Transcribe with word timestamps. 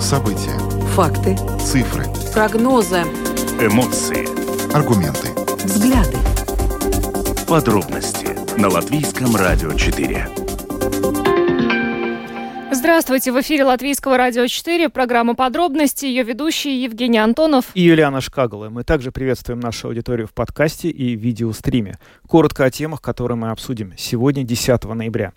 События. 0.00 0.58
Факты. 0.94 1.36
Цифры. 1.60 2.04
Прогнозы. 2.32 3.02
Эмоции. 3.60 4.26
Аргументы. 4.74 5.28
Взгляды. 5.64 6.16
Подробности 7.48 8.28
на 8.60 8.68
Латвийском 8.68 9.34
радио 9.36 9.72
4. 9.72 10.28
Здравствуйте, 12.72 13.32
в 13.32 13.40
эфире 13.40 13.64
Латвийского 13.64 14.16
радио 14.16 14.46
4, 14.46 14.88
программа 14.88 15.34
«Подробности», 15.34 16.06
ее 16.06 16.22
ведущий 16.22 16.82
Евгений 16.82 17.18
Антонов 17.18 17.66
и 17.74 17.82
Юлиана 17.82 18.20
Шкагала. 18.20 18.68
Мы 18.68 18.84
также 18.84 19.10
приветствуем 19.10 19.60
нашу 19.60 19.88
аудиторию 19.88 20.28
в 20.28 20.32
подкасте 20.32 20.88
и 20.88 21.16
видеостриме. 21.16 21.98
Коротко 22.28 22.64
о 22.64 22.70
темах, 22.70 23.00
которые 23.00 23.36
мы 23.36 23.50
обсудим 23.50 23.94
сегодня, 23.96 24.44
10 24.44 24.84
ноября. 24.84 25.32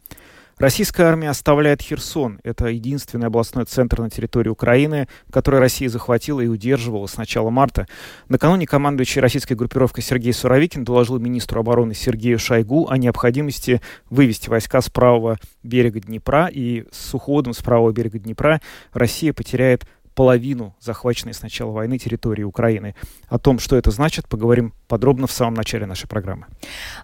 Российская 0.60 1.04
армия 1.04 1.30
оставляет 1.30 1.82
Херсон. 1.82 2.42
Это 2.44 2.68
единственный 2.68 3.28
областной 3.28 3.64
центр 3.64 4.02
на 4.02 4.10
территории 4.10 4.50
Украины, 4.50 5.08
который 5.32 5.62
Россия 5.62 5.88
захватила 5.88 6.42
и 6.42 6.48
удерживала 6.48 7.08
с 7.08 7.16
начала 7.16 7.50
марта. 7.50 7.88
Накануне 8.28 8.68
командующий 8.68 9.22
российской 9.22 9.54
группировкой 9.54 10.04
Сергей 10.04 10.34
Суровикин 10.34 10.84
доложил 10.84 11.18
министру 11.18 11.62
обороны 11.62 11.94
Сергею 11.94 12.38
Шойгу 12.40 12.90
о 12.90 12.98
необходимости 12.98 13.82
вывести 14.10 14.50
войска 14.50 14.82
с 14.82 14.90
правого 14.90 15.38
берега 15.64 16.02
Днепра. 16.02 16.50
И 16.52 16.84
с 16.92 17.14
уходом 17.14 17.54
с 17.54 17.64
правого 17.64 17.94
берега 17.94 18.20
Днепра 18.20 18.60
Россия 18.92 19.32
потеряет 19.32 19.86
половину 20.20 20.76
захваченной 20.82 21.34
с 21.34 21.42
начала 21.42 21.72
войны 21.72 21.98
территории 21.98 22.44
Украины. 22.44 22.94
О 23.30 23.40
том, 23.40 23.58
что 23.58 23.78
это 23.78 23.90
значит, 23.90 24.28
поговорим 24.28 24.74
подробно 24.90 25.28
в 25.28 25.32
самом 25.32 25.54
начале 25.54 25.86
нашей 25.86 26.10
программы. 26.10 26.48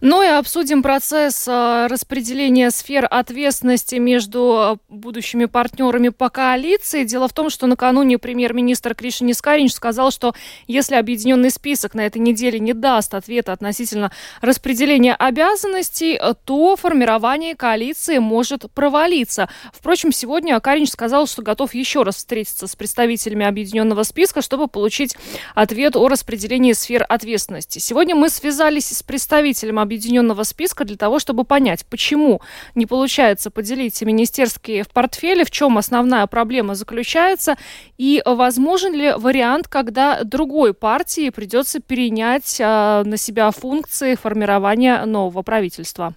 Ну 0.01 0.21
и 0.21 0.27
обсудим 0.27 0.83
процесс 0.83 1.47
э, 1.47 1.87
распределения 1.89 2.71
сфер 2.71 3.07
ответственности 3.09 3.95
между 3.95 4.79
э, 4.91 4.93
будущими 4.93 5.45
партнерами 5.45 6.09
по 6.09 6.29
коалиции. 6.29 7.05
Дело 7.05 7.29
в 7.29 7.33
том, 7.33 7.49
что 7.49 7.67
накануне 7.67 8.17
премьер-министр 8.17 8.93
Кришин 8.93 9.31
Искаринч 9.31 9.71
сказал, 9.71 10.11
что 10.11 10.35
если 10.67 10.95
объединенный 10.95 11.51
список 11.51 11.93
на 11.93 12.01
этой 12.01 12.17
неделе 12.17 12.59
не 12.59 12.73
даст 12.73 13.13
ответа 13.13 13.53
относительно 13.53 14.11
распределения 14.41 15.15
обязанностей, 15.15 16.19
э, 16.21 16.33
то 16.43 16.75
формирование 16.75 17.55
коалиции 17.55 18.17
может 18.17 18.69
провалиться. 18.73 19.47
Впрочем, 19.71 20.11
сегодня 20.11 20.59
Каринч 20.59 20.89
сказал, 20.89 21.27
что 21.27 21.43
готов 21.43 21.73
еще 21.73 22.03
раз 22.03 22.17
встретиться 22.17 22.67
с 22.67 22.75
представителями 22.75 23.04
представителями 23.05 23.45
объединенного 23.45 24.03
списка, 24.03 24.41
чтобы 24.41 24.67
получить 24.67 25.15
ответ 25.53 25.95
о 25.95 26.07
распределении 26.07 26.73
сфер 26.73 27.05
ответственности. 27.07 27.79
Сегодня 27.79 28.15
мы 28.15 28.29
связались 28.29 28.89
с 28.89 29.03
представителем 29.03 29.79
объединенного 29.79 30.43
списка 30.43 30.85
для 30.85 30.97
того, 30.97 31.19
чтобы 31.19 31.43
понять, 31.43 31.85
почему 31.85 32.41
не 32.73 32.85
получается 32.85 33.51
поделить 33.51 34.01
министерские 34.01 34.83
в 34.83 34.89
портфели, 34.89 35.43
в 35.43 35.51
чем 35.51 35.77
основная 35.77 36.27
проблема 36.27 36.75
заключается 36.75 37.55
и 37.97 38.21
возможен 38.25 38.93
ли 38.93 39.13
вариант, 39.15 39.67
когда 39.67 40.23
другой 40.23 40.73
партии 40.73 41.29
придется 41.29 41.79
перенять 41.79 42.57
э, 42.59 43.03
на 43.05 43.17
себя 43.17 43.51
функции 43.51 44.15
формирования 44.15 45.05
нового 45.05 45.43
правительства. 45.43 46.15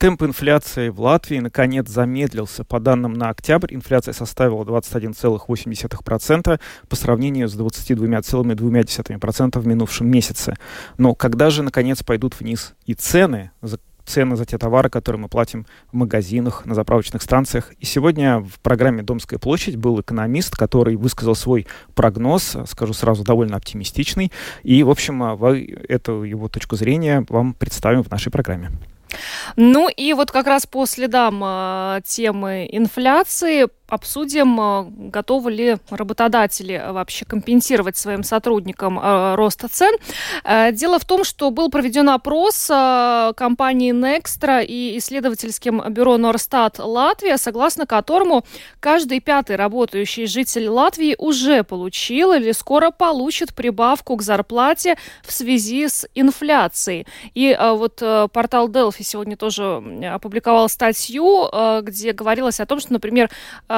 Темп 0.00 0.22
инфляции 0.22 0.88
в 0.88 0.98
Латвии 0.98 1.40
наконец 1.40 1.86
замедлился. 1.86 2.64
По 2.64 2.80
данным 2.80 3.12
на 3.12 3.28
октябрь, 3.28 3.74
инфляция 3.74 4.14
составила 4.14 4.64
21,8% 4.64 6.58
по 6.88 6.96
сравнению 6.96 7.50
с 7.50 7.54
22,2% 7.54 9.58
в 9.58 9.66
минувшем 9.66 10.10
месяце. 10.10 10.56
Но 10.96 11.14
когда 11.14 11.50
же 11.50 11.62
наконец 11.62 12.02
пойдут 12.02 12.40
вниз 12.40 12.72
и 12.86 12.94
цены 12.94 13.50
цены 14.06 14.36
за 14.36 14.46
те 14.46 14.56
товары, 14.56 14.88
которые 14.88 15.20
мы 15.20 15.28
платим 15.28 15.66
в 15.92 15.96
магазинах, 15.96 16.64
на 16.64 16.74
заправочных 16.74 17.20
станциях. 17.20 17.70
И 17.78 17.84
сегодня 17.84 18.40
в 18.40 18.58
программе 18.60 19.02
«Домская 19.02 19.38
площадь» 19.38 19.76
был 19.76 20.00
экономист, 20.00 20.56
который 20.56 20.96
высказал 20.96 21.34
свой 21.34 21.66
прогноз, 21.94 22.56
скажу 22.66 22.94
сразу, 22.94 23.22
довольно 23.22 23.58
оптимистичный. 23.58 24.32
И, 24.62 24.82
в 24.82 24.88
общем, 24.88 25.22
эту 25.22 26.22
его 26.22 26.48
точку 26.48 26.76
зрения 26.76 27.26
вам 27.28 27.52
представим 27.52 28.02
в 28.02 28.10
нашей 28.10 28.32
программе. 28.32 28.70
Ну 29.56 29.88
и 29.88 30.12
вот 30.12 30.30
как 30.30 30.46
раз 30.46 30.66
по 30.66 30.86
следам 30.86 31.42
э, 31.44 32.00
темы 32.04 32.68
инфляции 32.70 33.66
обсудим, 33.90 34.58
э, 34.60 34.84
готовы 35.10 35.50
ли 35.50 35.76
работодатели 35.90 36.82
вообще 36.90 37.24
компенсировать 37.24 37.96
своим 37.96 38.22
сотрудникам 38.22 38.98
э, 38.98 39.34
рост 39.34 39.64
цен. 39.70 39.94
Э, 40.44 40.72
дело 40.72 40.98
в 40.98 41.04
том, 41.04 41.24
что 41.24 41.50
был 41.50 41.70
проведен 41.70 42.08
опрос 42.08 42.66
компании 42.66 43.92
Nextra 43.92 44.64
и 44.64 44.96
исследовательским 44.98 45.82
бюро 45.92 46.16
Норстат 46.16 46.78
Латвия, 46.78 47.36
согласно 47.36 47.86
которому 47.86 48.44
каждый 48.78 49.20
пятый 49.20 49.56
работающий 49.56 50.26
житель 50.26 50.68
Латвии 50.68 51.16
уже 51.18 51.64
получил 51.64 52.32
или 52.32 52.52
скоро 52.52 52.90
получит 52.90 53.54
прибавку 53.54 54.16
к 54.16 54.22
зарплате 54.22 54.96
в 55.24 55.32
связи 55.32 55.88
с 55.88 56.06
инфляцией. 56.14 57.06
И 57.34 57.56
вот 57.58 58.02
портал 58.32 58.68
Delphi 58.68 58.99
сегодня 59.02 59.36
тоже 59.36 59.82
опубликовал 60.12 60.68
статью, 60.68 61.48
где 61.82 62.12
говорилось 62.12 62.60
о 62.60 62.66
том, 62.66 62.80
что, 62.80 62.92
например, 62.92 63.30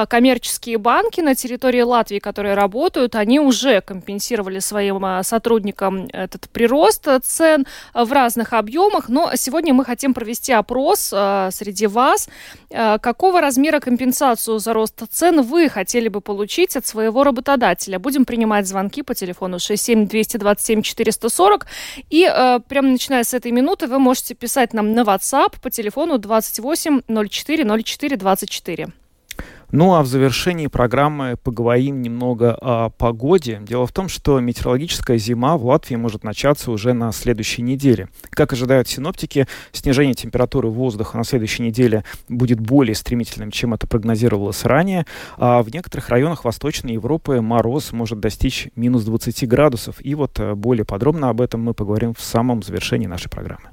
коммерческие 0.07 0.77
банки 0.77 1.21
на 1.21 1.35
территории 1.35 1.81
Латвии, 1.81 2.19
которые 2.19 2.55
работают, 2.55 3.15
они 3.15 3.39
уже 3.39 3.81
компенсировали 3.81 4.59
своим 4.59 5.03
а, 5.05 5.23
сотрудникам 5.23 6.07
этот 6.11 6.49
прирост 6.49 7.07
цен 7.23 7.65
в 7.93 8.11
разных 8.11 8.53
объемах. 8.53 9.09
Но 9.09 9.31
сегодня 9.35 9.73
мы 9.73 9.85
хотим 9.85 10.13
провести 10.13 10.53
опрос 10.53 10.99
среди 10.99 11.87
вас. 11.87 12.29
Какого 12.69 13.41
размера 13.41 13.79
компенсацию 13.79 14.59
за 14.59 14.73
рост 14.73 15.01
цен 15.09 15.41
вы 15.41 15.69
хотели 15.69 16.07
бы 16.07 16.21
получить 16.21 16.75
от 16.75 16.85
своего 16.85 17.23
работодателя? 17.23 17.99
Будем 17.99 18.25
принимать 18.25 18.67
звонки 18.67 19.03
по 19.03 19.13
телефону 19.13 19.59
67 19.59 20.07
227 20.07 20.81
440. 20.81 21.65
И 22.09 22.59
прямо 22.67 22.89
начиная 22.89 23.23
с 23.23 23.33
этой 23.33 23.51
минуты 23.51 23.87
вы 23.87 23.99
можете 23.99 24.35
писать 24.35 24.73
нам 24.73 24.93
на 24.93 25.03
WhatsApp 25.13 25.61
по 25.61 25.69
телефону 25.69 26.17
28 26.17 27.01
04 27.07 27.83
04 27.83 28.17
24. 28.17 28.87
Ну 29.71 29.95
а 29.95 30.03
в 30.03 30.07
завершении 30.07 30.67
программы 30.67 31.35
поговорим 31.35 32.03
немного 32.03 32.55
о 32.61 32.89
погоде. 32.89 33.59
Дело 33.63 33.87
в 33.87 33.91
том, 33.91 34.07
что 34.07 34.39
метеорологическая 34.39 35.17
зима 35.17 35.57
в 35.57 35.65
Латвии 35.65 35.95
может 35.95 36.23
начаться 36.23 36.69
уже 36.71 36.93
на 36.93 37.11
следующей 37.11 37.63
неделе. 37.63 38.07
Как 38.29 38.53
ожидают 38.53 38.87
синоптики, 38.87 39.47
снижение 39.71 40.13
температуры 40.13 40.69
воздуха 40.69 41.17
на 41.17 41.23
следующей 41.23 41.63
неделе 41.63 42.03
будет 42.29 42.59
более 42.59 42.93
стремительным, 42.93 43.49
чем 43.49 43.73
это 43.73 43.87
прогнозировалось 43.87 44.63
ранее. 44.63 45.07
А 45.37 45.63
в 45.63 45.73
некоторых 45.73 46.09
районах 46.09 46.45
Восточной 46.45 46.93
Европы 46.93 47.41
мороз 47.41 47.91
может 47.91 48.19
достичь 48.19 48.67
минус 48.75 49.03
20 49.05 49.47
градусов. 49.47 49.95
И 50.01 50.13
вот 50.13 50.39
э, 50.39 50.53
более 50.53 50.85
подробно 50.85 51.29
об 51.29 51.41
этом 51.41 51.63
мы 51.63 51.73
поговорим 51.73 52.13
в 52.13 52.21
самом 52.21 52.61
завершении 52.61 53.07
нашей 53.07 53.29
программы. 53.29 53.72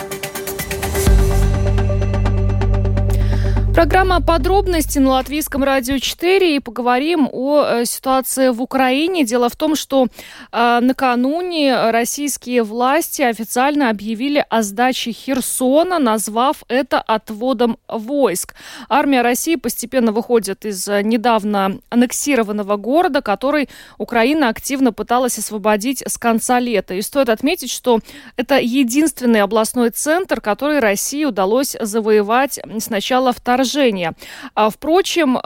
Программа 3.73 4.21
«Подробности» 4.21 4.99
на 4.99 5.11
Латвийском 5.11 5.63
радио 5.63 5.97
4 5.97 6.57
и 6.57 6.59
поговорим 6.59 7.29
о 7.31 7.63
э, 7.63 7.85
ситуации 7.85 8.49
в 8.49 8.61
Украине. 8.61 9.23
Дело 9.23 9.47
в 9.47 9.55
том, 9.55 9.77
что 9.77 10.07
э, 10.51 10.79
накануне 10.81 11.89
российские 11.89 12.63
власти 12.63 13.21
официально 13.21 13.89
объявили 13.89 14.45
о 14.49 14.61
сдаче 14.61 15.13
Херсона, 15.13 15.99
назвав 15.99 16.63
это 16.67 16.99
отводом 16.99 17.77
войск. 17.87 18.55
Армия 18.89 19.21
России 19.21 19.55
постепенно 19.55 20.11
выходит 20.11 20.65
из 20.65 20.85
э, 20.89 21.01
недавно 21.01 21.79
аннексированного 21.89 22.75
города, 22.75 23.21
который 23.21 23.69
Украина 23.97 24.49
активно 24.49 24.91
пыталась 24.91 25.37
освободить 25.37 26.03
с 26.05 26.17
конца 26.17 26.59
лета. 26.59 26.95
И 26.95 27.01
стоит 27.01 27.29
отметить, 27.29 27.71
что 27.71 28.01
это 28.35 28.59
единственный 28.59 29.41
областной 29.41 29.91
центр, 29.91 30.41
который 30.41 30.79
России 30.79 31.23
удалось 31.23 31.77
завоевать 31.79 32.59
с 32.65 32.89
начала 32.89 33.31
вторжения. 33.61 34.13
А, 34.55 34.69
впрочем, 34.69 35.37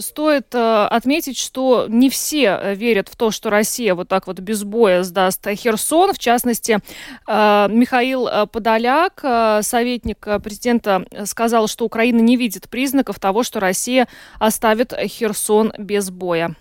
стоит 0.00 0.54
отметить, 0.54 1.38
что 1.38 1.86
не 1.88 2.10
все 2.10 2.74
верят 2.74 3.08
в 3.08 3.16
то, 3.16 3.30
что 3.30 3.50
Россия 3.50 3.94
вот 3.94 4.08
так 4.08 4.26
вот 4.26 4.40
без 4.40 4.64
боя 4.64 5.02
сдаст 5.02 5.46
Херсон. 5.46 6.12
В 6.12 6.18
частности, 6.18 6.78
Михаил 7.26 8.28
Подоляк, 8.48 9.20
советник 9.62 10.26
президента, 10.42 11.04
сказал, 11.26 11.68
что 11.68 11.84
Украина 11.84 12.20
не 12.20 12.36
видит 12.36 12.68
признаков 12.68 13.20
того, 13.20 13.42
что 13.42 13.60
Россия 13.60 14.08
оставит 14.38 14.92
Херсон 14.92 15.72
без 15.78 16.10
боя. 16.10 16.54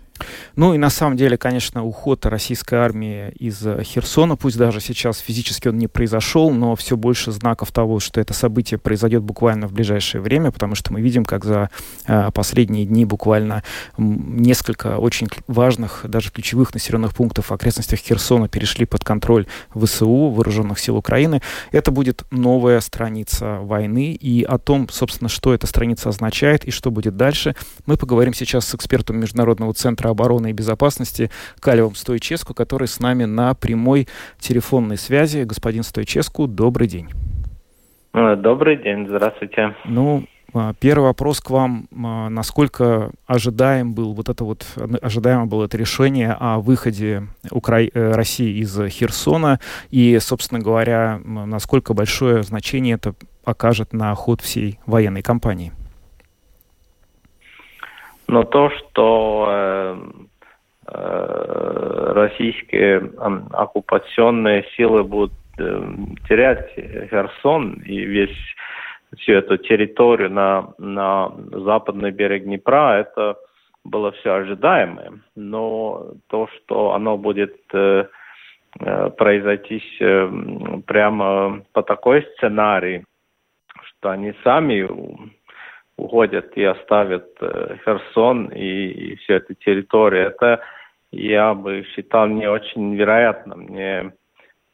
Ну 0.55 0.73
и 0.73 0.77
на 0.77 0.89
самом 0.89 1.17
деле, 1.17 1.37
конечно, 1.37 1.83
уход 1.83 2.25
российской 2.25 2.75
армии 2.75 3.31
из 3.39 3.65
э, 3.65 3.83
Херсона, 3.83 4.35
пусть 4.35 4.57
даже 4.57 4.79
сейчас 4.81 5.19
физически 5.19 5.67
он 5.67 5.77
не 5.77 5.87
произошел, 5.87 6.51
но 6.51 6.75
все 6.75 6.97
больше 6.97 7.31
знаков 7.31 7.71
того, 7.71 7.99
что 7.99 8.19
это 8.19 8.33
событие 8.33 8.77
произойдет 8.77 9.23
буквально 9.23 9.67
в 9.67 9.73
ближайшее 9.73 10.21
время, 10.21 10.51
потому 10.51 10.75
что 10.75 10.93
мы 10.93 11.01
видим, 11.01 11.25
как 11.25 11.45
за 11.45 11.69
э, 12.05 12.29
последние 12.33 12.85
дни 12.85 13.05
буквально 13.05 13.63
несколько 13.97 14.97
очень 14.97 15.27
важных, 15.47 16.01
даже 16.03 16.31
ключевых 16.31 16.73
населенных 16.73 17.13
пунктов 17.13 17.49
в 17.49 17.53
окрестностях 17.53 17.99
Херсона 17.99 18.47
перешли 18.47 18.85
под 18.85 19.03
контроль 19.03 19.45
ВСУ, 19.75 20.29
Вооруженных 20.29 20.79
сил 20.79 20.97
Украины. 20.97 21.41
Это 21.71 21.91
будет 21.91 22.23
новая 22.31 22.79
страница 22.79 23.59
войны, 23.61 24.13
и 24.13 24.43
о 24.43 24.57
том, 24.57 24.89
собственно, 24.89 25.29
что 25.29 25.53
эта 25.53 25.67
страница 25.67 26.09
означает 26.09 26.65
и 26.65 26.71
что 26.71 26.91
будет 26.91 27.17
дальше, 27.17 27.55
мы 27.85 27.97
поговорим 27.97 28.33
сейчас 28.33 28.67
с 28.67 28.75
экспертом 28.75 29.19
Международного 29.19 29.73
центра 29.73 30.06
министра 30.07 30.09
обороны 30.09 30.49
и 30.49 30.53
безопасности 30.53 31.29
Калевым 31.59 31.95
Стойческу, 31.95 32.53
который 32.53 32.87
с 32.87 32.99
нами 32.99 33.25
на 33.25 33.53
прямой 33.53 34.07
телефонной 34.39 34.97
связи. 34.97 35.43
Господин 35.43 35.83
Стойческу, 35.83 36.47
добрый 36.47 36.87
день. 36.87 37.09
Э, 38.13 38.35
добрый 38.35 38.77
день, 38.77 39.07
здравствуйте. 39.07 39.75
Ну, 39.85 40.23
а, 40.53 40.73
Первый 40.79 41.05
вопрос 41.05 41.39
к 41.39 41.49
вам. 41.49 41.87
А, 41.91 42.29
насколько 42.29 43.11
ожидаем 43.27 43.93
был 43.93 44.13
вот 44.13 44.29
это 44.29 44.43
вот, 44.43 44.65
ожидаемо 45.01 45.45
было 45.45 45.65
это 45.65 45.77
решение 45.77 46.35
о 46.39 46.59
выходе 46.59 47.23
Укра... 47.51 47.81
Э, 47.81 48.11
России 48.15 48.61
из 48.61 48.77
Херсона 48.89 49.59
и, 49.91 50.17
собственно 50.19 50.61
говоря, 50.61 51.19
насколько 51.25 51.93
большое 51.93 52.43
значение 52.43 52.95
это 52.95 53.13
окажет 53.45 53.93
на 53.93 54.13
ход 54.15 54.41
всей 54.41 54.79
военной 54.85 55.21
кампании? 55.21 55.71
Но 58.27 58.43
то, 58.43 58.69
что 58.69 59.47
э, 59.49 59.97
э, 60.87 62.11
российские 62.13 62.99
э, 62.99 63.39
оккупационные 63.51 64.65
силы 64.75 65.03
будут 65.03 65.33
э, 65.57 65.81
терять 66.27 66.69
Херсон 67.09 67.73
и 67.85 67.99
весь 67.99 68.37
всю 69.17 69.33
эту 69.33 69.57
территорию 69.57 70.29
на, 70.29 70.73
на 70.77 71.31
западный 71.51 72.11
берег 72.11 72.43
Днепра, 72.43 72.99
это 72.99 73.37
было 73.85 74.11
все 74.11 74.33
ожидаемое. 74.33 75.21
Но 75.35 76.11
то, 76.27 76.47
что 76.47 76.93
оно 76.93 77.17
будет 77.17 77.55
э, 77.73 78.07
э 78.79 79.09
произойти 79.11 79.81
э, 80.01 80.29
прямо 80.85 81.61
по 81.71 81.81
такой 81.81 82.27
сценарии, 82.35 83.05
что 83.81 84.09
они 84.09 84.33
сами 84.43 84.85
уходят 85.97 86.55
и 86.55 86.63
оставят 86.63 87.27
э, 87.41 87.77
Херсон 87.83 88.47
и, 88.47 88.87
и 88.87 89.15
всю 89.17 89.33
эту 89.33 89.55
территорию. 89.55 90.27
Это 90.27 90.61
я 91.11 91.53
бы 91.53 91.83
считал 91.95 92.27
не 92.27 92.47
очень 92.47 92.95
вероятно. 92.95 93.55
Мне 93.55 94.11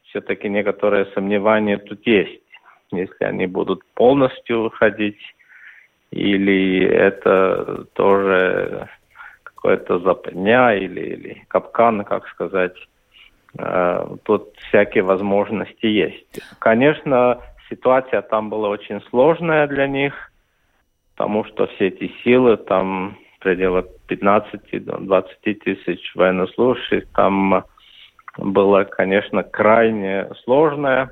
все-таки 0.03 0.49
некоторые 0.49 1.05
сомнения 1.13 1.77
тут 1.77 2.05
есть. 2.05 2.41
Если 2.91 3.23
они 3.23 3.47
будут 3.47 3.81
полностью 3.95 4.63
выходить, 4.63 5.19
или 6.11 6.83
это 6.85 7.85
тоже 7.93 8.87
какое-то 9.43 9.99
западня 9.99 10.75
или, 10.75 11.01
или 11.01 11.45
капкан, 11.47 12.03
как 12.03 12.27
сказать. 12.27 12.75
Э, 13.57 14.05
тут 14.23 14.53
всякие 14.67 15.03
возможности 15.03 15.85
есть. 15.85 16.41
Конечно, 16.59 17.39
ситуация 17.69 18.21
там 18.21 18.49
была 18.49 18.67
очень 18.67 19.01
сложная 19.09 19.67
для 19.67 19.87
них– 19.87 20.13
потому 21.15 21.45
что 21.45 21.67
все 21.67 21.87
эти 21.87 22.11
силы, 22.23 22.57
там 22.57 23.17
в 23.37 23.43
пределах 23.43 23.85
15-20 24.09 25.25
тысяч 25.43 26.15
военнослужащих, 26.15 27.07
там 27.13 27.65
было, 28.37 28.83
конечно, 28.83 29.43
крайне 29.43 30.29
сложное, 30.43 31.11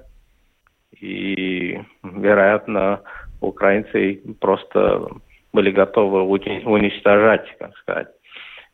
и, 0.99 1.79
вероятно, 2.03 3.01
украинцы 3.41 4.21
просто 4.39 5.07
были 5.53 5.71
готовы 5.71 6.21
уничтожать, 6.23 7.45
как 7.59 7.75
сказать. 7.77 8.07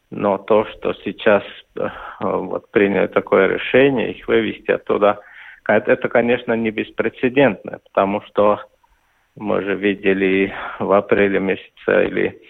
Но 0.10 0.38
то, 0.38 0.66
что 0.66 0.94
сейчас 1.04 1.44
э, 1.76 1.90
вот, 2.20 2.72
приняли 2.72 3.08
такое 3.08 3.48
решение, 3.48 4.12
их 4.12 4.28
вывести 4.28 4.72
оттуда, 4.72 5.20
это, 5.68 6.08
конечно, 6.08 6.54
не 6.54 6.72
беспрецедентно, 6.72 7.80
потому 7.84 8.22
что 8.22 8.62
мы 9.38 9.62
же 9.62 9.76
видели 9.76 10.54
в 10.80 10.92
апреле 10.92 11.40
месяце 11.40 12.08
или 12.08 12.42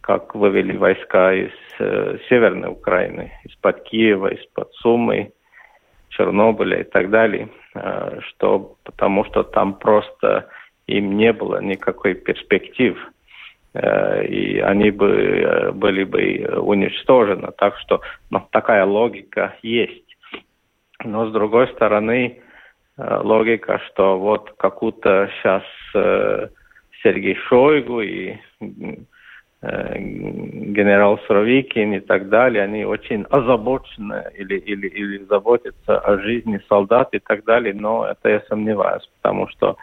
как 0.00 0.34
вывели 0.34 0.76
войска 0.76 1.34
из 1.34 1.52
э, 1.78 2.18
Северной 2.28 2.70
Украины, 2.70 3.32
из-под 3.44 3.82
Киева, 3.84 4.28
из-под 4.28 4.72
Сумы, 4.74 5.32
Чернобыля 6.08 6.80
и 6.80 6.84
так 6.84 7.10
далее, 7.10 7.48
э, 7.74 8.20
что, 8.28 8.76
потому 8.84 9.24
что 9.24 9.42
там 9.42 9.74
просто 9.74 10.48
им 10.86 11.16
не 11.16 11.32
было 11.32 11.62
никакой 11.62 12.14
перспектив, 12.14 12.96
э, 13.74 14.26
и 14.26 14.58
они 14.58 14.90
бы 14.90 15.08
э, 15.08 15.72
были 15.72 16.04
бы 16.04 16.60
уничтожены. 16.60 17.50
Так 17.56 17.76
что 17.78 18.00
ну, 18.30 18.42
такая 18.50 18.84
логика 18.84 19.56
есть. 19.62 20.16
Но 21.04 21.28
с 21.28 21.32
другой 21.32 21.68
стороны, 21.68 22.40
логика, 23.22 23.80
что 23.86 24.18
вот 24.18 24.52
какую-то 24.58 25.30
сейчас 25.36 25.62
э, 25.94 26.48
Сергей 27.02 27.34
Шойгу 27.34 28.00
и 28.00 28.36
э, 28.60 29.98
генерал 29.98 31.18
Суровикин 31.26 31.94
и 31.94 32.00
так 32.00 32.28
далее, 32.28 32.64
они 32.64 32.84
очень 32.84 33.24
озабочены 33.30 34.30
или, 34.36 34.58
или, 34.58 34.88
или 34.88 35.24
заботятся 35.24 35.98
о 35.98 36.18
жизни 36.18 36.60
солдат 36.68 37.08
и 37.12 37.18
так 37.18 37.44
далее, 37.44 37.74
но 37.74 38.06
это 38.06 38.28
я 38.28 38.40
сомневаюсь, 38.48 39.08
потому 39.20 39.48
что 39.48 39.76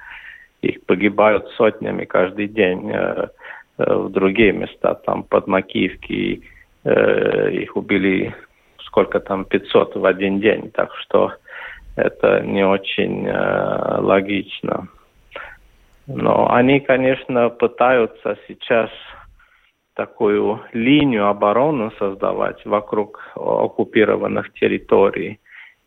их 0.62 0.86
погибают 0.86 1.48
сотнями 1.58 2.06
каждый 2.06 2.48
день 2.48 2.92
э, 2.92 3.28
э, 3.78 3.94
в 3.94 4.10
другие 4.10 4.52
места, 4.52 4.96
там 4.96 5.24
под 5.24 5.48
Макиевки, 5.48 6.44
э, 6.84 7.52
их 7.52 7.76
убили 7.76 8.36
сколько 8.86 9.20
там, 9.20 9.46
500 9.46 9.96
в 9.96 10.06
один 10.06 10.40
день, 10.40 10.72
так 10.72 10.94
что 10.96 11.34
это 11.98 12.42
не 12.42 12.66
очень 12.66 13.28
э, 13.28 14.00
логично. 14.00 14.88
Но 16.06 16.54
они, 16.54 16.80
конечно, 16.80 17.50
пытаются 17.50 18.38
сейчас 18.48 18.90
такую 19.96 20.62
линию 20.74 21.28
обороны 21.28 21.92
создавать 21.98 22.64
вокруг 22.66 23.20
оккупированных 23.36 24.54
территорий. 24.54 25.40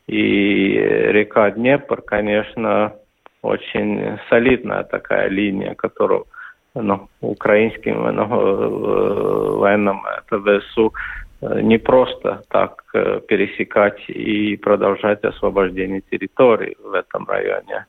И 0.09 0.73
река 0.73 1.53
Днепр, 1.53 2.03
конечно, 2.03 2.93
очень 3.41 4.19
солидная 4.29 4.83
такая 4.83 5.29
линия, 5.29 5.75
которую 5.75 6.27
ну, 6.75 7.09
украинским 7.21 8.03
ну, 8.15 9.59
военным 9.59 10.03
это 10.07 10.61
ВСУ 10.61 10.93
Э, 10.93 11.30
не 11.41 11.79
просто 11.79 12.43
так 12.49 12.85
э, 12.95 13.21
пересекать 13.27 14.09
и 14.09 14.57
продолжать 14.57 15.25
освобождение 15.25 16.03
территорий 16.11 16.77
в 16.83 16.93
этом 16.93 17.27
районе. 17.27 17.87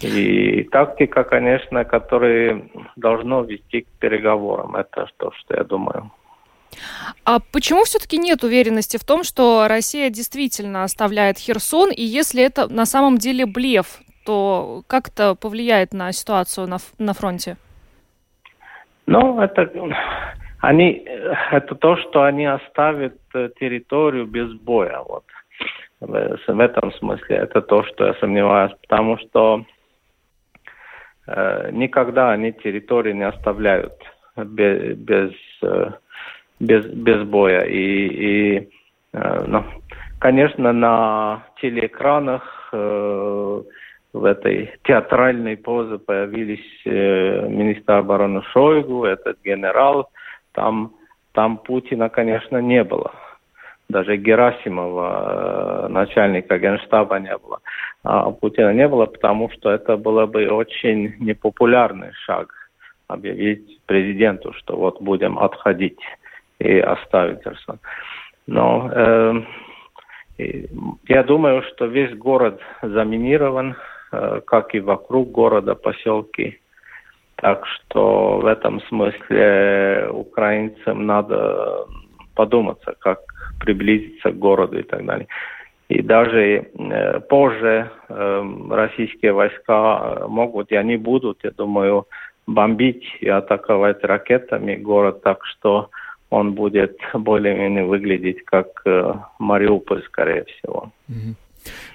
И 0.00 0.64
тактика, 0.64 1.24
конечно, 1.24 1.84
которая 1.84 2.68
должна 2.96 3.40
вести 3.40 3.82
к 3.82 3.88
переговорам. 3.98 4.76
Это 4.76 5.08
то, 5.16 5.32
что 5.32 5.56
я 5.56 5.64
думаю. 5.64 6.10
А 7.24 7.38
почему 7.52 7.84
все-таки 7.84 8.18
нет 8.18 8.44
уверенности 8.44 8.98
в 8.98 9.04
том, 9.04 9.24
что 9.24 9.66
Россия 9.68 10.10
действительно 10.10 10.84
оставляет 10.84 11.38
Херсон, 11.38 11.90
и 11.90 12.02
если 12.02 12.42
это 12.42 12.70
на 12.70 12.84
самом 12.84 13.16
деле 13.16 13.46
блеф, 13.46 14.00
то 14.26 14.82
как 14.86 15.08
это 15.08 15.34
повлияет 15.34 15.94
на 15.94 16.12
ситуацию 16.12 16.66
на, 16.66 16.76
на 16.98 17.14
фронте? 17.14 17.56
Ну, 19.06 19.40
это 19.40 19.64
они, 20.60 21.04
э, 21.06 21.34
это 21.52 21.74
то, 21.74 21.96
что 21.96 22.22
они 22.22 22.46
оставят 22.46 23.18
э, 23.34 23.50
территорию 23.58 24.26
без 24.26 24.52
боя. 24.52 25.00
Вот. 25.06 25.24
В, 26.00 26.60
этом 26.60 26.92
смысле 26.92 27.36
это 27.36 27.62
то, 27.62 27.82
что 27.84 28.06
я 28.06 28.14
сомневаюсь, 28.14 28.72
потому 28.82 29.18
что 29.18 29.64
э, 31.26 31.70
никогда 31.72 32.32
они 32.32 32.52
территории 32.52 33.12
не 33.12 33.26
оставляют 33.26 33.94
без, 34.36 34.96
без, 34.98 35.32
э, 35.62 35.90
без, 36.60 36.86
без 36.86 37.22
боя. 37.24 37.62
И, 37.62 37.78
и 37.78 38.68
э, 39.12 39.44
ну, 39.46 39.64
конечно, 40.18 40.72
на 40.72 41.44
телеэкранах 41.60 42.68
э, 42.72 43.62
в 44.12 44.24
этой 44.24 44.72
театральной 44.84 45.56
позе 45.56 45.98
появились 45.98 46.82
э, 46.84 47.48
министр 47.48 47.92
обороны 47.92 48.42
Шойгу, 48.52 49.04
этот 49.04 49.38
генерал. 49.44 50.10
Там, 50.56 50.92
там 51.32 51.58
Путина, 51.58 52.08
конечно, 52.08 52.56
не 52.62 52.82
было. 52.82 53.12
Даже 53.88 54.16
Герасимова, 54.16 55.84
э, 55.84 55.88
начальника 55.88 56.58
генштаба, 56.58 57.20
не 57.20 57.36
было. 57.36 57.60
А 58.02 58.30
Путина 58.30 58.72
не 58.72 58.88
было, 58.88 59.06
потому 59.06 59.50
что 59.50 59.70
это 59.70 59.96
было 59.96 60.26
бы 60.26 60.48
очень 60.48 61.14
непопулярный 61.20 62.12
шаг 62.24 62.48
объявить 63.06 63.80
президенту, 63.86 64.52
что 64.54 64.76
вот 64.76 65.00
будем 65.00 65.38
отходить 65.38 66.00
и 66.58 66.78
оставить 66.78 67.44
Херсон. 67.44 67.78
Но 68.46 68.90
э, 68.92 69.34
я 71.06 71.22
думаю, 71.22 71.62
что 71.62 71.84
весь 71.84 72.16
город 72.16 72.60
заминирован, 72.82 73.76
э, 74.10 74.40
как 74.46 74.74
и 74.74 74.80
вокруг 74.80 75.30
города, 75.30 75.74
поселки. 75.74 76.58
Так 77.36 77.66
что 77.66 78.38
в 78.38 78.46
этом 78.46 78.80
смысле 78.82 80.08
украинцам 80.12 81.06
надо 81.06 81.86
подуматься, 82.34 82.94
как 82.98 83.20
приблизиться 83.60 84.30
к 84.30 84.38
городу 84.38 84.78
и 84.78 84.82
так 84.82 85.04
далее. 85.04 85.28
И 85.88 86.02
даже 86.02 86.40
э, 86.40 87.20
позже 87.20 87.90
э, 88.08 88.52
российские 88.70 89.32
войска 89.32 90.26
могут, 90.28 90.72
и 90.72 90.76
они 90.76 90.96
будут, 90.96 91.44
я 91.44 91.52
думаю, 91.52 92.06
бомбить 92.46 93.04
и 93.20 93.28
атаковать 93.28 94.02
ракетами 94.02 94.74
город, 94.76 95.22
так 95.22 95.44
что 95.44 95.90
он 96.30 96.54
будет 96.54 96.98
более-менее 97.14 97.84
выглядеть 97.84 98.44
как 98.44 98.82
э, 98.84 99.14
Мариуполь, 99.38 100.02
скорее 100.04 100.44
всего. 100.44 100.90
Mm-hmm. 101.08 101.34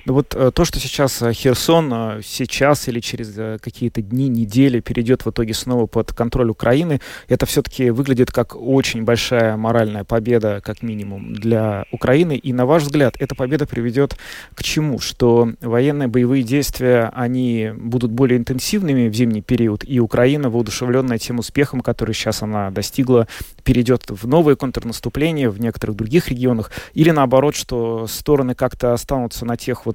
Ну 0.06 0.14
вот 0.14 0.36
э, 0.36 0.52
то, 0.52 0.66
что 0.66 0.80
сейчас 0.80 1.22
э, 1.22 1.32
Херсон 1.32 1.92
э, 1.94 2.22
сейчас 2.24 2.88
или 2.88 3.00
через 3.00 3.60
какие-то 3.62 4.02
дни, 4.02 4.28
недели 4.30 4.80
перейдет 4.80 5.26
в 5.26 5.30
итоге 5.30 5.54
снова 5.54 5.86
под 5.86 6.12
контроль 6.14 6.50
Украины, 6.50 7.00
это 7.28 7.46
все-таки 7.46 7.92
выглядит 7.92 8.32
как 8.32 8.56
очень 8.56 9.04
большая 9.04 9.58
моральная 9.58 10.04
победа, 10.04 10.62
как 10.64 10.82
минимум, 10.82 11.34
для 11.34 11.86
Украины. 11.92 12.36
И 12.36 12.52
на 12.52 12.66
ваш 12.66 12.84
взгляд, 12.84 13.16
эта 13.20 13.36
победа 13.36 13.68
приведет 13.68 14.18
к 14.56 14.64
чему? 14.64 15.00
Что 15.00 15.52
военные 15.62 16.08
боевые 16.08 16.44
действия, 16.44 17.12
они 17.14 17.72
будут 17.76 18.12
более 18.12 18.40
интенсивными 18.40 19.08
в 19.08 19.14
зимний 19.14 19.42
период, 19.42 19.84
и 19.86 20.00
Украина, 20.00 20.50
воодушевленная 20.50 21.20
тем 21.20 21.40
успехом, 21.40 21.82
который 21.82 22.16
сейчас 22.16 22.42
она 22.42 22.72
достигла, 22.72 23.28
перейдет 23.64 24.10
в 24.10 24.28
новые 24.28 24.56
контрнаступления 24.56 25.50
в 25.50 25.60
некоторых 25.60 25.96
других 25.96 26.30
регионах, 26.30 26.72
или 26.94 27.12
наоборот, 27.12 27.56
что 27.56 28.08
стороны 28.08 28.56
как-то 28.56 28.94
останутся 28.94 29.46
на 29.46 29.58
тех 29.58 29.86
вот 29.86 29.91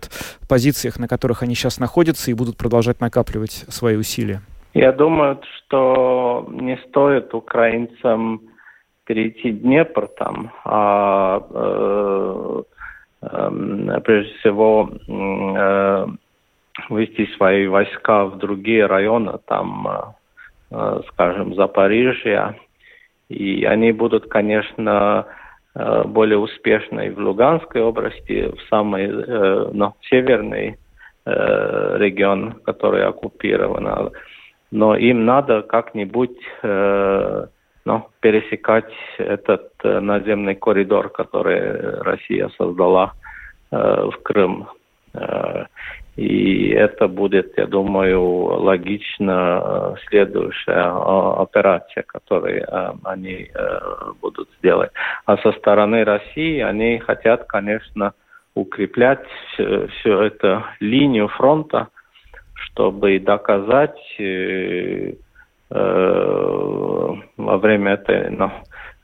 позициях, 0.49 0.99
на 0.99 1.09
которых 1.09 1.43
они 1.43 1.55
сейчас 1.55 1.79
находятся, 1.79 2.31
и 2.31 2.35
будут 2.35 2.57
продолжать 2.57 3.01
накапливать 3.01 3.65
свои 3.69 3.97
усилия? 3.97 4.41
Я 4.75 4.93
думаю, 4.93 5.41
что 5.57 6.47
не 6.51 6.77
стоит 6.89 7.33
украинцам 7.33 8.43
перейти 9.07 9.53
Днепр 9.53 10.09
там, 10.09 10.53
а 10.65 11.43
э, 11.51 12.63
э, 13.23 14.01
прежде 14.05 14.35
всего 14.41 14.91
э, 15.09 16.07
вывести 16.91 17.27
свои 17.37 17.67
войска 17.67 18.27
в 18.27 18.39
другие 18.39 18.87
районы, 18.87 19.39
там, 19.47 19.89
э, 20.71 21.01
скажем, 21.09 21.55
Запорижья. 21.55 22.57
И 23.29 23.65
они 23.65 23.93
будут, 23.93 24.29
конечно, 24.29 25.27
более 26.07 26.39
успешной 26.39 27.11
в 27.11 27.19
Луганской 27.19 27.83
области, 27.83 28.51
в 28.51 28.61
самый 28.71 29.05
э, 29.05 29.71
ну, 29.73 29.95
северный 30.09 30.79
э, 31.27 31.97
регион, 31.99 32.55
который 32.65 33.05
оккупирован. 33.05 34.13
Но 34.71 34.97
им 34.97 35.25
надо 35.25 35.63
как-нибудь 35.63 36.37
ну, 36.63 38.09
пересекать 38.21 38.93
этот 39.19 39.71
наземный 39.85 40.57
коридор, 40.57 41.09
который 41.09 42.01
Россия 42.01 42.49
создала 42.59 43.13
в 43.71 44.13
Крым. 44.25 44.67
И 46.17 46.71
это 46.71 47.09
будет, 47.09 47.59
я 47.59 47.67
думаю, 47.67 48.23
логично 48.23 49.61
э, 49.63 49.95
следующая 50.09 51.43
операция, 51.43 52.05
которую 52.05 52.63
э, 52.63 52.93
они 53.05 53.51
э, 53.53 53.79
будут 54.23 54.49
сделать. 54.59 54.91
А 55.27 55.37
со 55.37 55.53
стороны 55.53 56.05
России 56.05 56.61
они 56.61 56.99
хотят, 57.01 57.45
конечно, 57.45 58.15
укреплять 58.55 59.27
всю, 59.53 60.11
эту 60.11 60.65
линию 60.81 61.29
фронта, 61.29 61.89
чтобы 62.55 63.19
доказать 63.19 64.01
э, 64.19 65.13
во 65.69 67.59
время 67.59 67.93
этой 67.93 68.31
ну, 68.31 68.51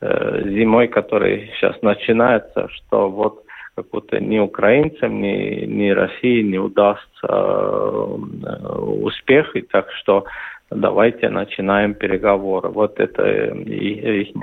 зимой, 0.00 0.88
которая 0.88 1.48
сейчас 1.48 1.76
начинается, 1.82 2.68
что 2.68 3.10
вот 3.10 3.41
как 3.74 3.88
будто 3.90 4.20
ни 4.20 4.38
украинцам, 4.38 5.20
ни, 5.20 5.64
ни 5.64 5.90
России 5.90 6.42
не 6.42 6.58
удастся 6.58 7.26
э, 7.26 8.68
успех, 9.02 9.56
и 9.56 9.62
так 9.62 9.90
что 9.92 10.24
давайте 10.70 11.28
начинаем 11.28 11.94
переговоры. 11.94 12.68
Вот 12.68 13.00
это 13.00 13.24
их 13.54 14.34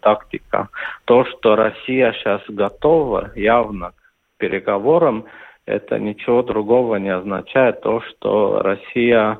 тактика. 0.00 0.68
То, 1.04 1.24
что 1.24 1.56
Россия 1.56 2.12
сейчас 2.12 2.42
готова 2.48 3.32
явно 3.34 3.90
к 3.90 4.38
переговорам, 4.38 5.24
это 5.66 5.98
ничего 5.98 6.42
другого 6.42 6.96
не 6.96 7.10
означает. 7.10 7.80
То, 7.80 8.00
что 8.02 8.62
Россия 8.62 9.38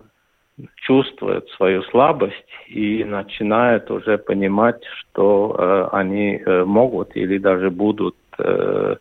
чувствует 0.76 1.48
свою 1.50 1.82
слабость 1.84 2.34
и 2.68 3.04
начинает 3.04 3.90
уже 3.90 4.18
понимать, 4.18 4.82
что 4.84 5.54
э, 5.58 5.88
они 5.92 6.36
э, 6.36 6.64
могут 6.64 7.14
или 7.14 7.38
даже 7.38 7.70
будут 7.70 8.16
э, 8.38 8.96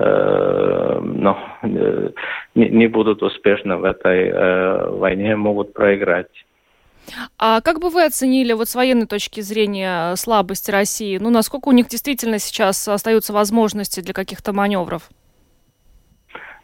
Э, 0.00 1.00
но 1.02 1.36
э, 1.62 2.10
не 2.54 2.86
будут 2.86 3.22
успешны 3.22 3.76
в 3.76 3.84
этой 3.84 4.28
э, 4.28 4.90
войне, 4.90 5.34
могут 5.34 5.72
проиграть. 5.72 6.28
А 7.38 7.60
как 7.62 7.80
бы 7.80 7.88
вы 7.88 8.04
оценили 8.04 8.52
вот 8.52 8.68
с 8.68 8.76
военной 8.76 9.06
точки 9.06 9.40
зрения 9.40 10.14
слабость 10.14 10.68
России? 10.68 11.18
Ну, 11.18 11.30
насколько 11.30 11.68
у 11.68 11.72
них 11.72 11.88
действительно 11.88 12.38
сейчас 12.38 12.86
остаются 12.86 13.32
возможности 13.32 14.00
для 14.00 14.14
каких-то 14.14 14.52
маневров? 14.52 15.08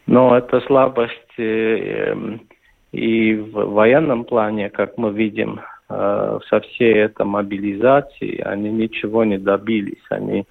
Ну, 0.07 0.35
это 0.35 0.61
слабость 0.61 1.39
и 1.39 3.35
в 3.35 3.73
военном 3.73 4.25
плане, 4.25 4.69
как 4.71 4.99
мы 4.99 5.13
видим, 5.13 5.61
со 5.89 6.61
всей 6.61 6.95
этой 6.95 7.25
мобилизации 7.27 8.39
они 8.41 8.71
ничего 8.71 9.25
не 9.25 9.39
добились. 9.39 10.05
Они 10.11 10.45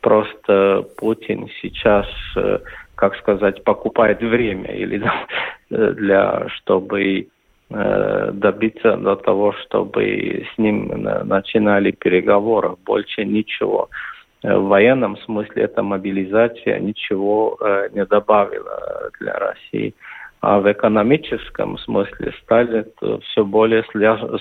просто 0.00 0.84
Путин 0.96 1.48
сейчас, 1.60 2.06
э, 2.36 2.58
как 2.94 3.16
сказать, 3.16 3.62
покупает 3.64 4.20
время 4.20 4.74
или 4.74 5.02
для, 5.70 6.48
чтобы 6.48 7.28
э, 7.70 8.30
добиться 8.32 8.96
до 8.96 9.16
того, 9.16 9.52
чтобы 9.64 10.46
с 10.54 10.58
ним 10.58 10.88
начинали 11.24 11.90
переговоры. 11.90 12.76
Больше 12.84 13.24
ничего. 13.24 13.88
Э, 14.42 14.56
в 14.56 14.68
военном 14.68 15.16
смысле 15.18 15.64
эта 15.64 15.82
мобилизация 15.82 16.78
ничего 16.80 17.58
не 17.92 18.04
добавила 18.04 19.10
для 19.20 19.34
России. 19.34 19.94
А 20.42 20.58
в 20.58 20.72
экономическом 20.72 21.76
смысле 21.76 22.32
стали 22.42 22.86
все 23.24 23.44
более 23.44 23.84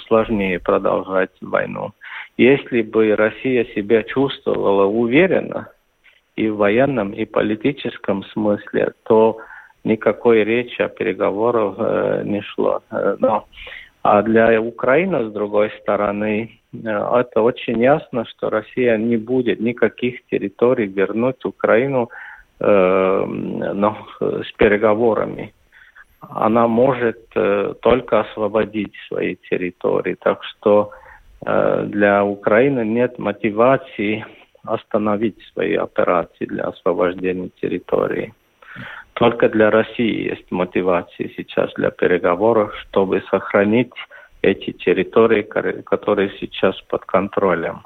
сложнее 0.07 0.57
продолжать 0.59 1.31
войну. 1.41 1.91
Если 2.39 2.83
бы 2.83 3.17
Россия 3.17 3.65
себя 3.75 4.01
чувствовала 4.03 4.85
уверенно 4.85 5.67
и 6.37 6.47
в 6.47 6.55
военном, 6.55 7.11
и 7.11 7.25
политическом 7.25 8.23
смысле, 8.31 8.93
то 9.03 9.39
никакой 9.83 10.45
речи 10.45 10.81
о 10.81 10.87
переговорах 10.87 11.75
э, 11.77 12.21
не 12.23 12.41
шло. 12.41 12.81
Э, 12.91 13.17
но, 13.19 13.45
а 14.03 14.21
для 14.21 14.61
Украины, 14.61 15.29
с 15.29 15.33
другой 15.33 15.69
стороны, 15.81 16.61
э, 16.71 16.77
это 16.79 17.41
очень 17.41 17.81
ясно, 17.81 18.23
что 18.23 18.49
Россия 18.49 18.95
не 18.95 19.17
будет 19.17 19.59
никаких 19.59 20.25
территорий 20.27 20.87
вернуть 20.87 21.43
Украину 21.43 22.09
э, 22.61 23.25
но, 23.25 23.97
с 24.21 24.51
переговорами. 24.53 25.53
Она 26.21 26.69
может 26.69 27.19
э, 27.35 27.73
только 27.81 28.21
освободить 28.21 28.93
свои 29.09 29.35
территории. 29.49 30.15
Так 30.17 30.41
что 30.45 30.91
Э, 30.91 30.98
для 31.41 32.23
Украины 32.23 32.85
нет 32.85 33.17
мотивации 33.19 34.25
остановить 34.63 35.37
свои 35.53 35.75
операции 35.75 36.45
для 36.45 36.65
освобождения 36.65 37.49
территории. 37.61 38.33
Только 39.13 39.49
для 39.49 39.69
России 39.69 40.29
есть 40.29 40.51
мотивация 40.51 41.29
сейчас 41.35 41.73
для 41.75 41.91
переговоров, 41.91 42.73
чтобы 42.81 43.21
сохранить 43.29 43.91
эти 44.41 44.71
территории, 44.71 45.41
которые 45.41 46.31
сейчас 46.39 46.79
под 46.89 47.05
контролем. 47.05 47.83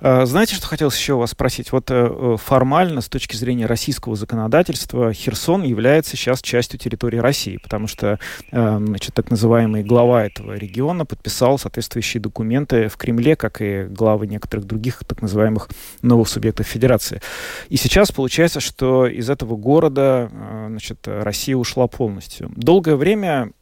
А, 0.00 0.26
знаете, 0.26 0.54
что 0.54 0.66
хотелось 0.66 0.96
еще 0.96 1.14
у 1.14 1.18
вас 1.18 1.30
спросить? 1.30 1.72
Вот 1.72 1.90
э, 1.90 1.94
э, 1.94 2.36
формально, 2.38 3.00
с 3.00 3.08
точки 3.08 3.36
зрения 3.36 3.66
российского 3.66 4.16
законодательства, 4.16 5.12
Херсон 5.12 5.62
является 5.62 6.16
сейчас 6.16 6.42
частью 6.42 6.78
территории 6.78 7.18
России, 7.18 7.56
потому 7.56 7.86
что 7.86 8.18
э, 8.52 8.78
значит, 8.78 9.14
так 9.14 9.30
называемый 9.30 9.82
глава 9.82 10.24
этого 10.24 10.54
региона 10.54 11.06
подписал 11.06 11.58
соответствующие 11.58 12.20
документы 12.20 12.88
в 12.88 12.96
Кремле, 12.96 13.36
как 13.36 13.62
и 13.62 13.84
главы 13.84 14.26
некоторых 14.26 14.66
других 14.66 15.02
так 15.06 15.22
называемых 15.22 15.68
новых 16.02 16.28
субъектов 16.28 16.66
Федерации. 16.66 17.20
И 17.68 17.76
сейчас 17.76 18.12
получается, 18.12 18.60
что 18.60 19.06
из 19.06 19.30
этого 19.30 19.56
города 19.56 20.30
значит, 20.68 21.06
Россия 21.06 21.56
ушла 21.56 21.86
полностью. 21.86 22.52
Долгое 22.56 22.96
время 22.96 23.52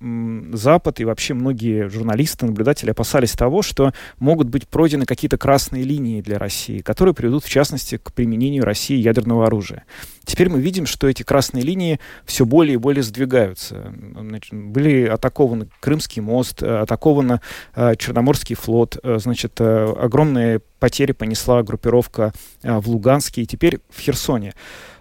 Запад 0.52 1.00
и 1.00 1.04
вообще 1.04 1.34
многие 1.34 1.88
журналисты, 1.88 2.46
наблюдатели 2.46 2.90
опасались 2.90 3.32
того, 3.32 3.62
что 3.62 3.92
могут 4.18 4.48
быть 4.48 4.68
пройдены 4.68 5.06
какие-то 5.06 5.38
красные 5.38 5.84
линии 5.84 6.23
для 6.24 6.38
России, 6.38 6.80
которые 6.80 7.14
приведут, 7.14 7.44
в 7.44 7.48
частности, 7.48 7.96
к 7.96 8.12
применению 8.12 8.64
России 8.64 8.96
ядерного 8.96 9.46
оружия. 9.46 9.84
Теперь 10.24 10.48
мы 10.48 10.60
видим, 10.60 10.86
что 10.86 11.08
эти 11.08 11.22
красные 11.22 11.64
линии 11.64 12.00
все 12.24 12.44
более 12.44 12.74
и 12.74 12.78
более 12.78 13.02
сдвигаются. 13.02 13.92
Значит, 14.18 14.52
были 14.52 15.06
атакованы 15.06 15.68
Крымский 15.80 16.22
мост, 16.22 16.62
атакован 16.62 17.40
э, 17.74 17.96
Черноморский 17.96 18.56
флот, 18.56 18.98
э, 19.02 19.18
значит, 19.18 19.60
э, 19.60 19.94
огромные 19.98 20.60
потери 20.84 21.12
понесла 21.12 21.62
группировка 21.62 22.32
э, 22.62 22.78
в 22.78 22.88
Луганске 22.88 23.42
и 23.42 23.46
теперь 23.46 23.80
в 23.88 24.00
Херсоне. 24.00 24.52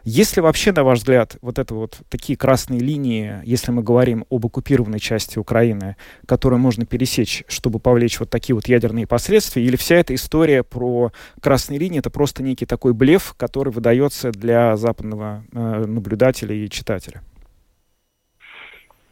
Есть 0.06 0.36
ли 0.36 0.42
вообще, 0.42 0.74
на 0.74 0.84
ваш 0.84 1.00
взгляд, 1.00 1.38
вот 1.42 1.60
это 1.60 1.74
вот 1.76 2.00
такие 2.10 2.38
красные 2.38 2.82
линии, 2.82 3.40
если 3.46 3.72
мы 3.72 3.84
говорим 3.84 4.26
об 4.30 4.46
оккупированной 4.46 5.00
части 5.00 5.40
Украины, 5.40 5.96
которые 6.26 6.60
можно 6.60 6.86
пересечь, 6.86 7.46
чтобы 7.48 7.80
повлечь 7.80 8.20
вот 8.20 8.30
такие 8.30 8.54
вот 8.54 8.68
ядерные 8.68 9.08
последствия, 9.08 9.64
или 9.64 9.78
вся 9.78 9.96
эта 9.96 10.14
история 10.14 10.64
про 10.64 11.14
красные 11.42 11.80
линии 11.80 12.00
это 12.00 12.10
просто 12.10 12.44
некий 12.44 12.66
такой 12.66 12.94
блеф, 12.94 13.34
который 13.38 13.72
выдается 13.72 14.32
для 14.32 14.76
западного 14.76 15.13
э, 15.22 15.86
наблюдателя 15.86 16.54
и 16.56 16.70
читателя? 16.70 17.22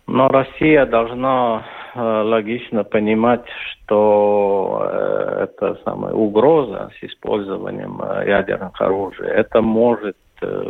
Но 0.07 0.27
Россия 0.27 0.85
должна 0.85 1.65
э, 1.95 1.99
логично 1.99 2.83
понимать, 2.83 3.45
что 3.71 4.81
э, 4.83 5.43
это 5.43 5.79
самая 5.85 6.13
угроза 6.13 6.91
с 6.99 7.03
использованием 7.03 8.01
ядерных 8.27 8.79
оружий. 8.81 9.27
Это 9.27 9.61
может 9.61 10.17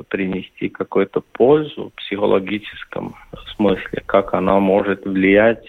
принести 0.10 0.68
какую-то 0.68 1.22
пользу 1.32 1.90
в 1.90 1.94
психологическом 1.94 3.16
смысле, 3.56 4.04
как 4.06 4.34
она 4.34 4.60
может 4.60 5.06
влиять 5.06 5.66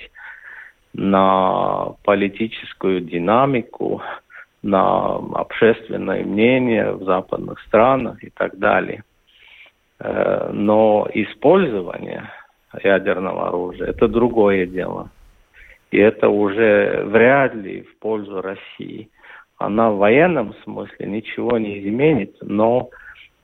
на 0.92 1.95
политическую 2.02 3.00
динамику, 3.00 4.02
на 4.62 5.16
общественное 5.35 6.25
мнение 6.25 6.92
в 6.92 7.04
западных 7.04 7.61
странах 7.61 8.23
и 8.23 8.31
так 8.31 8.59
далее. 8.59 9.02
Э, 10.02 10.50
но 10.52 11.09
использование 11.14 12.28
ядерного 12.82 13.49
оружия– 13.49 13.87
это 13.88 14.09
другое 14.09 14.66
дело. 14.66 15.11
И 15.92 15.99
это 15.99 16.28
уже 16.28 17.04
вряд 17.06 17.54
ли 17.54 17.82
в 17.82 17.99
пользу 17.99 18.40
России. 18.40 19.09
Она 19.59 19.90
в 19.90 19.99
военном 19.99 20.54
смысле 20.64 21.06
ничего 21.06 21.56
не 21.59 21.78
изменит, 21.78 22.35
но 22.40 22.88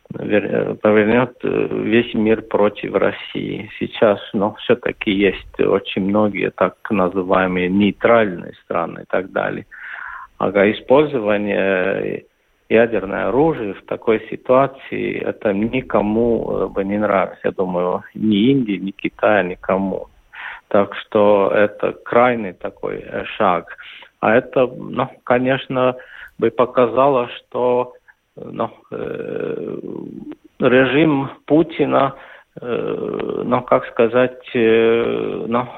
повернет 0.08 1.36
э, 1.44 1.68
весь 1.70 2.12
мир 2.14 2.42
против 2.42 2.94
России. 2.94 3.70
Сейчас, 3.78 4.18
но 4.32 4.54
все-таки 4.54 5.12
есть 5.12 5.60
очень 5.60 6.06
многие 6.06 6.50
так 6.50 6.74
называемые 6.90 7.68
нейтральные 7.68 8.54
страны 8.64 9.02
и 9.02 9.06
так 9.08 9.30
далее. 9.30 9.66
А 10.38 10.50
использование 10.72 12.24
ядерное 12.68 13.28
оружие 13.28 13.75
в 13.75 13.84
такой 13.87 14.26
ситуации, 14.30 15.18
это 15.18 15.52
никому 15.52 16.50
э, 16.50 16.66
бы 16.68 16.84
не 16.84 16.98
нравилось. 16.98 17.38
Я 17.44 17.50
думаю, 17.52 18.02
ни 18.14 18.50
Индии, 18.50 18.76
ни 18.76 18.90
Китая, 18.90 19.42
никому. 19.42 20.08
Так 20.68 20.94
что 20.96 21.50
это 21.54 21.92
крайний 21.92 22.52
такой 22.52 22.98
э, 22.98 23.25
шаг. 23.37 23.76
А 24.20 24.34
это, 24.34 24.66
ну, 24.66 25.08
конечно, 25.25 25.96
бы 26.38 26.50
показало, 26.50 27.28
что 27.28 27.94
ну, 28.37 28.70
э, 28.90 29.78
режим 30.58 31.30
Путина, 31.46 32.14
э, 32.60 33.42
ну, 33.44 33.62
как 33.62 33.87
сказать, 33.87 34.40
э, 34.54 35.44
ну, 35.48 35.68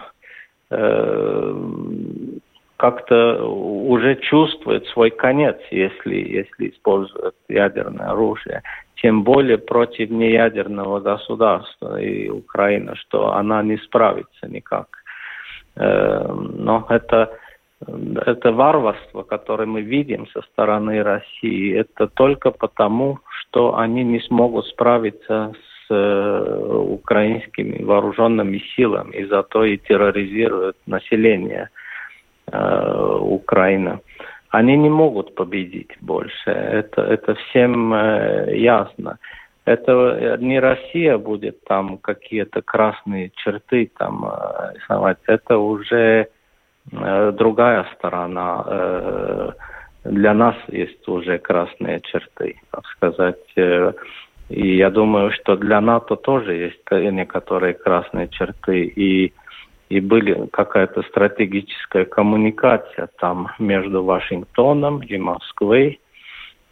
как-то 2.80 3.44
уже 3.44 4.16
чувствует 4.16 4.86
свой 4.86 5.10
конец, 5.10 5.58
если, 5.70 6.14
если 6.16 6.70
использует 6.70 7.34
ядерное 7.46 8.06
оружие. 8.06 8.62
Тем 9.02 9.22
более 9.22 9.58
против 9.58 10.08
неядерного 10.08 11.00
государства 11.00 12.00
и 12.00 12.30
Украины, 12.30 12.96
что 12.96 13.34
она 13.34 13.62
не 13.62 13.76
справится 13.76 14.48
никак. 14.48 14.86
Но 15.76 16.86
это 16.88 17.30
это 18.26 18.52
варварство, 18.52 19.24
которое 19.24 19.66
мы 19.66 19.82
видим 19.82 20.26
со 20.28 20.40
стороны 20.42 21.02
России, 21.02 21.74
это 21.74 22.08
только 22.08 22.50
потому, 22.50 23.18
что 23.28 23.78
они 23.78 24.04
не 24.04 24.20
смогут 24.20 24.66
справиться 24.66 25.52
с 25.86 25.94
э, 25.94 26.84
украинскими 26.88 27.82
вооруженными 27.82 28.58
силами, 28.76 29.16
и 29.16 29.24
зато 29.26 29.64
и 29.64 29.78
терроризируют 29.78 30.76
население 30.86 31.70
э, 32.52 33.18
Украины. 33.20 34.00
Они 34.50 34.76
не 34.76 34.90
могут 34.90 35.34
победить 35.34 35.96
больше, 36.00 36.50
это, 36.50 37.02
это 37.02 37.34
всем 37.34 37.94
э, 37.94 38.56
ясно. 38.56 39.18
Это 39.64 40.36
не 40.40 40.58
Россия 40.58 41.18
будет 41.18 41.62
там 41.64 41.98
какие-то 41.98 42.62
красные 42.62 43.30
черты 43.36 43.90
там 43.96 44.24
э, 44.24 44.74
рисовать, 44.74 45.18
это 45.26 45.58
уже 45.58 46.28
Э, 46.92 47.32
другая 47.32 47.86
сторона. 47.94 48.64
Э, 48.66 49.52
для 50.04 50.34
нас 50.34 50.56
есть 50.68 51.06
уже 51.08 51.38
красные 51.38 52.00
черты, 52.00 52.60
так 52.70 52.86
сказать. 52.86 53.40
Э, 53.56 53.92
и 54.48 54.76
я 54.76 54.90
думаю, 54.90 55.30
что 55.32 55.56
для 55.56 55.80
НАТО 55.80 56.16
тоже 56.16 56.54
есть 56.54 56.80
некоторые 56.90 57.74
красные 57.74 58.28
черты. 58.28 58.84
И, 58.84 59.32
и 59.90 60.00
были 60.00 60.46
какая-то 60.52 61.02
стратегическая 61.02 62.04
коммуникация 62.04 63.08
там 63.18 63.48
между 63.58 64.04
Вашингтоном 64.04 65.00
и 65.02 65.18
Москвой. 65.18 66.00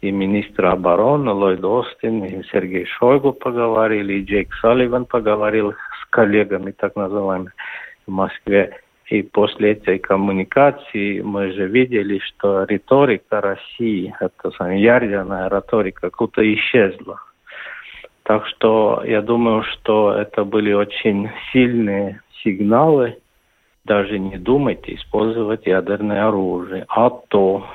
И 0.01 0.11
министр 0.11 0.67
обороны 0.67 1.31
Ллойд 1.31 1.63
Остин, 1.65 2.23
и 2.23 2.41
Сергей 2.53 2.85
Шойгу 2.85 3.33
поговорили, 3.33 4.13
и 4.13 4.23
Джейк 4.23 4.53
Салливан 4.61 5.05
поговорил 5.05 5.73
с 5.73 6.09
коллегами, 6.09 6.71
так 6.71 6.95
называемыми, 6.95 7.51
в 8.07 8.11
Москве. 8.11 8.79
И 9.07 9.21
после 9.23 9.73
этой 9.73 9.99
коммуникации 9.99 11.19
мы 11.19 11.51
же 11.51 11.67
видели, 11.67 12.19
что 12.19 12.63
риторика 12.63 13.41
России, 13.41 14.15
это 14.21 14.71
ядерная 14.71 15.49
риторика, 15.49 16.09
как-то 16.09 16.41
исчезла. 16.53 17.19
Так 18.23 18.47
что 18.47 19.03
я 19.05 19.21
думаю, 19.21 19.63
что 19.63 20.13
это 20.13 20.45
были 20.45 20.71
очень 20.71 21.29
сильные 21.51 22.21
сигналы. 22.43 23.17
Даже 23.85 24.19
не 24.19 24.37
думайте 24.37 24.95
использовать 24.95 25.65
ядерное 25.65 26.27
оружие. 26.27 26.85
А 26.89 27.09
то, 27.09 27.65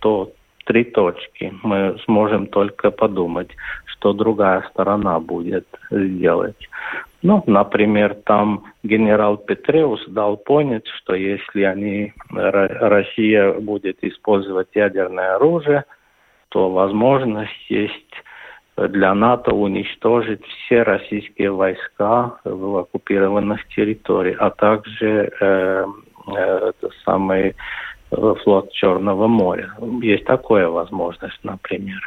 то 0.00 0.32
три 0.64 0.84
точки. 0.84 1.52
Мы 1.62 1.96
сможем 2.04 2.46
только 2.46 2.90
подумать, 2.90 3.50
что 3.86 4.12
другая 4.12 4.62
сторона 4.70 5.18
будет 5.20 5.66
делать. 5.90 6.68
Ну, 7.22 7.42
например, 7.46 8.14
там 8.24 8.64
генерал 8.82 9.36
Петреус 9.36 10.04
дал 10.08 10.36
понять, 10.36 10.86
что 10.88 11.14
если 11.14 11.62
они, 11.62 12.12
Россия 12.30 13.52
будет 13.52 14.02
использовать 14.02 14.68
ядерное 14.74 15.36
оружие, 15.36 15.84
то 16.48 16.70
возможность 16.70 17.70
есть 17.70 18.14
для 18.88 19.14
НАТО 19.14 19.52
уничтожить 19.54 20.44
все 20.44 20.82
российские 20.82 21.50
войска 21.52 22.36
в 22.44 22.78
оккупированных 22.78 23.66
территориях, 23.68 24.36
а 24.40 24.50
также 24.50 25.30
э, 25.40 25.84
э, 26.36 26.72
самый 27.04 27.54
э, 28.10 28.34
флот 28.42 28.72
Черного 28.72 29.26
моря. 29.26 29.72
Есть 30.02 30.24
такая 30.24 30.68
возможность, 30.68 31.38
например, 31.42 32.00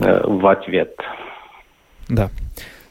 э, 0.00 0.26
в 0.26 0.46
ответ. 0.46 0.96
Да. 2.08 2.30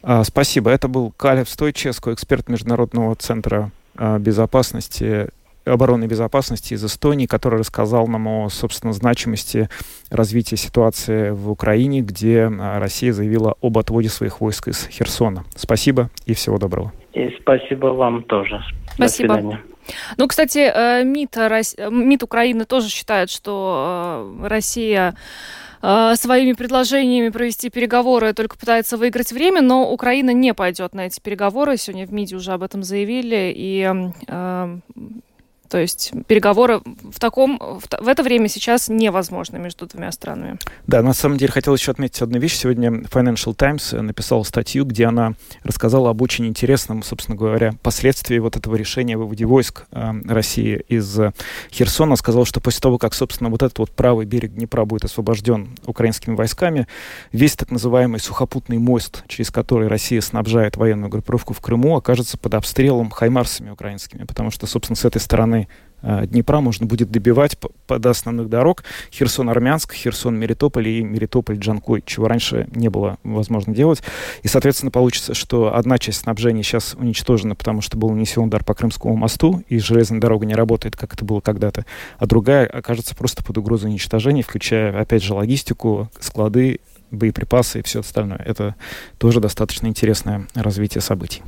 А, 0.03 0.23
спасибо. 0.23 0.69
Это 0.69 0.87
был 0.87 1.11
Калев 1.17 1.49
Стойческо, 1.49 2.13
эксперт 2.13 2.47
Международного 2.47 3.15
центра 3.15 3.71
а, 3.97 4.19
безопасности 4.19 5.29
обороны 5.65 6.05
и 6.05 6.07
безопасности 6.07 6.73
из 6.73 6.85
Эстонии, 6.85 7.25
который 7.25 7.59
рассказал 7.59 8.07
нам 8.07 8.27
о, 8.27 8.49
собственно, 8.49 8.93
значимости 8.93 9.69
развития 10.09 10.57
ситуации 10.57 11.31
в 11.31 11.49
Украине, 11.49 12.01
где 12.01 12.43
а, 12.43 12.79
Россия 12.79 13.13
заявила 13.13 13.55
об 13.61 13.77
отводе 13.77 14.09
своих 14.09 14.41
войск 14.41 14.67
из 14.67 14.87
Херсона. 14.87 15.43
Спасибо 15.55 16.09
и 16.25 16.33
всего 16.33 16.57
доброго. 16.57 16.91
И 17.13 17.35
спасибо 17.41 17.87
вам 17.87 18.23
тоже. 18.23 18.61
Спасибо. 18.93 19.35
До 19.35 19.41
свидания. 19.41 19.61
Ну, 20.17 20.27
кстати, 20.27 20.59
э, 20.59 21.03
МИД, 21.03 21.37
МИД 21.91 22.23
Украины 22.23 22.65
тоже 22.65 22.89
считает, 22.89 23.29
что 23.29 24.35
Россия 24.41 25.15
своими 25.81 26.53
предложениями 26.53 27.29
провести 27.29 27.69
переговоры 27.69 28.33
только 28.33 28.57
пытается 28.57 28.97
выиграть 28.97 29.31
время, 29.31 29.61
но 29.61 29.91
Украина 29.91 30.31
не 30.31 30.55
пойдет 30.55 30.95
на 30.95 31.05
эти 31.05 31.19
переговоры. 31.19 31.77
Сегодня 31.77 32.07
в 32.07 32.11
МИДе 32.11 32.37
уже 32.37 32.53
об 32.53 32.63
этом 32.63 32.81
заявили, 32.81 33.53
и 33.55 33.93
то 35.75 35.79
есть 35.81 36.13
переговоры 36.27 36.79
в 36.85 37.19
таком 37.19 37.59
в, 37.59 38.07
это 38.07 38.23
время 38.23 38.47
сейчас 38.47 38.87
невозможны 38.87 39.59
между 39.59 39.85
двумя 39.87 40.09
странами. 40.13 40.57
Да, 40.87 41.01
на 41.01 41.11
самом 41.11 41.37
деле 41.37 41.51
хотел 41.51 41.75
еще 41.75 41.91
отметить 41.91 42.21
одну 42.21 42.39
вещь. 42.39 42.55
Сегодня 42.55 42.91
Financial 42.91 43.53
Times 43.53 43.91
написала 43.91 44.43
статью, 44.43 44.85
где 44.85 45.03
она 45.05 45.33
рассказала 45.63 46.11
об 46.11 46.21
очень 46.21 46.45
интересном, 46.45 47.03
собственно 47.03 47.35
говоря, 47.35 47.73
последствии 47.83 48.39
вот 48.39 48.55
этого 48.55 48.75
решения 48.75 49.15
о 49.15 49.17
выводе 49.17 49.43
войск 49.43 49.83
э, 49.91 50.13
России 50.29 50.81
из 50.87 51.19
Херсона. 51.73 52.15
Сказала, 52.15 52.45
что 52.45 52.61
после 52.61 52.79
того, 52.79 52.97
как, 52.97 53.13
собственно, 53.13 53.49
вот 53.49 53.61
этот 53.61 53.77
вот 53.79 53.91
правый 53.91 54.25
берег 54.25 54.53
Днепра 54.53 54.85
будет 54.85 55.03
освобожден 55.03 55.75
украинскими 55.85 56.35
войсками, 56.35 56.87
весь 57.33 57.57
так 57.57 57.69
называемый 57.69 58.21
сухопутный 58.21 58.77
мост, 58.77 59.25
через 59.27 59.51
который 59.51 59.89
Россия 59.89 60.21
снабжает 60.21 60.77
военную 60.77 61.09
группировку 61.09 61.53
в 61.53 61.59
Крыму, 61.59 61.97
окажется 61.97 62.37
под 62.37 62.53
обстрелом 62.53 63.09
хаймарсами 63.09 63.71
украинскими, 63.71 64.23
потому 64.23 64.51
что, 64.51 64.67
собственно, 64.67 64.95
с 64.95 65.03
этой 65.03 65.19
стороны 65.19 65.64
э, 66.01 66.27
Днепра 66.27 66.59
можно 66.59 66.85
будет 66.85 67.11
добивать 67.11 67.57
до 67.87 68.09
основных 68.09 68.49
дорог. 68.49 68.83
Херсон-Армянск, 69.11 69.93
Херсон-Мелитополь 69.93 70.87
и 70.87 71.03
Мелитополь-Джанкой, 71.03 72.03
чего 72.05 72.27
раньше 72.27 72.67
не 72.75 72.89
было 72.89 73.17
возможно 73.23 73.73
делать. 73.73 74.01
И, 74.43 74.47
соответственно, 74.47 74.91
получится, 74.91 75.33
что 75.33 75.75
одна 75.75 75.97
часть 75.97 76.19
снабжения 76.19 76.63
сейчас 76.63 76.95
уничтожена, 76.97 77.55
потому 77.55 77.81
что 77.81 77.97
был 77.97 78.09
нанесен 78.09 78.43
удар 78.43 78.63
по 78.63 78.73
Крымскому 78.73 79.15
мосту, 79.15 79.63
и 79.69 79.79
железная 79.79 80.19
дорога 80.19 80.45
не 80.45 80.55
работает, 80.55 80.95
как 80.95 81.13
это 81.13 81.25
было 81.25 81.41
когда-то, 81.41 81.85
а 82.17 82.25
другая 82.25 82.67
окажется 82.67 83.15
просто 83.15 83.43
под 83.43 83.57
угрозой 83.57 83.89
уничтожения, 83.89 84.43
включая, 84.43 84.99
опять 84.99 85.23
же, 85.23 85.33
логистику, 85.33 86.09
склады 86.19 86.79
боеприпасы 87.15 87.79
и 87.79 87.83
все 87.83 88.01
остальное. 88.01 88.41
Это 88.45 88.75
тоже 89.17 89.39
достаточно 89.39 89.87
интересное 89.87 90.47
развитие 90.53 91.01
событий. 91.01 91.41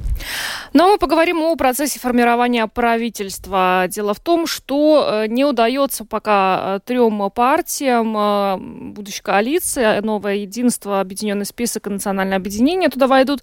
Но 0.74 0.84
ну, 0.84 0.90
а 0.90 0.92
мы 0.94 0.98
поговорим 0.98 1.42
о 1.42 1.56
процессе 1.56 2.00
формирования 2.00 2.68
правительства. 2.68 3.86
Дело 3.90 4.14
в 4.14 4.20
том, 4.20 4.48
что 4.48 5.08
э, 5.24 5.28
не 5.28 5.46
удается 5.46 6.06
пока 6.06 6.78
э, 6.78 6.80
трем 6.86 7.30
партиям 7.32 8.16
э, 8.18 8.58
будущей 8.94 9.22
коалиции, 9.22 10.00
новое 10.02 10.36
единство, 10.36 11.00
объединенный 11.00 11.46
список 11.46 11.88
и 11.88 11.90
национальное 11.90 12.38
объединение 12.38 12.90
туда 12.90 13.08
войдут, 13.08 13.42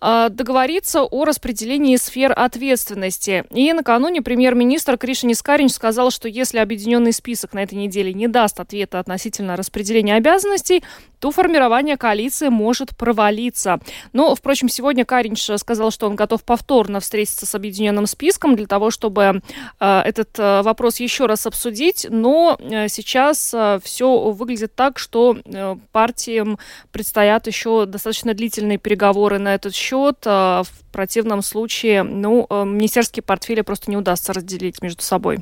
договориться 0.00 1.02
о 1.02 1.24
распределении 1.24 1.96
сфер 1.96 2.32
ответственности. 2.36 3.44
И 3.50 3.72
накануне 3.72 4.22
премьер-министр 4.22 4.96
Кришин 4.96 5.32
Искаринч 5.32 5.72
сказал, 5.72 6.10
что 6.10 6.28
если 6.28 6.58
объединенный 6.58 7.12
список 7.12 7.52
на 7.52 7.62
этой 7.62 7.74
неделе 7.74 8.12
не 8.14 8.28
даст 8.28 8.60
ответа 8.60 8.98
относительно 8.98 9.56
распределения 9.56 10.14
обязанностей, 10.14 10.82
то 11.20 11.30
формирование 11.30 11.65
коалиции 11.96 12.48
может 12.48 12.96
провалиться. 12.96 13.78
Но, 14.12 14.34
впрочем, 14.34 14.68
сегодня 14.68 15.04
Каринч 15.04 15.50
сказал, 15.56 15.90
что 15.90 16.06
он 16.06 16.16
готов 16.16 16.42
повторно 16.44 17.00
встретиться 17.00 17.46
с 17.46 17.54
объединенным 17.54 18.06
списком 18.06 18.56
для 18.56 18.66
того, 18.66 18.90
чтобы 18.90 19.42
э, 19.80 20.00
этот 20.00 20.38
э, 20.38 20.62
вопрос 20.62 21.00
еще 21.00 21.26
раз 21.26 21.46
обсудить. 21.46 22.06
Но 22.08 22.56
э, 22.58 22.88
сейчас 22.88 23.52
э, 23.54 23.78
все 23.82 24.30
выглядит 24.30 24.74
так, 24.74 24.98
что 24.98 25.36
э, 25.44 25.76
партиям 25.92 26.58
предстоят 26.92 27.46
еще 27.46 27.86
достаточно 27.86 28.34
длительные 28.34 28.78
переговоры 28.78 29.38
на 29.38 29.54
этот 29.54 29.74
счет. 29.74 30.18
Э, 30.24 30.62
в 30.64 30.92
противном 30.92 31.42
случае, 31.42 32.02
ну, 32.02 32.46
э, 32.48 32.64
министерские 32.64 33.22
портфели 33.22 33.60
просто 33.60 33.90
не 33.90 33.96
удастся 33.96 34.32
разделить 34.32 34.82
между 34.82 35.02
собой. 35.02 35.40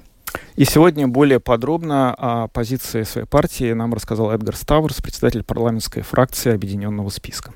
И 0.57 0.65
сегодня 0.65 1.09
более 1.09 1.41
подробно 1.41 2.15
о 2.15 2.49
позиции 2.49 3.03
своей 3.03 3.27
партии 3.27 3.73
нам 3.73 3.95
рассказал 3.95 4.31
Эдгар 4.31 4.57
Ставрс, 4.57 5.01
председатель 5.01 5.43
парламентской 5.43 6.03
фракции 6.03 6.53
Объединенного 6.53 7.09
списка. 7.11 7.53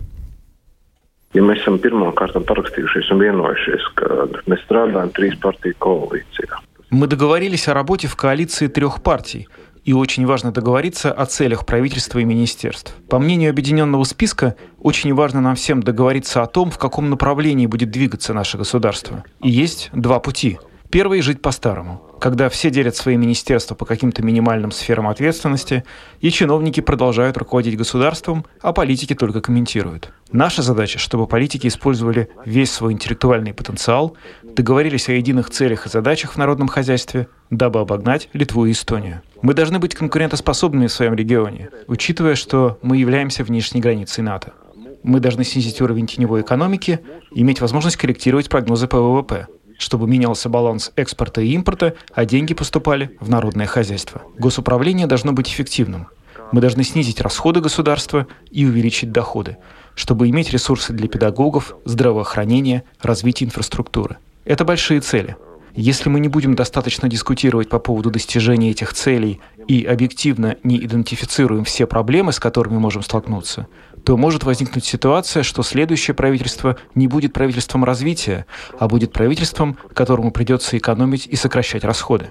Ja 1.37 1.43
mēs 1.45 1.61
esam 1.61 1.77
pirmām 1.77 2.14
kārtām 2.17 2.47
parakstījušies 2.49 3.11
un 3.12 3.21
vienojušies, 3.21 3.83
ka 4.01 4.29
mēs 4.49 4.62
strādājam 4.64 5.11
trīs 5.12 5.37
partiju 5.43 5.77
koalīcijā. 5.77 6.62
Мы 6.91 7.07
договорились 7.07 7.69
о 7.69 7.75
работе 7.75 8.09
в 8.09 8.17
коалиции 8.17 8.67
трех 8.67 9.03
партий, 9.03 9.47
и 9.85 9.93
очень 9.93 10.27
важно 10.27 10.53
договориться 10.53 11.12
о 11.12 11.27
целях 11.27 11.67
правительства 11.67 12.19
и 12.19 12.25
министерств. 12.25 12.95
По 13.09 13.19
мнению 13.19 13.51
объединенного 13.51 14.05
списка, 14.05 14.55
очень 14.81 15.14
важно 15.14 15.41
нам 15.41 15.55
всем 15.55 15.83
договориться 15.83 16.43
о 16.43 16.47
том, 16.47 16.71
в 16.71 16.79
каком 16.79 17.11
направлении 17.11 17.67
будет 17.67 17.91
двигаться 17.91 18.33
наше 18.33 18.57
государство. 18.59 19.25
И 19.43 19.51
есть 19.51 19.91
два 19.93 20.21
пути. 20.21 20.59
Первый– 20.90 21.20
жить 21.22 21.42
по-старому, 21.42 22.01
когда 22.18 22.48
все 22.48 22.70
делят 22.70 22.96
свои 22.96 23.18
министерства 23.18 23.74
по 23.74 23.85
каким-то 23.85 24.22
минимальным 24.22 24.70
сферам 24.70 25.07
ответственности, 25.09 25.85
и 26.22 26.31
чиновники 26.31 26.81
продолжают 26.81 27.37
руководить 27.37 27.77
государством, 27.77 28.46
а 28.62 28.72
политики 28.72 29.14
только 29.14 29.42
комментируют. 29.42 30.11
Наша 30.33 30.62
задача, 30.62 30.98
чтобы 30.98 31.27
политики 31.27 31.66
использовали 31.66 32.31
весь 32.46 32.72
свой 32.72 32.94
интеллектуальный 32.94 33.53
потенциал, 33.53 34.16
договорились 34.42 35.11
о 35.11 35.12
единых 35.12 35.51
целях 35.51 35.85
и 35.85 35.90
задачах 35.90 36.33
в 36.33 36.37
народном 36.38 36.68
хозяйстве, 36.68 37.29
дабы 37.51 37.81
обогнать 37.81 38.31
Литву 38.33 38.64
и 38.64 38.72
Эстонию. 38.72 39.20
Мы 39.42 39.53
должны 39.53 39.79
быть 39.79 39.94
конкурентоспособными 39.94 40.87
в 40.87 40.92
своем 40.92 41.12
регионе, 41.12 41.68
учитывая, 41.87 42.35
что 42.35 42.79
мы 42.81 42.96
являемся 42.96 43.44
внешней 43.44 43.83
границей 43.83 44.24
НАТО. 44.24 44.55
Мы 45.03 45.20
должны 45.20 45.44
снизить 45.44 45.83
уровень 45.83 46.07
теневой 46.07 46.40
экономики, 46.40 47.01
иметь 47.31 47.61
возможность 47.61 47.98
корректировать 47.98 48.48
прогнозы 48.48 48.88
по 48.88 48.98
ВВП– 48.98 49.48
чтобы 49.79 50.07
менялся 50.07 50.51
баланс 50.51 50.93
экспорта 50.97 51.41
и 51.41 51.53
импорта, 51.53 51.95
а 52.12 52.27
деньги 52.27 52.53
поступали 52.53 53.17
в 53.21 53.31
народное 53.31 53.67
хозяйство. 53.67 54.23
Госуправление 54.37 55.07
должно 55.07 55.33
быть 55.33 55.49
эффективным. 55.49 56.09
Мы 56.53 56.61
должны 56.61 56.83
снизить 56.83 57.21
расходы 57.21 57.61
государства 57.61 58.27
и 58.51 58.67
увеличить 58.67 59.12
доходы, 59.12 59.57
чтобы 59.95 60.29
иметь 60.29 60.51
ресурсы 60.51 60.93
для 60.93 61.09
педагогов, 61.09 61.77
здравоохранения, 61.85 62.85
развития 63.01 63.45
инфраструктуры. 63.45 64.19
Это 64.45 64.64
большие 64.64 65.01
цели. 65.01 65.37
Если 65.75 66.09
мы 66.09 66.19
не 66.19 66.29
будем 66.29 66.57
достаточно 66.57 67.09
дискутировать 67.09 67.69
по 67.69 67.79
поводу 67.79 68.11
достижения 68.11 68.71
этих 68.71 68.95
целей 68.95 69.41
и 69.69 69.85
объективно 69.85 70.57
не 70.64 70.79
идентифицируем 70.79 71.64
все 71.64 71.87
проблемы, 71.87 72.33
с 72.33 72.41
которыми 72.41 72.79
можем 72.79 73.03
столкнуться, 73.03 73.69
то 74.05 74.17
может 74.17 74.45
возникнуть 74.45 74.85
ситуация, 74.85 75.43
что 75.43 75.63
следующее 75.63 76.15
правительство 76.15 76.77
не 76.95 77.09
будет 77.09 77.33
правительством 77.33 77.85
развития, 77.85 78.47
а 78.79 78.89
будет 78.89 79.13
правительством, 79.13 79.77
которому 79.95 80.31
придется 80.31 80.77
экономить 80.77 81.27
и 81.27 81.37
сокращать 81.37 81.85
расходы. 81.85 82.31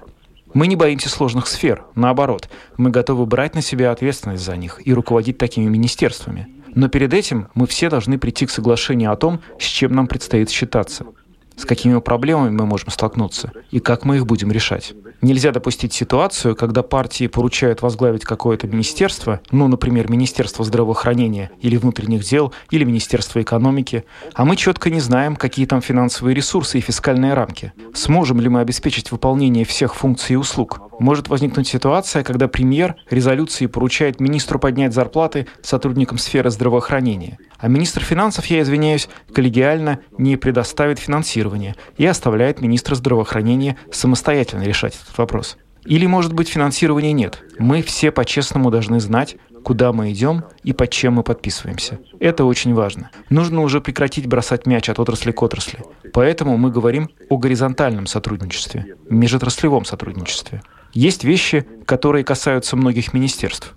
Мы 0.54 0.66
не 0.66 0.76
боимся 0.76 1.08
сложных 1.08 1.46
сфер, 1.46 1.84
наоборот, 1.94 2.48
мы 2.76 2.90
готовы 2.90 3.26
брать 3.26 3.54
на 3.54 3.62
себя 3.62 3.90
ответственность 3.90 4.44
за 4.44 4.56
них 4.56 4.80
и 4.84 4.94
руководить 4.94 5.38
такими 5.38 5.68
министерствами. 5.68 6.48
Но 6.74 6.88
перед 6.88 7.12
этим 7.12 7.48
мы 7.54 7.66
все 7.66 7.90
должны 7.90 8.18
прийти 8.18 8.46
к 8.46 8.50
соглашению 8.50 9.12
о 9.12 9.16
том, 9.16 9.40
с 9.58 9.64
чем 9.64 9.92
нам 9.92 10.06
предстоит 10.06 10.50
считаться– 10.50 11.06
с 11.58 11.64
какими 11.64 11.98
проблемами 12.00 12.50
мы 12.50 12.66
можем 12.66 12.90
столкнуться 12.90 13.52
и 13.70 13.80
как 13.80 14.04
мы 14.04 14.16
их 14.16 14.26
будем 14.26 14.52
решать. 14.52 14.94
Нельзя 15.20 15.50
допустить 15.50 15.92
ситуацию, 15.92 16.54
когда 16.54 16.82
партии 16.82 17.26
поручают 17.26 17.82
возглавить 17.82 18.24
какое-то 18.24 18.68
министерство, 18.68 19.40
ну, 19.50 19.66
например, 19.66 20.08
Министерство 20.10 20.64
здравоохранения 20.64 21.50
или 21.60 21.76
внутренних 21.76 22.22
дел, 22.22 22.52
или 22.70 22.84
Министерство 22.84 23.42
экономики, 23.42 24.04
а 24.34 24.44
мы 24.44 24.54
четко 24.54 24.90
не 24.90 25.00
знаем, 25.00 25.34
какие 25.34 25.66
там 25.66 25.82
финансовые 25.82 26.34
ресурсы 26.34 26.78
и 26.78 26.80
фискальные 26.80 27.34
рамки. 27.34 27.72
Сможем 27.94 28.40
ли 28.40 28.48
мы 28.48 28.60
обеспечить 28.60 29.10
выполнение 29.10 29.64
всех 29.64 29.96
функций 29.96 30.34
и 30.34 30.36
услуг? 30.36 30.87
Может 30.98 31.28
возникнуть 31.28 31.68
ситуация, 31.68 32.24
когда 32.24 32.48
премьер 32.48 32.96
резолюции 33.08 33.66
поручает 33.66 34.20
министру 34.20 34.58
поднять 34.58 34.94
зарплаты 34.94 35.46
сотрудникам 35.62 36.18
сферы 36.18 36.50
здравоохранения, 36.50 37.38
а 37.58 37.68
министр 37.68 38.02
финансов, 38.02 38.46
я 38.46 38.62
извиняюсь, 38.62 39.08
коллегиально 39.32 40.00
не 40.16 40.36
предоставит 40.36 40.98
финансирование 40.98 41.76
и 41.96 42.06
оставляет 42.06 42.60
министра 42.60 42.94
здравоохранения 42.94 43.76
самостоятельно 43.92 44.62
решать 44.62 44.98
этот 45.00 45.16
вопрос. 45.18 45.56
Или, 45.84 46.06
может 46.06 46.32
быть, 46.32 46.48
финансирования 46.48 47.12
нет. 47.12 47.42
Мы 47.58 47.82
все 47.82 48.10
по-честному 48.10 48.70
должны 48.70 49.00
знать, 49.00 49.36
куда 49.64 49.92
мы 49.92 50.12
идем 50.12 50.44
и 50.62 50.72
под 50.72 50.90
чем 50.90 51.14
мы 51.14 51.22
подписываемся. 51.22 51.98
Это 52.20 52.44
очень 52.44 52.74
важно. 52.74 53.10
Нужно 53.30 53.62
уже 53.62 53.80
прекратить 53.80 54.26
бросать 54.26 54.66
мяч 54.66 54.88
от 54.90 54.98
отрасли 54.98 55.30
к 55.30 55.42
отрасли. 55.42 55.78
Поэтому 56.12 56.56
мы 56.56 56.70
говорим 56.70 57.08
о 57.30 57.38
горизонтальном 57.38 58.06
сотрудничестве, 58.06 58.96
межотраслевом 59.08 59.84
сотрудничестве. 59.84 60.62
Есть 60.92 61.24
вещи, 61.24 61.66
которые 61.86 62.24
касаются 62.24 62.76
многих 62.76 63.12
министерств. 63.12 63.74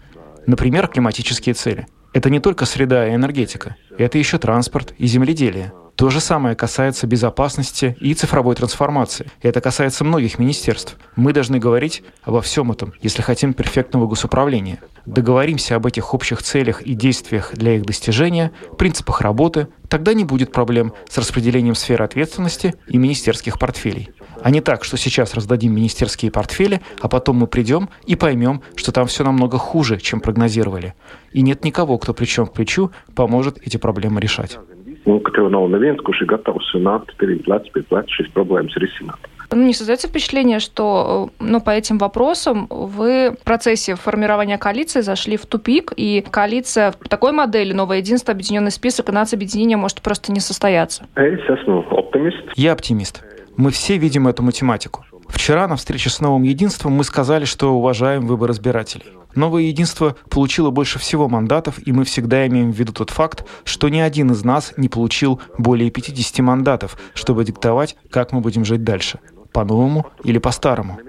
Например, 0.47 0.88
климатические 0.88 1.54
цели– 1.54 1.88
это 2.13 2.30
не 2.30 2.39
только 2.39 2.65
среда 2.65 3.08
и 3.08 3.15
энергетика, 3.15 3.76
это 3.97 4.17
еще 4.17 4.38
транспорт 4.38 4.93
и 4.97 5.08
земледелие. 5.08 5.71
То 5.95 6.10
же 6.10 6.19
самое 6.19 6.56
касается 6.56 7.06
безопасности 7.06 7.95
и 8.00 8.13
цифровой 8.15 8.56
трансформации. 8.56 9.30
Это 9.41 9.62
касается 9.62 10.04
многих 10.04 10.39
министерств. 10.39 10.97
Мы 11.15 11.32
должны 11.32 11.60
говорить 11.60 12.02
обо 12.24 12.41
всем 12.41 12.71
этом, 12.71 12.93
если 13.02 13.21
хотим 13.21 13.54
перфектного 13.54 14.08
госуправления. 14.08 14.80
Договоримся 15.06 15.76
об 15.76 15.86
этих 15.86 16.13
общих 16.13 16.41
целях 16.41 16.82
и 16.82 16.95
действиях 16.95 17.54
для 17.54 17.76
их 17.76 17.86
достижения, 17.86 18.52
принципах 18.80 19.21
работы, 19.21 19.67
тогда 19.89 20.13
не 20.13 20.26
будет 20.26 20.52
проблем 20.52 20.93
с 21.08 21.17
распределением 21.17 21.76
сферы 21.76 22.04
ответственности 22.04 22.74
и 22.88 22.97
министерских 22.97 23.60
портфелей. 23.60 24.10
А 24.43 24.49
не 24.49 24.62
так, 24.62 24.84
что 24.84 24.97
сейчас 24.97 25.34
раздадим 25.34 25.73
министерские 25.75 26.32
портфели, 26.32 26.82
а 26.99 27.08
потом 27.08 27.38
мы 27.38 27.47
придем 27.47 27.89
и 28.06 28.15
поймем, 28.15 28.62
что 28.75 28.91
там 28.91 29.08
все 29.08 29.23
намного 29.23 29.58
хуже, 29.58 29.99
чем 29.99 30.19
прогнозировали. 30.19 30.93
И 31.32 31.41
нет 31.41 31.63
никого, 31.63 31.97
кто 31.97 32.13
плечом 32.13 32.47
к 32.47 32.54
плечу 32.54 32.91
поможет 33.15 33.60
эти 33.65 33.77
проблемы 33.77 34.19
решать. 34.21 34.58
Un 35.04 35.17
ka 35.19 35.32
tev 35.34 35.49
nav 35.49 35.65
neviens, 35.65 35.97
kurš 36.06 36.19
ir 36.21 36.27
gatavs 36.30 36.67
nākt 36.77 37.15
pirmie 37.17 37.41
plec 37.41 37.65
pie 37.73 37.82
pleca 37.89 38.06
šīs 38.13 38.30
problēmas 38.36 38.75
risināt. 38.77 39.17
Ну, 39.54 39.65
не 39.65 39.73
создается 39.73 40.08
впечатление, 40.08 40.60
что 40.60 41.30
ну, 41.39 41.60
по 41.60 41.71
этим 41.71 41.97
вопросам 41.97 42.67
вы 42.69 43.32
в 43.32 43.43
процессе 43.43 43.95
формирования 43.95 44.58
коалиции 44.58 45.01
зашли 45.01 45.38
в 45.38 45.45
тупик, 45.45 45.91
и 45.97 46.23
коалиция 46.30 46.91
в 46.91 47.10
такой 47.10 47.34
модели 47.34 47.73
«Новое 47.73 47.97
единство», 47.97 48.32
объединенный 48.32 48.71
список 48.71 49.10
и 49.10 49.12
нацобъединение 49.12 49.75
может 49.75 50.01
просто 50.01 50.32
не 50.32 50.39
состояться? 50.39 51.06
Esmu 51.15 51.84
optimists. 51.89 52.51
Я 52.56 52.71
оптимист. 52.71 53.23
Мы 53.57 53.71
все 53.71 53.97
видим 53.97 54.27
эту 54.27 54.43
математику. 54.43 55.05
Вчера 55.27 55.67
на 55.67 55.75
встрече 55.75 56.09
с 56.09 56.19
Новым 56.19 56.43
Единством 56.43 56.93
мы 56.93 57.03
сказали, 57.03 57.45
что 57.45 57.73
уважаем 57.73 58.25
выбор 58.27 58.51
избирателей. 58.51 59.05
Новое 59.35 59.63
единство 59.63 60.15
получило 60.29 60.71
больше 60.71 60.99
всего 60.99 61.29
мандатов, 61.29 61.79
и 61.85 61.91
мы 61.91 62.03
всегда 62.03 62.45
имеем 62.47 62.71
в 62.71 62.75
виду 62.75 62.91
тот 62.91 63.09
факт, 63.09 63.45
что 63.63 63.87
ни 63.89 63.99
один 63.99 64.31
из 64.31 64.43
нас 64.43 64.73
не 64.75 64.89
получил 64.89 65.39
более 65.57 65.89
50 65.89 66.39
мандатов, 66.39 66.97
чтобы 67.13 67.45
диктовать, 67.45 67.95
как 68.09 68.33
мы 68.33 68.41
будем 68.41 68.65
жить 68.65 68.83
дальше. 68.83 69.19
По-новому 69.53 70.07
или 70.23 70.37
по-старому. 70.37 70.99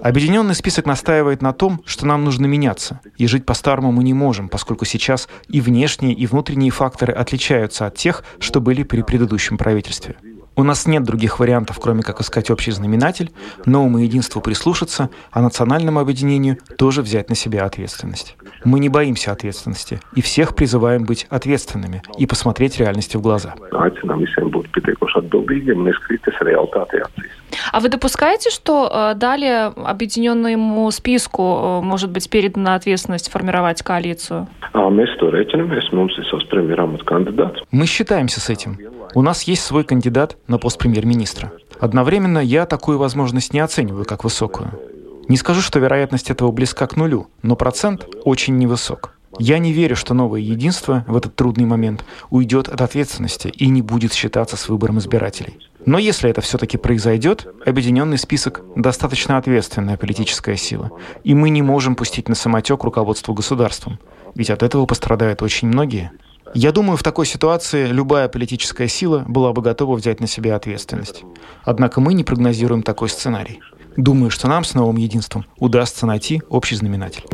Объединенный 0.00 0.56
список 0.56 0.86
настаивает 0.86 1.42
на 1.42 1.52
том, 1.52 1.80
что 1.84 2.06
нам 2.06 2.24
нужно 2.24 2.46
меняться, 2.46 3.00
и 3.18 3.26
жить 3.28 3.46
по-старому 3.46 3.92
мы 3.92 4.02
не 4.02 4.14
можем, 4.14 4.48
поскольку 4.48 4.84
сейчас 4.84 5.28
и 5.48 5.60
внешние, 5.60 6.12
и 6.12 6.26
внутренние 6.26 6.72
факторы 6.72 7.12
отличаются 7.12 7.86
от 7.86 7.96
тех, 7.96 8.24
что 8.40 8.60
были 8.60 8.82
при 8.82 9.02
предыдущем 9.02 9.58
правительстве. 9.58 10.16
У 10.54 10.64
нас 10.64 10.86
нет 10.86 11.02
других 11.02 11.40
вариантов, 11.40 11.78
кроме 11.80 12.02
как 12.02 12.20
искать 12.20 12.50
общий 12.50 12.72
знаменатель, 12.72 13.30
новому 13.64 13.98
единству 13.98 14.42
прислушаться, 14.42 15.08
а 15.30 15.40
национальному 15.40 15.98
объединению 15.98 16.58
тоже 16.76 17.00
взять 17.00 17.30
на 17.30 17.34
себя 17.34 17.64
ответственность. 17.64 18.36
Мы 18.64 18.78
не 18.78 18.90
боимся 18.90 19.32
ответственности 19.32 20.00
и 20.14 20.20
всех 20.20 20.54
призываем 20.54 21.04
быть 21.04 21.26
ответственными 21.30 22.02
и 22.18 22.26
посмотреть 22.26 22.78
реальности 22.78 23.16
в 23.16 23.22
глаза. 23.22 23.54
А 27.72 27.80
вы 27.80 27.88
допускаете, 27.88 28.50
что 28.50 28.90
э, 28.92 29.14
далее 29.14 29.66
объединенному 29.66 30.90
списку 30.90 31.42
э, 31.42 31.80
может 31.84 32.10
быть 32.10 32.28
передана 32.30 32.74
ответственность 32.74 33.30
формировать 33.30 33.82
коалицию? 33.82 34.48
Мы 37.70 37.86
считаемся 37.86 38.40
с 38.40 38.48
этим. 38.48 38.78
У 39.14 39.22
нас 39.22 39.42
есть 39.42 39.62
свой 39.62 39.84
кандидат 39.84 40.36
на 40.48 40.58
пост 40.58 40.78
премьер-министра. 40.78 41.52
Одновременно 41.80 42.38
я 42.38 42.64
такую 42.64 42.98
возможность 42.98 43.52
не 43.52 43.60
оцениваю 43.60 44.04
как 44.04 44.24
высокую. 44.24 44.70
Не 45.28 45.36
скажу, 45.36 45.60
что 45.60 45.78
вероятность 45.78 46.30
этого 46.30 46.50
близка 46.52 46.86
к 46.86 46.96
нулю, 46.96 47.28
но 47.42 47.56
процент 47.56 48.06
очень 48.24 48.58
невысок. 48.58 49.14
Я 49.38 49.58
не 49.58 49.72
верю, 49.72 49.96
что 49.96 50.14
новое 50.14 50.40
единство 50.40 51.04
в 51.06 51.16
этот 51.16 51.34
трудный 51.34 51.64
момент 51.64 52.04
уйдет 52.30 52.68
от 52.68 52.80
ответственности 52.80 53.48
и 53.48 53.68
не 53.68 53.80
будет 53.80 54.12
считаться 54.12 54.56
с 54.56 54.68
выбором 54.68 54.98
избирателей. 54.98 55.58
Но 55.84 55.98
если 55.98 56.30
это 56.30 56.40
все-таки 56.40 56.78
произойдет, 56.78 57.46
объединенный 57.66 58.18
список– 58.18 58.62
достаточно 58.76 59.36
ответственная 59.36 59.96
политическая 59.96 60.56
сила, 60.56 60.90
и 61.24 61.34
мы 61.34 61.50
не 61.50 61.62
можем 61.62 61.96
пустить 61.96 62.28
на 62.28 62.34
самотек 62.34 62.84
руководство 62.84 63.34
государством, 63.34 63.98
ведь 64.34 64.50
от 64.50 64.62
этого 64.62 64.86
пострадают 64.86 65.42
очень 65.42 65.68
многие. 65.68 66.12
Я 66.54 66.70
думаю, 66.70 66.96
в 66.96 67.02
такой 67.02 67.26
ситуации 67.26 67.86
любая 67.86 68.28
политическая 68.28 68.86
сила 68.86 69.24
была 69.26 69.52
бы 69.52 69.62
готова 69.62 69.96
взять 69.96 70.20
на 70.20 70.26
себя 70.26 70.54
ответственность. 70.54 71.24
Однако 71.64 72.00
мы 72.00 72.14
не 72.14 72.24
прогнозируем 72.24 72.82
такой 72.82 73.08
сценарий. 73.08 73.60
Думаю, 73.96 74.30
что 74.30 74.48
нам 74.48 74.64
с 74.64 74.74
новым 74.74 74.96
единством 74.96 75.44
удастся 75.58 76.06
найти 76.06 76.42
общий 76.48 76.76
знаменатель. 76.76 77.24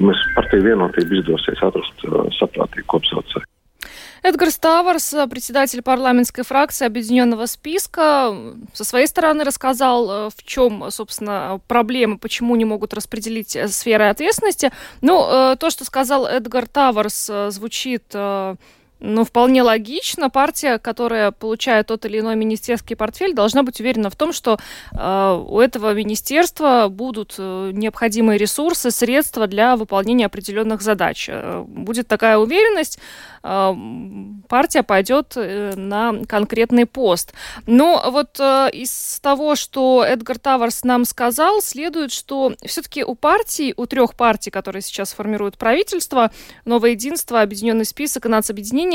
Эдгар 4.23 4.51
Ставарс, 4.51 5.15
председатель 5.31 5.83
парламентской 5.83 6.43
фракции 6.43 6.87
Объединенного 6.87 7.47
списка, 7.47 8.35
со 8.73 8.85
своей 8.85 9.07
стороны 9.07 9.45
рассказал, 9.45 10.11
э, 10.11 10.31
в 10.35 10.43
чем, 10.45 10.91
собственно, 10.91 11.61
проблема, 11.69 12.19
почему 12.19 12.57
не 12.57 12.65
могут 12.65 12.95
распределить 12.95 13.55
э, 13.57 13.69
сферы 13.69 14.09
ответственности. 14.09 14.73
Ну, 15.01 15.27
э, 15.29 15.57
то, 15.57 15.71
что 15.71 15.85
сказал 15.85 16.27
Эдгар 16.27 16.67
Таварс, 16.67 17.31
звучит 17.49 18.15
ну, 19.01 19.25
вполне 19.25 19.63
логично. 19.63 20.31
Партия, 20.31 20.79
которая 20.79 21.31
получает 21.31 21.87
тот 21.87 22.05
или 22.05 22.21
иной 22.21 22.37
министерский 22.37 22.97
портфель, 22.97 23.35
должна 23.35 23.63
быть 23.63 23.81
уверена 23.81 24.11
в 24.11 24.17
том, 24.17 24.33
что 24.33 24.59
э, 24.93 25.45
у 25.47 25.61
этого 25.61 25.95
министерства 25.95 26.89
будут 26.89 27.35
э, 27.39 27.71
необходимые 27.73 28.39
ресурсы, 28.39 28.91
средства 28.91 29.47
для 29.47 29.77
выполнения 29.77 30.27
определенных 30.27 30.83
задач. 30.83 31.29
Э, 31.31 31.65
будет 31.67 32.09
такая 32.09 32.39
уверенность, 32.39 32.99
э, 33.43 33.75
партия 34.49 34.83
пойдет 34.83 35.35
э, 35.37 35.75
на 35.77 36.25
конкретный 36.27 36.87
пост. 36.87 37.33
Но 37.67 38.03
вот 38.11 38.39
э, 38.41 38.71
из 38.73 39.21
того, 39.21 39.55
что 39.55 40.05
Эдгар 40.05 40.39
Таварс 40.39 40.85
нам 40.85 41.05
сказал, 41.05 41.63
следует, 41.63 42.13
что 42.13 42.55
все-таки 42.65 43.05
у 43.05 43.15
партий, 43.15 43.75
у 43.77 43.87
трех 43.87 44.15
партий, 44.15 44.51
которые 44.51 44.83
сейчас 44.83 45.13
формируют 45.13 45.57
правительство, 45.57 46.31
Новое 46.65 46.91
единство, 46.91 47.41
Объединенный 47.41 47.85
список 47.85 48.27
и 48.27 48.29
нацобъединение, 48.29 48.88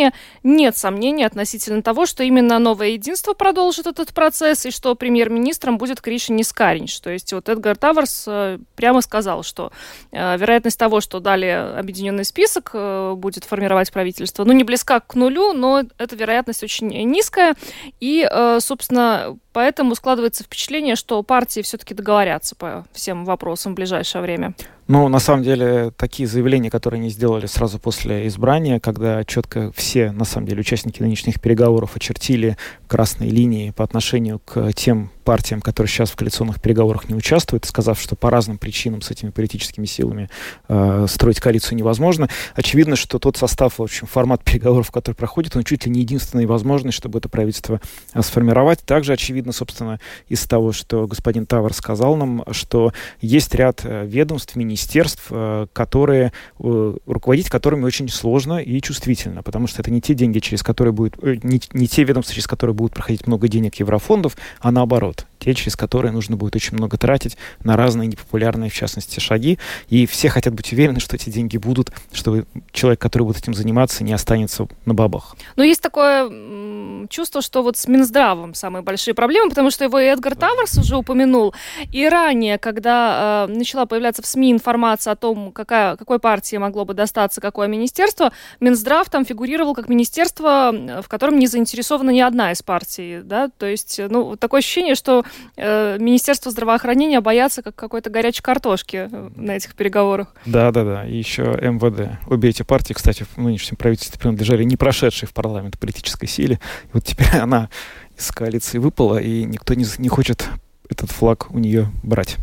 нет 0.43 0.77
сомнений 0.77 1.23
относительно 1.23 1.81
того, 1.81 2.05
что 2.05 2.23
именно 2.23 2.59
Новое 2.59 2.89
единство 2.89 3.33
продолжит 3.33 3.87
этот 3.87 4.13
процесс 4.13 4.65
и 4.65 4.71
что 4.71 4.95
премьер-министром 4.95 5.77
будет 5.77 6.01
Кришин 6.01 6.35
Нискаринч. 6.35 6.99
То 6.99 7.09
есть 7.09 7.33
вот 7.33 7.49
Эдгар 7.49 7.77
Таварс 7.77 8.25
э, 8.27 8.59
прямо 8.75 9.01
сказал, 9.01 9.43
что 9.43 9.71
э, 10.11 10.37
вероятность 10.37 10.79
того, 10.79 11.01
что 11.01 11.19
далее 11.19 11.77
Объединенный 11.77 12.25
список 12.25 12.71
э, 12.73 13.13
будет 13.15 13.43
формировать 13.43 13.91
правительство, 13.91 14.43
ну, 14.43 14.53
не 14.53 14.63
близка 14.63 14.99
к 14.99 15.15
нулю, 15.15 15.53
но 15.53 15.83
эта 15.97 16.15
вероятность 16.15 16.63
очень 16.63 16.87
низкая. 16.87 17.55
И, 17.99 18.27
собственно, 18.59 19.37
поэтому 19.53 19.95
складывается 19.95 20.43
впечатление, 20.43 20.95
что 20.95 21.21
партии 21.23 21.61
все-таки 21.61 21.93
договорятся 21.93 22.55
по 22.55 22.85
всем 22.91 23.23
вопросам 23.25 23.73
в 23.73 23.75
ближайшее 23.75 24.21
время. 24.21 24.53
Ну, 24.87 25.07
на 25.07 25.19
самом 25.19 25.43
деле, 25.43 25.91
такие 25.95 26.27
заявления, 26.27 26.69
которые 26.69 26.99
они 26.99 27.09
сделали 27.09 27.45
сразу 27.45 27.79
после 27.79 28.27
избрания, 28.27 28.81
когда 28.81 29.23
четко 29.23 29.71
все, 29.73 30.11
на 30.11 30.25
самом 30.25 30.47
деле, 30.47 30.59
участники 30.59 31.01
нынешних 31.01 31.39
переговоров 31.39 31.95
очертили 31.95 32.57
красные 32.87 33.29
линии 33.29 33.71
по 33.71 33.83
отношению 33.83 34.39
к 34.39 34.73
тем 34.73 35.09
партиям, 35.23 35.61
которые 35.61 35.89
сейчас 35.89 36.11
в 36.11 36.15
коалиционных 36.15 36.61
переговорах 36.61 37.09
не 37.09 37.15
участвуют, 37.15 37.65
сказав, 37.65 37.99
что 37.99 38.15
по 38.15 38.29
разным 38.29 38.57
причинам 38.57 39.01
с 39.01 39.09
этими 39.09 39.29
политическими 39.29 39.85
силами 39.85 40.29
э, 40.67 41.05
строить 41.09 41.39
коалицию 41.39 41.77
невозможно. 41.77 42.29
Очевидно, 42.55 42.95
что 42.95 43.19
тот 43.19 43.37
состав, 43.37 43.79
в 43.79 43.83
общем, 43.83 44.05
формат 44.05 44.43
переговоров, 44.43 44.91
который 44.91 45.15
проходит, 45.15 45.55
он 45.55 45.63
чуть 45.63 45.85
ли 45.85 45.91
не 45.91 46.01
единственная 46.01 46.45
возможность, 46.45 46.97
чтобы 46.97 47.19
это 47.19 47.29
правительство 47.29 47.79
сформировать. 48.19 48.81
Также 48.81 49.13
очевидно, 49.13 49.42
собственно, 49.51 49.99
из 50.27 50.45
того, 50.45 50.71
что 50.71 51.07
господин 51.07 51.45
Тавр 51.45 51.73
сказал 51.73 52.15
нам, 52.15 52.43
что 52.51 52.93
есть 53.21 53.53
ряд 53.55 53.81
э, 53.83 54.05
ведомств, 54.05 54.55
министерств, 54.55 55.27
э, 55.29 55.67
которые, 55.73 56.31
э, 56.59 56.95
руководить 57.05 57.49
которыми 57.49 57.83
очень 57.83 58.09
сложно 58.09 58.59
и 58.59 58.81
чувствительно, 58.81 59.43
потому 59.43 59.67
что 59.67 59.81
это 59.81 59.91
не 59.91 60.01
те 60.01 60.13
деньги, 60.13 60.39
через 60.39 60.63
которые 60.63 60.93
будет, 60.93 61.21
не, 61.43 61.61
не 61.73 61.87
те 61.87 62.03
ведомства, 62.03 62.33
через 62.33 62.47
которые 62.47 62.73
будут 62.73 62.93
проходить 62.93 63.27
много 63.27 63.47
денег 63.47 63.75
еврофондов, 63.75 64.37
а 64.59 64.71
наоборот, 64.71 65.25
те, 65.43 65.53
через 65.53 65.75
которые 65.75 66.11
нужно 66.11 66.35
будет 66.37 66.55
очень 66.55 66.77
много 66.77 66.97
тратить 66.97 67.37
на 67.63 67.75
разные 67.77 68.07
непопулярные, 68.07 68.69
в 68.69 68.73
частности, 68.73 69.19
шаги. 69.19 69.59
И 69.89 70.05
все 70.05 70.29
хотят 70.29 70.53
быть 70.53 70.71
уверены, 70.73 70.99
что 70.99 71.15
эти 71.15 71.29
деньги 71.29 71.57
будут, 71.57 71.91
чтобы 72.11 72.45
человек, 72.71 72.99
который 72.99 73.23
будет 73.23 73.37
этим 73.37 73.53
заниматься, 73.53 74.03
не 74.03 74.13
останется 74.13 74.67
на 74.85 74.93
бабах. 74.93 75.35
Но 75.55 75.63
есть 75.63 75.81
такое 75.81 77.07
чувство, 77.07 77.41
что 77.41 77.63
вот 77.63 77.77
с 77.77 77.87
Минздравом 77.87 78.53
самые 78.53 78.81
большие 78.83 79.13
проблемы, 79.13 79.49
потому 79.49 79.71
что 79.71 79.83
его 79.83 79.99
и 79.99 80.05
Эдгар 80.05 80.35
Таварс 80.35 80.77
уже 80.77 80.95
упомянул. 80.95 81.53
И 81.91 82.07
ранее, 82.07 82.57
когда 82.57 83.47
э, 83.49 83.53
начала 83.53 83.85
появляться 83.85 84.21
в 84.21 84.25
СМИ 84.25 84.51
информация 84.51 85.13
о 85.13 85.15
том, 85.15 85.51
какая, 85.51 85.95
какой 85.95 86.19
партии 86.19 86.55
могло 86.57 86.85
бы 86.85 86.93
достаться 86.93 87.41
какое 87.41 87.67
министерство, 87.67 88.31
Минздрав 88.59 89.09
там 89.09 89.25
фигурировал 89.25 89.73
как 89.73 89.89
министерство, 89.89 90.73
в 91.01 91.07
котором 91.07 91.39
не 91.39 91.47
заинтересована 91.47 92.11
ни 92.11 92.19
одна 92.19 92.51
из 92.51 92.61
партий. 92.61 93.21
Да? 93.23 93.49
То 93.57 93.65
есть, 93.65 93.99
ну, 94.09 94.35
такое 94.35 94.59
ощущение, 94.59 94.95
что 94.95 95.23
э, 95.55 95.97
Министерство 95.99 96.51
здравоохранения 96.51 97.21
боятся 97.21 97.61
как 97.61 97.75
какой-то 97.75 98.09
горячей 98.09 98.41
картошки 98.41 99.07
э, 99.11 99.29
на 99.35 99.51
этих 99.51 99.75
переговорах. 99.75 100.33
Да, 100.45 100.71
да, 100.71 100.83
да. 100.83 101.05
И 101.05 101.15
еще 101.15 101.43
МВД. 101.43 102.19
Обе 102.27 102.49
эти 102.49 102.63
партии, 102.63 102.93
кстати, 102.93 103.25
в 103.35 103.37
нынешнем 103.37 103.77
правительстве 103.77 104.19
принадлежали 104.19 104.63
не 104.63 104.77
прошедшей 104.77 105.27
в 105.27 105.33
парламент 105.33 105.79
политической 105.79 106.27
силе. 106.27 106.59
И 106.85 106.89
вот 106.93 107.03
теперь 107.03 107.35
она 107.41 107.69
из 108.17 108.31
коалиции 108.31 108.77
выпала, 108.77 109.17
и 109.17 109.43
никто 109.43 109.73
не, 109.73 109.85
не 109.97 110.09
хочет 110.09 110.47
этот 110.93 111.11
флаг 111.11 111.47
у 111.51 111.59
нее 111.59 111.87
брать. 112.03 112.37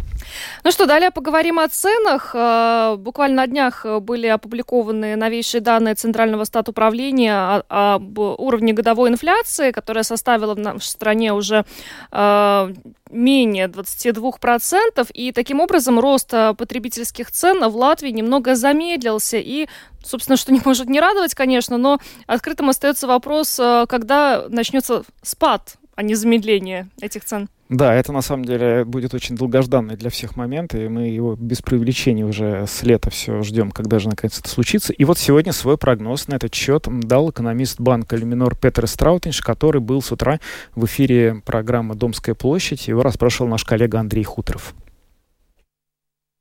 Ну 0.64 0.70
что, 0.70 0.86
далее 0.86 1.10
поговорим 1.10 1.58
о 1.58 1.68
ценах. 1.68 2.32
Э, 2.34 2.96
буквально 2.98 3.36
на 3.36 3.46
днях 3.46 3.86
были 4.00 4.26
опубликованы 4.26 5.16
новейшие 5.16 5.60
данные 5.60 5.94
Центрального 5.94 6.44
статуправления 6.44 7.64
об 7.68 8.18
уровне 8.18 8.72
годовой 8.72 9.10
инфляции, 9.10 9.70
которая 9.70 10.04
составила 10.04 10.54
в 10.54 10.58
нашей 10.58 10.88
стране 10.88 11.32
уже 11.32 11.64
э, 12.12 12.74
менее 13.10 13.66
22%. 13.66 15.10
И 15.12 15.32
таким 15.32 15.60
образом 15.60 15.98
рост 15.98 16.30
потребительских 16.30 17.30
цен 17.30 17.68
в 17.68 17.76
Латвии 17.76 18.10
немного 18.10 18.54
замедлился. 18.54 19.38
И, 19.38 19.68
собственно, 20.04 20.36
что 20.36 20.52
не 20.52 20.60
может 20.64 20.88
не 20.88 21.00
радовать, 21.00 21.34
конечно, 21.34 21.78
но 21.78 21.98
открытым 22.26 22.68
остается 22.68 23.06
вопрос, 23.06 23.58
э, 23.58 23.86
когда 23.88 24.46
начнется 24.48 25.02
спад, 25.22 25.76
а 26.00 26.02
не 26.02 26.14
замедление 26.14 26.88
этих 27.02 27.26
цен. 27.26 27.50
Да, 27.68 27.94
это 27.94 28.10
на 28.10 28.22
самом 28.22 28.46
деле 28.46 28.86
будет 28.86 29.12
очень 29.12 29.36
долгожданный 29.36 29.96
для 29.96 30.08
всех 30.08 30.34
момент, 30.34 30.74
и 30.74 30.88
мы 30.88 31.08
его 31.08 31.36
без 31.36 31.60
преувеличения 31.60 32.24
уже 32.24 32.64
с 32.66 32.82
лета 32.82 33.10
все 33.10 33.42
ждем, 33.42 33.70
когда 33.70 33.98
же 33.98 34.08
наконец 34.08 34.38
это 34.38 34.48
случится. 34.48 34.94
И 34.94 35.04
вот 35.04 35.18
сегодня 35.18 35.52
свой 35.52 35.76
прогноз 35.76 36.26
на 36.26 36.36
этот 36.36 36.54
счет 36.54 36.86
дал 36.88 37.28
экономист 37.28 37.78
банка 37.78 38.16
Люминор 38.16 38.56
Петер 38.56 38.86
Страутинш, 38.86 39.42
который 39.42 39.82
был 39.82 40.00
с 40.00 40.10
утра 40.10 40.40
в 40.74 40.86
эфире 40.86 41.42
программы 41.44 41.94
«Домская 41.96 42.34
площадь». 42.34 42.88
Его 42.88 43.02
расспрашивал 43.02 43.50
наш 43.50 43.64
коллега 43.64 44.00
Андрей 44.00 44.24
Хуторов. 44.24 44.74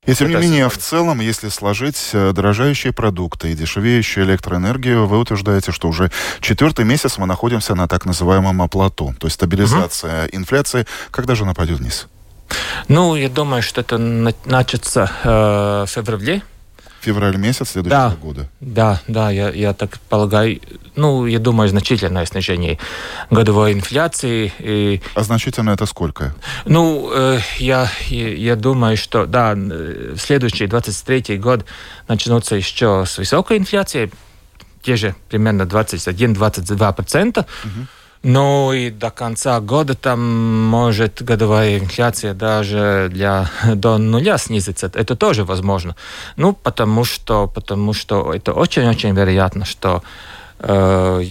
И 0.09 0.15
тем 0.15 0.29
не 0.29 0.35
менее, 0.35 0.69
в 0.69 0.77
целом, 0.77 1.19
если 1.19 1.49
сложить 1.49 2.09
э, 2.13 2.31
дорожающие 2.33 2.91
продукты 2.93 3.51
и 3.51 3.55
дешевеющую 3.55 4.25
электроэнергию, 4.25 5.05
вы 5.05 5.19
утверждаете, 5.19 5.71
что 5.71 5.87
уже 5.87 6.11
четвертый 6.41 6.85
месяц 6.85 7.17
мы 7.17 7.25
находимся 7.25 7.75
на 7.75 7.87
так 7.87 8.05
называемом 8.05 8.67
плату, 8.69 9.15
то 9.19 9.27
есть 9.27 9.35
стабилизация 9.35 10.25
угу. 10.25 10.35
инфляции. 10.37 10.85
Когда 11.11 11.35
же 11.35 11.43
она 11.43 11.53
пойдет 11.53 11.79
вниз? 11.79 12.07
Ну, 12.87 13.15
я 13.15 13.29
думаю, 13.29 13.61
что 13.61 13.81
это 13.81 13.97
начнется 13.97 15.11
э, 15.23 15.85
в 15.85 15.89
феврале 15.89 16.41
февраль 17.01 17.37
месяц 17.37 17.69
следующего 17.69 18.09
да, 18.09 18.15
года. 18.15 18.49
Да, 18.59 19.01
да, 19.07 19.29
я, 19.31 19.49
я 19.49 19.73
так 19.73 19.99
полагаю. 20.09 20.59
Ну, 20.95 21.25
я 21.25 21.39
думаю, 21.39 21.69
значительное 21.69 22.25
снижение 22.25 22.77
годовой 23.29 23.73
инфляции. 23.73 24.51
И... 24.59 25.01
А 25.15 25.23
значительно 25.23 25.71
это 25.71 25.85
сколько? 25.85 26.35
Ну, 26.65 27.09
э, 27.13 27.39
я, 27.57 27.89
я, 28.09 28.55
думаю, 28.55 28.97
что 28.97 29.25
да, 29.25 29.53
э, 29.55 30.15
следующий 30.17 30.67
23 30.67 31.37
год 31.37 31.65
начнутся 32.07 32.55
еще 32.55 33.05
с 33.07 33.17
высокой 33.17 33.57
инфляцией, 33.57 34.11
те 34.81 34.95
же 34.95 35.15
примерно 35.29 35.63
21-22%. 35.63 37.39
Угу. 37.39 37.87
Ну 38.21 38.73
и 38.73 38.89
до 38.89 39.11
конца 39.11 39.61
года 39.61 39.95
там 39.95 40.19
может 40.67 41.21
годовая 41.21 41.79
инфляция 41.79 42.33
даже 42.33 43.07
для, 43.11 43.49
до 43.75 43.97
нуля 43.97 44.37
снизиться. 44.37 44.91
Это 44.93 45.15
тоже 45.15 45.45
возможно. 45.45 45.95
Ну, 46.35 46.51
потому 46.53 47.05
что, 47.05 47.47
потому 47.47 47.93
что 47.93 48.33
это 48.33 48.51
очень-очень 48.51 49.15
вероятно, 49.15 49.63
что 49.63 50.03
э, 50.59 51.23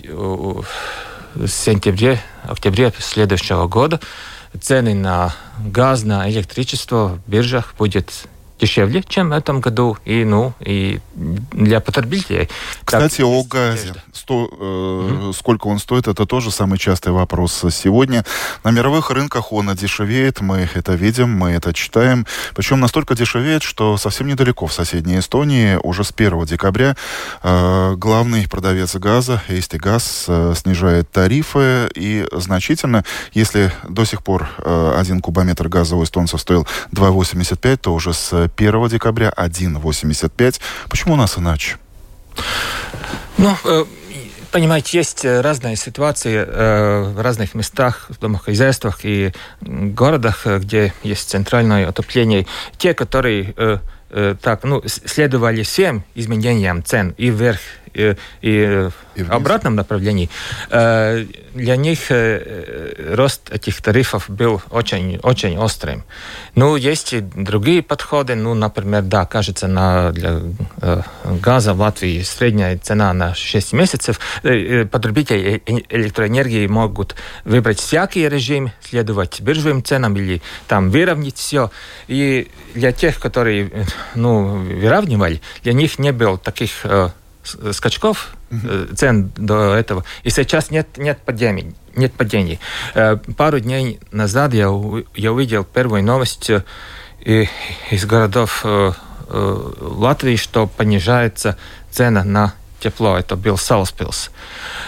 в 1.35 1.47
сентябре, 1.47 2.21
октябре 2.45 2.91
следующего 2.99 3.67
года 3.67 4.01
цены 4.59 4.95
на 4.95 5.35
газ, 5.59 6.05
на 6.05 6.31
электричество 6.31 7.19
в 7.27 7.31
биржах 7.31 7.75
будет 7.79 8.11
дешевле, 8.59 9.03
чем 9.07 9.31
в 9.31 9.33
этом 9.33 9.61
году, 9.61 9.97
и, 10.05 10.25
ну, 10.25 10.53
и 10.61 11.01
для 11.15 11.81
потребителей. 11.81 12.49
Кстати, 12.85 13.23
о 13.23 13.43
газе. 13.45 13.95
Сто, 14.13 14.49
э, 14.51 14.57
mm-hmm. 14.59 15.33
Сколько 15.33 15.69
он 15.69 15.79
стоит, 15.79 16.09
это 16.09 16.27
тоже 16.27 16.51
самый 16.51 16.79
частый 16.79 17.13
вопрос 17.13 17.65
сегодня. 17.71 18.25
На 18.65 18.71
мировых 18.71 19.11
рынках 19.11 19.53
он 19.53 19.75
дешевеет, 19.75 20.41
мы 20.41 20.69
это 20.75 20.95
видим, 20.95 21.31
мы 21.31 21.51
это 21.51 21.73
читаем. 21.73 22.27
Причем 22.55 22.81
настолько 22.81 23.15
дешевеет, 23.15 23.63
что 23.63 23.97
совсем 23.97 24.27
недалеко, 24.27 24.67
в 24.67 24.73
соседней 24.73 25.19
Эстонии, 25.19 25.79
уже 25.83 26.05
с 26.05 26.13
1 26.17 26.45
декабря 26.45 26.97
э, 27.43 27.95
главный 27.97 28.49
продавец 28.49 28.97
газа, 28.97 29.43
Эсти 29.49 29.77
Газ, 29.77 30.25
э, 30.29 30.55
снижает 30.57 31.11
тарифы 31.11 31.89
и 31.95 32.27
значительно, 32.33 33.05
если 33.33 33.73
до 33.89 34.05
сих 34.05 34.23
пор 34.23 34.49
э, 34.59 34.95
один 34.99 35.21
кубометр 35.21 35.69
газа 35.69 35.97
у 35.97 36.05
эстонцев 36.05 36.41
стоил 36.41 36.67
2,85, 36.93 37.77
то 37.77 37.95
уже 37.95 38.13
с 38.13 38.48
1 38.57 38.89
декабря 38.89 39.33
1,85. 39.37 40.61
Почему 40.89 41.15
у 41.15 41.17
нас 41.17 41.39
иначе? 41.39 41.77
Ну, 43.37 43.57
э, 43.65 43.85
понимаете, 44.51 44.99
есть 44.99 45.25
э, 45.25 45.41
разные 45.41 45.77
ситуации 45.77 46.37
э, 46.37 47.03
в 47.03 47.21
разных 47.21 47.55
местах, 47.55 48.07
в 48.09 48.19
домохозяйствах 48.19 49.05
и 49.05 49.33
городах, 49.61 50.47
где 50.47 50.93
есть 51.03 51.29
центральное 51.31 51.89
отопление. 51.89 52.47
Те, 52.77 52.95
которые 52.95 53.55
так, 54.41 54.65
ну, 54.65 54.83
следовали 54.87 55.63
всем 55.63 56.03
изменениям 56.15 56.83
цен 56.83 57.15
и 57.19 57.29
вверх, 57.29 57.61
и, 57.95 58.17
и, 58.43 58.89
и 59.15 59.23
в 59.23 59.33
обратном 59.33 59.75
направлении, 59.75 60.31
э, 60.71 61.27
для 61.55 61.77
них 61.77 62.11
э, 62.11 63.15
рост 63.15 63.51
этих 63.51 63.83
тарифов 63.83 64.31
был 64.31 64.63
очень, 64.71 65.19
очень 65.23 65.59
острым. 65.59 66.05
Ну, 66.55 66.77
есть 66.77 67.13
и 67.13 67.21
другие 67.21 67.83
подходы. 67.83 68.35
Ну, 68.35 68.55
например, 68.55 69.03
да, 69.03 69.27
кажется, 69.27 69.67
на, 69.67 70.13
для 70.13 70.41
э, 70.81 71.03
газа 71.43 71.75
в 71.75 71.81
Латвии 71.81 72.23
средняя 72.23 72.79
цена 72.79 73.13
на 73.13 73.35
6 73.35 73.73
месяцев. 73.73 74.21
Потребители 74.43 75.63
электроэнергии 75.89 76.67
могут 76.67 77.17
выбрать 77.45 77.81
всякий 77.81 78.29
режим, 78.29 78.71
следовать 78.81 79.41
биржевым 79.41 79.83
ценам 79.83 80.17
или 80.17 80.43
там 80.69 80.91
выровнять 80.91 81.37
все. 81.37 81.71
И 82.07 82.49
для 82.75 82.93
тех, 82.93 83.19
которые 83.19 83.71
ну, 84.15 84.59
выравнивали, 84.59 85.41
для 85.63 85.73
них 85.73 85.99
не 85.99 86.13
было 86.13 86.39
таких 86.39 86.87
скачков 87.73 88.35
uh 88.51 88.95
цен 88.95 89.31
до 89.37 89.75
этого, 89.75 90.05
и 90.23 90.31
сейчас 90.31 90.71
нет, 90.71 90.89
нет 90.97 91.19
падений. 91.25 91.75
Нет 91.95 92.13
падений. 92.13 92.61
Э, 92.95 93.17
пару 93.37 93.61
дней 93.61 94.01
назад 94.13 94.55
я, 94.55 94.71
я 95.15 95.33
увидел 95.33 95.65
первую 95.65 96.03
новость 96.03 96.51
из 97.91 98.07
городов 98.07 98.65
Латвии, 99.29 100.37
что 100.37 100.67
понижается 100.67 101.59
цена 101.91 102.25
на 102.25 102.55
тепло. 102.79 103.17
Это 103.17 103.37
был 103.37 103.57
Салспилс. 103.57 104.31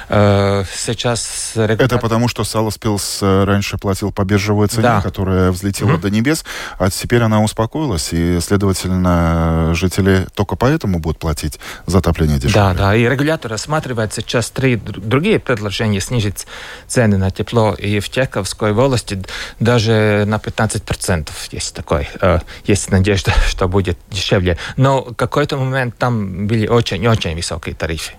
Э, 0.09 0.65
сейчас... 0.75 1.53
Регулятор... 1.55 1.87
Это 1.87 1.99
потому, 1.99 2.29
что 2.29 2.45
Салспилс 2.45 3.19
э, 3.23 3.45
раньше 3.45 3.79
платил 3.79 4.13
по 4.13 4.25
биржевой 4.25 4.69
цене, 4.69 4.83
да. 4.83 5.01
которая 5.01 5.51
взлетела 5.51 5.93
mm-hmm. 5.93 6.01
до 6.01 6.11
небес, 6.11 6.45
а 6.79 6.91
теперь 6.91 7.23
она 7.23 7.43
успокоилась, 7.43 8.13
и, 8.13 8.41
следовательно, 8.41 9.73
жители 9.75 10.27
только 10.35 10.57
поэтому 10.57 10.99
будут 10.99 11.19
платить 11.19 11.59
за 11.87 11.99
отопление 11.99 12.39
дешевле. 12.39 12.55
Да, 12.55 12.75
да, 12.75 12.97
и 12.97 13.05
регулятор 13.05 13.51
рассматривает 13.51 14.13
сейчас 14.13 14.51
три 14.51 14.77
другие 14.77 15.39
предложения 15.39 16.01
снизить 16.01 16.47
цены 16.87 17.17
на 17.17 17.31
тепло, 17.31 17.75
и 17.75 18.01
в 18.01 18.09
Чеховской 18.11 18.73
волости 18.73 19.23
даже 19.59 20.25
на 20.27 20.37
15% 20.37 21.29
есть 21.51 21.75
такой, 21.75 22.09
э, 22.21 22.41
есть 22.65 22.91
надежда, 22.91 23.33
что 23.49 23.69
будет 23.69 23.99
дешевле. 24.11 24.57
Но 24.77 25.03
в 25.03 25.15
какой-то 25.15 25.57
момент 25.57 25.97
там 25.99 26.47
были 26.47 26.67
очень-очень 26.67 27.35
высокие 27.35 27.75
тарифы. 27.81 28.13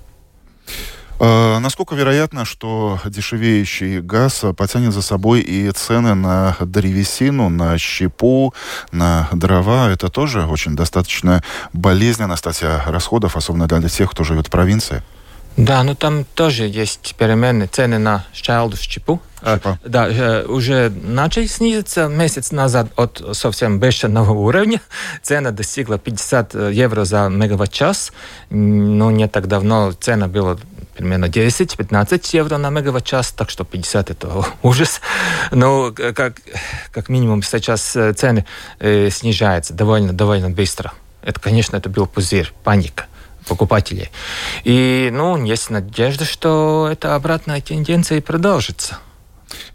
А, 1.20 1.60
насколько 1.60 1.94
вероятно, 1.94 2.46
что 2.46 3.00
дешевеющий 3.06 4.02
газ 4.02 4.44
потянет 4.58 4.92
за 4.92 5.04
собой 5.04 5.42
и 5.42 5.70
цены 5.72 6.16
на 6.16 6.58
древесину, 6.60 7.50
на 7.50 7.78
щепу, 7.78 8.56
на 8.92 9.30
дрова? 9.32 9.92
Это 9.92 10.10
тоже 10.10 10.46
очень 10.48 10.76
достаточно 10.76 11.44
болезненная 11.74 12.38
статья 12.38 12.84
расходов, 12.88 13.38
особенно 13.38 13.68
для 13.68 13.88
тех, 13.88 14.10
кто 14.10 14.24
живет 14.24 14.48
в 14.48 14.50
провинции. 14.50 15.04
Да, 15.58 15.84
ну 15.84 15.96
там 15.96 16.24
тоже 16.24 16.64
есть 16.64 17.16
перемены. 17.18 17.68
Цены 17.68 17.98
на 17.98 18.26
щелду, 18.34 18.78
щепу. 18.78 19.20
Щепа. 19.44 19.78
Да, 19.84 20.08
э, 20.08 20.46
уже 20.46 20.90
начали 20.90 21.48
снизиться 21.48 22.08
месяц 22.08 22.52
назад 22.52 22.88
от 22.96 23.22
совсем 23.34 23.80
бешеного 23.80 24.32
уровня. 24.32 24.82
Цена 25.22 25.52
достигла 25.52 25.98
50 25.98 26.56
э, 26.56 26.72
евро 26.74 27.06
за 27.06 27.28
мегаватт-час. 27.30 28.14
Но 28.50 29.12
не 29.12 29.28
так 29.28 29.48
давно 29.48 29.92
цена 29.92 30.28
была 30.28 30.58
примерно 30.96 31.26
10-15 31.26 32.30
евро 32.34 32.58
на 32.58 32.70
мегаватт-час, 32.70 33.32
так 33.32 33.50
что 33.50 33.66
50 33.66 34.10
это 34.10 34.46
ужас. 34.64 35.02
Но 35.52 35.92
как, 35.92 36.36
как 36.92 37.10
минимум 37.10 37.44
сейчас 37.44 37.96
э, 37.96 38.14
цены 38.14 38.46
э, 38.80 39.10
снижаются 39.10 39.74
довольно, 39.74 40.14
довольно 40.14 40.50
быстро. 40.50 40.94
Это, 41.24 41.40
конечно, 41.40 41.76
это 41.76 41.90
был 41.90 42.08
пузырь, 42.08 42.52
паника 42.64 43.06
покупателей. 43.48 44.10
И, 44.64 45.10
ну, 45.12 45.44
есть 45.44 45.70
надежда, 45.70 46.26
что 46.26 46.90
эта 46.92 47.16
обратная 47.16 47.62
тенденция 47.62 48.22
продолжится. 48.22 49.00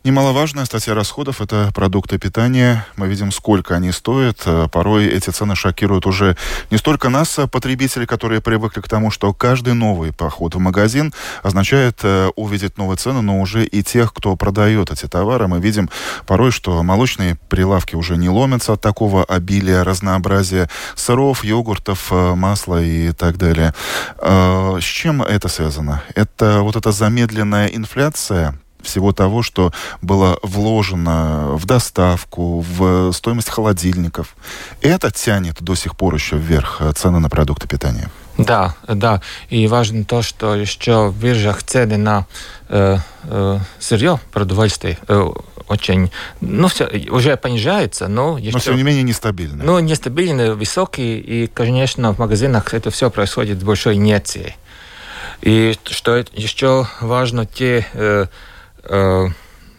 Немаловажная 0.05 0.65
статья 0.67 0.95
расходов– 0.95 1.41
это 1.43 1.71
продукты 1.75 2.19
питания. 2.19 2.87
Мы 2.97 3.09
видим, 3.09 3.33
сколько 3.33 3.75
они 3.75 3.91
стоят. 3.91 4.43
Э, 4.47 4.69
порой 4.71 5.07
эти 5.07 5.31
цены 5.31 5.57
шокируют 5.57 6.07
уже 6.07 6.37
не 6.71 6.79
столько 6.79 7.09
нас, 7.09 7.39
э, 7.39 7.49
потребителей, 7.49 8.07
которые 8.07 8.41
привыкли 8.41 8.81
к 8.81 8.89
тому, 8.89 9.11
что 9.11 9.33
каждый 9.33 9.75
новый 9.75 10.13
поход 10.13 10.55
в 10.55 10.59
магазин 10.61 11.13
означает 11.43 11.99
э, 12.05 12.29
увидеть 12.37 12.79
новые 12.79 12.99
цены, 12.99 13.21
но 13.21 13.41
уже 13.41 13.65
и 13.65 13.83
тех, 13.83 14.15
кто 14.15 14.37
продает 14.37 14.93
эти 14.93 15.07
товары. 15.07 15.49
Мы 15.49 15.59
видим 15.59 15.91
порой, 16.27 16.53
что 16.53 16.83
молочные 16.85 17.37
прилавки 17.49 17.97
уже 17.97 18.17
не 18.17 18.29
ломятся 18.29 18.75
от 18.75 18.81
такого 18.81 19.25
обилия, 19.25 19.83
разнообразия 19.83 20.71
сыров, 20.95 21.43
йогуртов, 21.43 22.13
масла 22.13 22.81
и 22.81 23.11
так 23.11 23.39
далее. 23.39 23.75
С 24.21 24.85
чем 24.85 25.23
это 25.23 25.49
связано? 25.49 26.03
Это 26.15 26.61
вот 26.61 26.77
эта 26.77 26.93
замедленная 26.93 27.67
инфляция, 27.67 28.55
всего 28.87 29.13
того, 29.13 29.43
что 29.43 29.73
было 30.03 30.39
вложено 30.43 31.51
в 31.53 31.67
доставку, 31.67 32.61
в 32.61 33.13
стоимость 33.13 33.51
холодильников. 33.51 34.37
Это 34.81 35.11
тянет 35.11 35.63
до 35.63 35.75
сих 35.75 35.97
пор 35.97 36.15
еще 36.15 36.37
вверх 36.37 36.79
э, 36.81 36.93
цены 36.93 37.21
на 37.21 37.29
продукты 37.29 37.69
питания. 37.69 38.11
Да, 38.39 38.75
да. 38.87 39.23
И 39.49 39.67
важно 39.67 40.05
то, 40.05 40.23
что 40.23 40.55
еще 40.55 41.09
в 41.09 41.19
биржах 41.19 41.63
цены 41.63 41.97
на 41.97 42.27
э, 42.69 42.99
э, 43.25 43.59
сырье, 43.79 44.21
продовольствие 44.33 44.99
э, 45.09 45.31
очень, 45.69 46.11
ну, 46.41 46.69
все, 46.69 46.89
уже 47.11 47.37
понижается, 47.37 48.09
но 48.09 48.39
еще... 48.39 48.53
Но, 48.53 48.59
тем 48.61 48.77
не 48.77 48.83
менее, 48.83 49.03
нестабильно. 49.03 49.65
Ну, 49.65 49.79
нестабильно, 49.81 50.55
высокий, 50.55 51.19
и, 51.19 51.47
конечно, 51.49 52.13
в 52.13 52.19
магазинах 52.19 52.73
это 52.73 52.91
все 52.91 53.11
происходит 53.11 53.61
с 53.61 53.65
большой 53.65 53.97
инерцией. 53.97 54.57
И 55.43 55.75
что 55.85 56.17
еще 56.33 56.87
важно, 57.01 57.47
те 57.47 57.87
э, 57.93 58.27
э, 58.89 59.29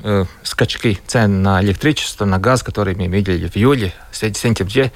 э, 0.04 0.26
скачки 0.44 1.00
цен 1.08 1.42
на 1.42 1.62
электричество, 1.62 2.26
на 2.26 2.40
газ, 2.40 2.64
которые 2.64 2.96
мы 2.96 3.08
видели 3.08 3.48
в 3.48 3.56
июле, 3.56 3.94
в 4.12 4.16
сентябре, 4.16 4.92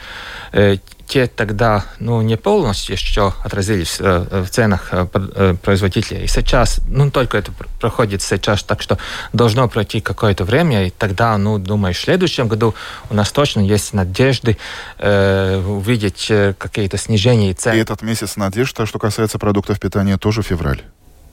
э, 0.51 0.77
те 1.11 1.27
тогда 1.27 1.83
ну, 1.99 2.21
не 2.21 2.37
полностью 2.37 2.95
еще 2.95 3.33
отразились 3.43 3.97
э, 3.99 4.43
в 4.45 4.49
ценах 4.49 4.87
э, 4.91 5.05
э, 5.13 5.55
производителей. 5.61 6.23
И 6.23 6.27
сейчас, 6.27 6.79
ну, 6.87 7.11
только 7.11 7.37
это 7.37 7.51
проходит 7.81 8.21
сейчас, 8.21 8.63
так 8.63 8.81
что 8.81 8.97
должно 9.33 9.67
пройти 9.67 9.99
какое-то 9.99 10.45
время, 10.45 10.87
и 10.87 10.89
тогда, 10.89 11.37
ну, 11.37 11.57
думаю, 11.57 11.93
в 11.93 11.97
следующем 11.97 12.47
году 12.47 12.75
у 13.09 13.13
нас 13.13 13.29
точно 13.33 13.59
есть 13.59 13.93
надежды 13.93 14.57
э, 14.99 15.57
увидеть 15.57 16.27
э, 16.29 16.53
какие-то 16.57 16.97
снижения 16.97 17.53
цен. 17.53 17.75
И 17.75 17.79
этот 17.79 18.01
месяц 18.03 18.37
надежда, 18.37 18.85
что 18.85 18.97
касается 18.97 19.37
продуктов 19.37 19.81
питания, 19.81 20.17
тоже 20.17 20.43
февраль, 20.43 20.81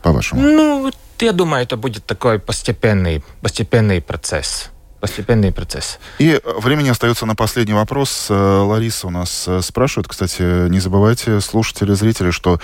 по-вашему? 0.03 0.40
Ну, 0.40 0.92
я 1.20 1.32
думаю, 1.32 1.62
это 1.62 1.76
будет 1.76 2.05
такой 2.05 2.38
постепенный, 2.38 3.22
постепенный 3.42 4.01
процесс 4.01 4.70
постепенный 5.01 5.53
процесс. 5.53 5.99
И 6.18 6.40
времени 6.44 6.88
остается 6.88 7.26
на 7.26 7.36
последний 7.36 7.74
вопрос. 7.74 8.28
Э, 8.30 8.34
Лариса 8.34 9.07
у 9.07 9.11
нас 9.11 9.44
э, 9.46 9.61
спрашивает, 9.62 10.09
кстати, 10.09 10.68
не 10.68 10.80
забывайте, 10.80 11.40
слушатели, 11.40 11.94
зрители, 11.94 12.30
что 12.30 12.59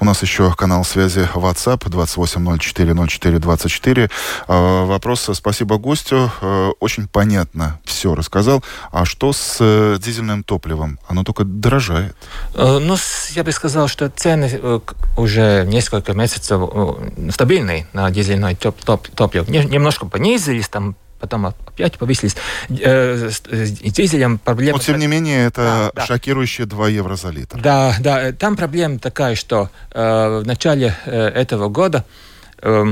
у 0.00 0.04
нас 0.04 0.22
еще 0.22 0.52
канал 0.54 0.84
связи 0.84 1.28
WhatsApp 1.34 1.84
28040424. 1.84 4.10
Э, 4.48 4.84
вопрос 4.84 5.30
«Спасибо 5.32 5.78
гостю». 5.78 6.30
Очень 6.80 7.08
понятно 7.08 7.80
все 7.84 8.14
рассказал. 8.14 8.62
А 8.92 9.04
что 9.04 9.32
с 9.32 9.98
дизельным 9.98 10.44
топливом? 10.44 11.00
Оно 11.08 11.24
только 11.24 11.44
дорожает. 11.44 12.14
Ну, 12.54 12.96
я 13.30 13.44
бы 13.44 13.52
сказал, 13.52 13.88
что 13.88 14.10
цены 14.10 14.60
уже 15.16 15.64
несколько 15.66 16.12
месяцев 16.12 16.60
стабильные 17.30 17.86
на 17.92 18.10
дизельное 18.10 18.54
топливо. 18.54 19.50
Немножко 19.50 20.06
понизились, 20.06 20.68
там 20.68 20.96
потом 21.18 21.46
опять 21.46 21.98
повысились. 21.98 22.36
Э, 22.68 23.30
с, 23.30 23.40
дизелем 23.40 24.38
проблема... 24.38 24.78
Но, 24.78 24.84
тем 24.84 24.98
не 24.98 25.06
менее, 25.06 25.46
это 25.46 25.90
да, 25.94 26.06
шокирующие 26.06 26.66
2 26.66 26.88
евро 26.88 27.16
за 27.16 27.30
литр. 27.30 27.60
Да, 27.60 27.94
да. 28.00 28.32
Там 28.32 28.56
проблема 28.56 28.98
такая, 28.98 29.34
что 29.34 29.70
э, 29.92 30.40
в 30.42 30.46
начале 30.46 30.96
э, 31.06 31.28
этого 31.28 31.68
года 31.68 32.04
э, 32.62 32.86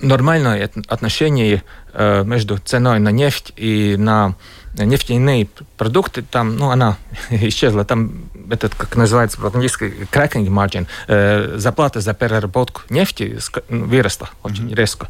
нормальное 0.00 0.70
отношение 0.88 1.62
э, 1.92 2.24
между 2.24 2.58
ценой 2.58 2.98
на 2.98 3.10
нефть 3.10 3.52
и 3.56 3.96
на 3.96 4.34
нефтяные 4.76 5.48
продукты, 5.76 6.22
там, 6.22 6.56
ну, 6.56 6.70
она 6.70 6.96
исчезла, 7.30 7.84
там 7.84 8.24
этот, 8.50 8.74
как 8.74 8.96
называется 8.96 9.38
по-английски, 9.38 10.08
cracking 10.10 10.46
margin, 10.46 10.86
э, 11.06 11.54
заплата 11.56 12.00
за 12.00 12.14
переработку 12.14 12.82
нефти 12.90 13.38
выросла 13.68 14.30
очень 14.42 14.68
mm-hmm. 14.68 14.74
резко. 14.74 15.08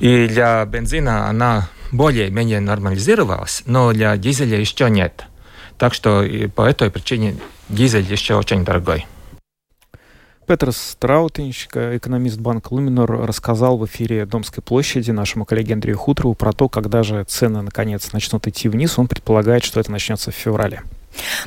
И 0.00 0.26
для 0.26 0.64
бензина 0.64 1.28
она 1.28 1.68
более-менее 1.92 2.60
нормализировалась, 2.60 3.62
но 3.66 3.92
для 3.92 4.16
дизеля 4.16 4.58
еще 4.58 4.90
нет. 4.90 5.26
Так 5.78 5.94
что 5.94 6.22
и 6.22 6.46
по 6.46 6.62
этой 6.62 6.90
причине 6.90 7.36
дизель 7.68 8.10
еще 8.10 8.34
очень 8.34 8.64
дорогой. 8.64 9.06
Петр 10.46 10.72
Страутинч, 10.72 11.68
экономист 11.72 12.38
банка 12.38 12.74
Луминор, 12.74 13.26
рассказал 13.26 13.78
в 13.78 13.86
эфире 13.86 14.26
Домской 14.26 14.62
площади 14.62 15.10
нашему 15.10 15.46
коллеге 15.46 15.72
Андрею 15.72 15.96
Хуторову 15.96 16.34
про 16.34 16.52
то, 16.52 16.68
когда 16.68 17.02
же 17.02 17.24
цены 17.24 17.62
наконец 17.62 18.12
начнут 18.12 18.46
идти 18.46 18.68
вниз. 18.68 18.98
Он 18.98 19.08
предполагает, 19.08 19.64
что 19.64 19.80
это 19.80 19.90
начнется 19.90 20.30
в 20.30 20.34
феврале. 20.34 20.82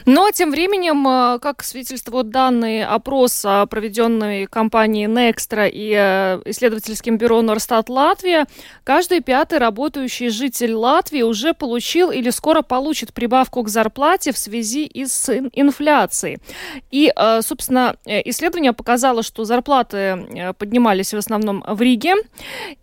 Но 0.06 0.32
тем 0.32 0.52
временем, 0.52 1.08
э, 1.08 1.40
как 1.40 1.64
свидетельствуют 1.64 2.30
данные 2.30 2.86
опроса, 2.86 3.66
проведенной 3.70 4.46
компанией 4.46 5.08
Nextra 5.08 5.70
и 5.70 5.94
э, 5.94 6.42
исследовательским 6.46 7.18
бюро 7.18 7.42
Норстат 7.42 7.90
Латвия, 7.90 8.46
каждый 8.84 9.22
пятый 9.22 9.60
работающий 9.60 10.30
житель 10.30 10.74
Латвии 10.74 11.22
уже 11.22 11.54
получил 11.54 12.12
или 12.12 12.30
скоро 12.30 12.62
получит 12.62 13.14
прибавку 13.14 13.64
к 13.64 13.70
зарплате 13.70 14.32
в 14.32 14.38
связи 14.38 14.90
с 14.94 15.30
инфляцией. 15.54 16.40
И, 16.92 17.12
э, 17.16 17.42
собственно, 17.42 17.96
исследование 18.06 18.74
показало, 18.74 19.24
что 19.24 19.44
зарплаты 19.44 20.54
поднимались 20.58 21.14
в 21.14 21.18
основном 21.18 21.64
в 21.68 21.82
Риге. 21.82 22.16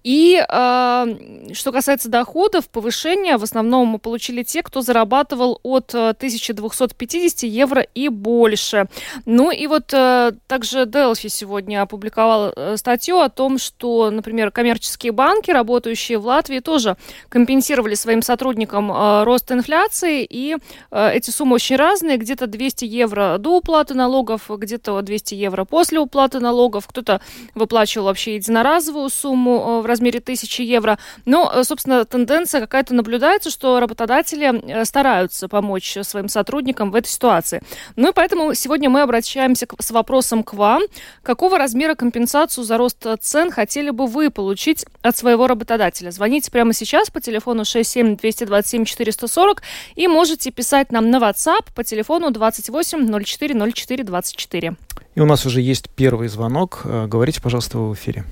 И 0.02 0.42
что 0.46 1.72
касается 1.72 2.08
доходов, 2.08 2.68
повышение 2.68 3.36
в 3.36 3.42
основном 3.42 3.98
получили 3.98 4.42
те, 4.42 4.62
кто 4.62 4.80
зарабатывал 4.80 5.60
от 5.62 5.94
1200 5.94 6.73
250 6.78 7.42
евро 7.44 7.82
и 7.82 8.08
больше. 8.08 8.86
Ну 9.26 9.50
и 9.50 9.66
вот 9.66 9.92
э, 9.92 10.32
также 10.46 10.86
Делфи 10.86 11.28
сегодня 11.28 11.82
опубликовал 11.82 12.52
э, 12.54 12.76
статью 12.76 13.20
о 13.20 13.28
том, 13.28 13.58
что, 13.58 14.10
например, 14.10 14.50
коммерческие 14.50 15.12
банки, 15.12 15.50
работающие 15.50 16.18
в 16.18 16.26
Латвии, 16.26 16.60
тоже 16.60 16.96
компенсировали 17.28 17.94
своим 17.94 18.22
сотрудникам 18.22 18.90
э, 18.90 19.24
рост 19.24 19.50
инфляции, 19.52 20.26
и 20.28 20.56
эти 20.90 21.30
суммы 21.30 21.54
очень 21.56 21.76
разные, 21.76 22.16
где-то 22.16 22.46
200 22.46 22.84
евро 22.84 23.36
до 23.38 23.58
уплаты 23.58 23.94
налогов, 23.94 24.48
где-то 24.48 25.00
200 25.00 25.34
евро 25.34 25.64
после 25.64 25.98
уплаты 25.98 26.40
налогов, 26.40 26.86
кто-то 26.86 27.20
выплачивал 27.54 28.06
вообще 28.06 28.36
единоразовую 28.36 29.08
сумму 29.10 29.80
в 29.80 29.86
размере 29.86 30.18
1000 30.18 30.62
евро. 30.62 30.98
Но, 31.24 31.62
собственно, 31.64 32.04
тенденция 32.04 32.60
какая-то 32.60 32.94
наблюдается, 32.94 33.50
что 33.50 33.80
работодатели 33.80 34.84
стараются 34.84 35.48
помочь 35.48 35.96
своим 36.02 36.28
сотрудникам 36.28 36.63
сотрудникам 36.64 36.90
в 36.90 36.94
этой 36.94 37.08
ситуации. 37.08 37.60
Ну 37.96 38.10
и 38.10 38.12
поэтому 38.12 38.54
сегодня 38.54 38.88
мы 38.88 39.02
обращаемся 39.02 39.66
с 39.78 39.90
вопросом 39.90 40.42
к 40.42 40.54
вам. 40.54 40.82
Какого 41.22 41.58
размера 41.58 41.94
компенсацию 41.94 42.64
за 42.64 42.78
рост 42.78 43.06
цен 43.20 43.50
хотели 43.50 43.90
бы 43.90 44.06
вы 44.06 44.30
получить 44.30 44.86
от 45.02 45.16
своего 45.16 45.46
работодателя? 45.46 46.10
Звоните 46.10 46.50
прямо 46.50 46.72
сейчас 46.72 47.10
по 47.10 47.20
телефону 47.20 47.64
67 47.64 48.16
227 48.16 48.84
440 48.84 49.62
и 49.96 50.08
можете 50.08 50.50
писать 50.50 50.92
нам 50.92 51.10
на 51.10 51.18
WhatsApp 51.18 51.66
по 51.74 51.84
телефону 51.84 52.30
28 52.30 53.24
04 53.24 53.72
04 53.72 54.04
24. 54.04 54.74
И 55.14 55.20
у 55.20 55.26
нас 55.26 55.46
уже 55.46 55.60
есть 55.60 55.88
первый 55.90 56.28
звонок. 56.28 56.82
Э, 56.84 57.06
говорите, 57.06 57.40
пожалуйста, 57.40 57.78
в 57.78 57.94
эфире. 57.94 58.24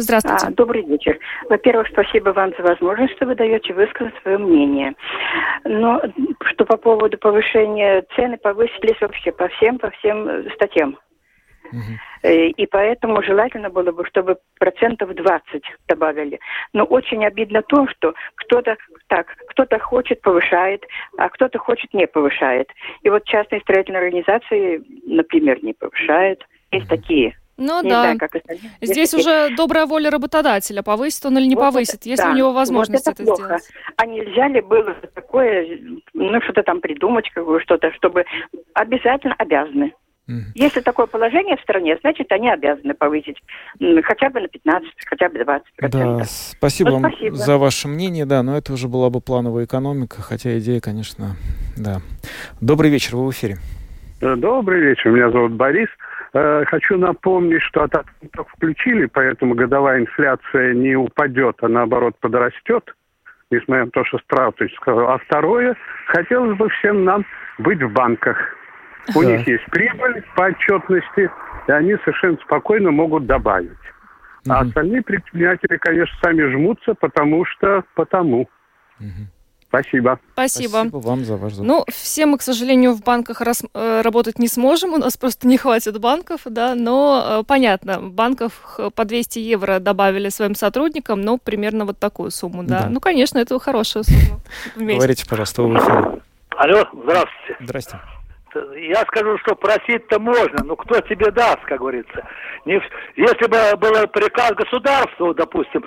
Здравствуйте. 0.00 0.46
А, 0.46 0.50
добрый 0.50 0.82
вечер. 0.82 1.18
Во-первых, 1.48 1.88
спасибо 1.88 2.30
вам 2.30 2.52
за 2.56 2.62
возможность, 2.62 3.14
что 3.16 3.26
вы 3.26 3.34
даете 3.34 3.74
высказать 3.74 4.14
свое 4.22 4.38
мнение. 4.38 4.94
Но 5.64 6.00
что 6.52 6.64
по 6.64 6.76
поводу 6.76 7.18
повышения 7.18 8.04
цены 8.14 8.38
повысились 8.38 9.00
вообще 9.00 9.32
по 9.32 9.48
всем, 9.48 9.78
по 9.78 9.90
всем 9.90 10.28
э, 10.28 10.50
статьям. 10.54 10.98
Угу. 11.72 12.28
И 12.30 12.66
поэтому 12.66 13.22
желательно 13.22 13.70
было 13.70 13.92
бы, 13.92 14.06
чтобы 14.06 14.38
процентов 14.58 15.14
20 15.14 15.62
добавили. 15.86 16.40
Но 16.72 16.84
очень 16.84 17.24
обидно 17.26 17.62
то, 17.62 17.86
что 17.88 18.14
кто-то 18.36 18.76
так, 19.08 19.26
кто-то 19.48 19.78
хочет 19.78 20.22
повышает, 20.22 20.84
а 21.18 21.28
кто-то 21.28 21.58
хочет 21.58 21.92
не 21.92 22.06
повышает. 22.06 22.70
И 23.02 23.10
вот 23.10 23.24
частные 23.24 23.60
строительные 23.60 24.02
организации, 24.02 24.82
например, 25.04 25.62
не 25.62 25.74
повышают. 25.74 26.46
Есть 26.70 26.86
угу. 26.86 26.96
такие. 26.96 27.37
Ну 27.58 27.82
не 27.82 27.90
да. 27.90 28.02
Знаю, 28.02 28.18
как 28.18 28.30
Здесь 28.80 29.12
уже 29.14 29.54
добрая 29.56 29.86
воля 29.86 30.10
работодателя, 30.10 30.82
повысит 30.82 31.26
он 31.26 31.38
или 31.38 31.46
не 31.46 31.56
вот 31.56 31.62
повысит, 31.62 31.96
это, 31.96 32.08
есть 32.08 32.22
да. 32.22 32.30
у 32.30 32.34
него 32.34 32.52
возможность 32.52 33.04
вот 33.04 33.14
это, 33.14 33.22
это 33.24 33.34
плохо. 33.34 33.44
сделать. 33.44 33.68
А 33.96 34.06
нельзя 34.06 34.48
ли 34.48 34.60
было 34.60 34.94
такое, 35.14 35.80
ну 36.14 36.40
что-то 36.42 36.62
там 36.62 36.80
придумать, 36.80 37.28
какое 37.34 37.60
что-то, 37.60 37.92
чтобы 37.92 38.24
обязательно 38.74 39.34
обязаны. 39.38 39.92
Если 40.54 40.80
такое 40.82 41.06
положение 41.06 41.56
в 41.56 41.60
стране, 41.62 41.96
значит, 42.02 42.30
они 42.30 42.50
обязаны 42.50 42.92
повысить 42.92 43.38
хотя 44.04 44.28
бы 44.28 44.40
на 44.40 44.48
15, 44.48 44.88
хотя 45.06 45.28
бы 45.30 45.42
20 45.42 45.64
Да, 45.90 46.20
спасибо 46.26 46.90
ну, 46.90 46.98
вам 47.00 47.10
спасибо. 47.10 47.36
за 47.36 47.56
ваше 47.56 47.88
мнение, 47.88 48.26
да, 48.26 48.42
но 48.42 48.58
это 48.58 48.74
уже 48.74 48.88
была 48.88 49.08
бы 49.08 49.22
плановая 49.22 49.64
экономика, 49.64 50.20
хотя 50.20 50.58
идея, 50.58 50.80
конечно, 50.80 51.36
да. 51.78 52.02
Добрый 52.60 52.90
вечер, 52.90 53.16
вы 53.16 53.28
в 53.28 53.30
эфире. 53.30 53.56
Э, 54.20 54.36
добрый 54.36 54.82
вечер, 54.82 55.10
меня 55.10 55.30
зовут 55.30 55.52
Борис. 55.52 55.88
Э, 56.34 56.64
хочу 56.66 56.98
напомнить, 56.98 57.62
что 57.62 57.84
отопление 57.84 58.30
включили, 58.54 59.06
поэтому 59.06 59.54
годовая 59.54 60.00
инфляция 60.00 60.74
не 60.74 60.94
упадет, 60.94 61.56
а 61.62 61.68
наоборот 61.68 62.16
подрастет, 62.20 62.94
несмотря 63.50 63.86
на 63.86 63.90
то, 63.90 64.04
что 64.04 64.18
Стратович 64.18 64.74
сказал. 64.76 65.08
А 65.08 65.18
второе, 65.18 65.76
хотелось 66.06 66.56
бы 66.56 66.68
всем 66.68 67.04
нам 67.04 67.24
быть 67.58 67.82
в 67.82 67.92
банках. 67.92 68.36
У 69.14 69.22
да. 69.22 69.30
них 69.30 69.46
есть 69.48 69.64
прибыль 69.66 70.22
по 70.36 70.46
отчетности, 70.46 71.30
и 71.66 71.72
они 71.72 71.96
совершенно 72.04 72.36
спокойно 72.44 72.90
могут 72.90 73.26
добавить. 73.26 73.70
Угу. 74.44 74.52
А 74.52 74.60
остальные 74.60 75.02
предприниматели, 75.02 75.78
конечно, 75.78 76.14
сами 76.22 76.42
жмутся, 76.52 76.94
потому 76.94 77.46
что 77.46 77.84
потому. 77.94 78.48
Угу. 79.00 79.37
Спасибо. 79.68 80.18
Спасибо. 80.32 80.70
Спасибо 80.70 80.96
вам 80.96 81.24
за 81.24 81.36
ваш 81.36 81.52
звонок. 81.52 81.86
Ну, 81.86 81.92
все 81.92 82.26
мы, 82.26 82.38
к 82.38 82.42
сожалению, 82.42 82.94
в 82.94 83.02
банках 83.02 83.40
рас, 83.42 83.62
э, 83.74 84.00
работать 84.00 84.38
не 84.38 84.48
сможем, 84.48 84.94
у 84.94 84.96
нас 84.96 85.16
просто 85.16 85.46
не 85.46 85.58
хватит 85.58 86.00
банков, 86.00 86.42
да, 86.46 86.74
но 86.74 87.40
э, 87.40 87.44
понятно, 87.46 88.00
банков 88.00 88.78
по 88.94 89.04
200 89.04 89.38
евро 89.38 89.78
добавили 89.78 90.30
своим 90.30 90.54
сотрудникам, 90.54 91.20
ну, 91.20 91.38
примерно 91.38 91.84
вот 91.84 91.98
такую 91.98 92.30
сумму, 92.30 92.62
да. 92.62 92.84
да. 92.84 92.88
Ну, 92.88 93.00
конечно, 93.00 93.38
это 93.38 93.58
хорошая 93.58 94.04
сумма. 94.04 94.40
Говорите, 94.76 95.26
пожалуйста, 95.28 95.62
вы 95.62 95.74
в 95.74 95.76
эфире. 95.78 96.22
Алло, 96.56 96.84
здравствуйте. 96.92 97.56
Здрасте 97.60 97.98
я 98.76 99.02
скажу, 99.02 99.36
что 99.38 99.54
просить-то 99.54 100.18
можно, 100.18 100.64
но 100.64 100.76
кто 100.76 101.00
тебе 101.02 101.30
даст, 101.30 101.60
как 101.66 101.78
говорится. 101.78 102.26
Не, 102.64 102.80
если 103.16 103.46
бы 103.46 103.76
был 103.76 104.06
приказ 104.08 104.52
государства, 104.52 105.34
допустим, 105.34 105.84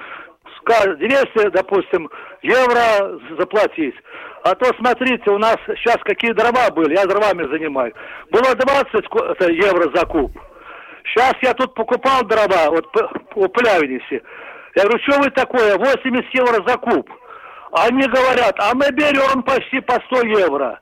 200, 0.66 1.50
допустим, 1.50 2.10
евро 2.42 3.20
заплатить. 3.38 3.96
А 4.44 4.56
то, 4.56 4.72
смотрите, 4.78 5.30
у 5.30 5.38
нас 5.38 5.58
сейчас 5.68 5.98
какие 6.04 6.32
дрова 6.32 6.70
были, 6.72 6.96
я 6.96 7.06
дровами 7.06 7.44
занимаюсь. 7.52 7.94
Было 8.32 8.56
20 8.56 8.94
евро 9.56 9.96
за 9.96 10.06
куб. 10.06 10.32
Сейчас 11.06 11.34
я 11.42 11.54
тут 11.54 11.74
покупал 11.74 12.24
дрова, 12.24 12.70
вот 12.70 12.88
у 13.36 13.48
Плявниси. 13.50 14.22
Я 14.76 14.84
говорю, 14.84 15.00
что 15.04 15.20
вы 15.20 15.30
такое, 15.32 15.78
80 15.78 16.34
евро 16.34 16.68
за 16.68 16.78
куб. 16.78 17.10
Они 17.74 18.04
говорят, 18.08 18.56
а 18.60 18.74
мы 18.74 18.90
берем 18.92 19.44
почти 19.44 19.80
по 19.82 19.94
100 19.94 20.28
евро 20.28 20.80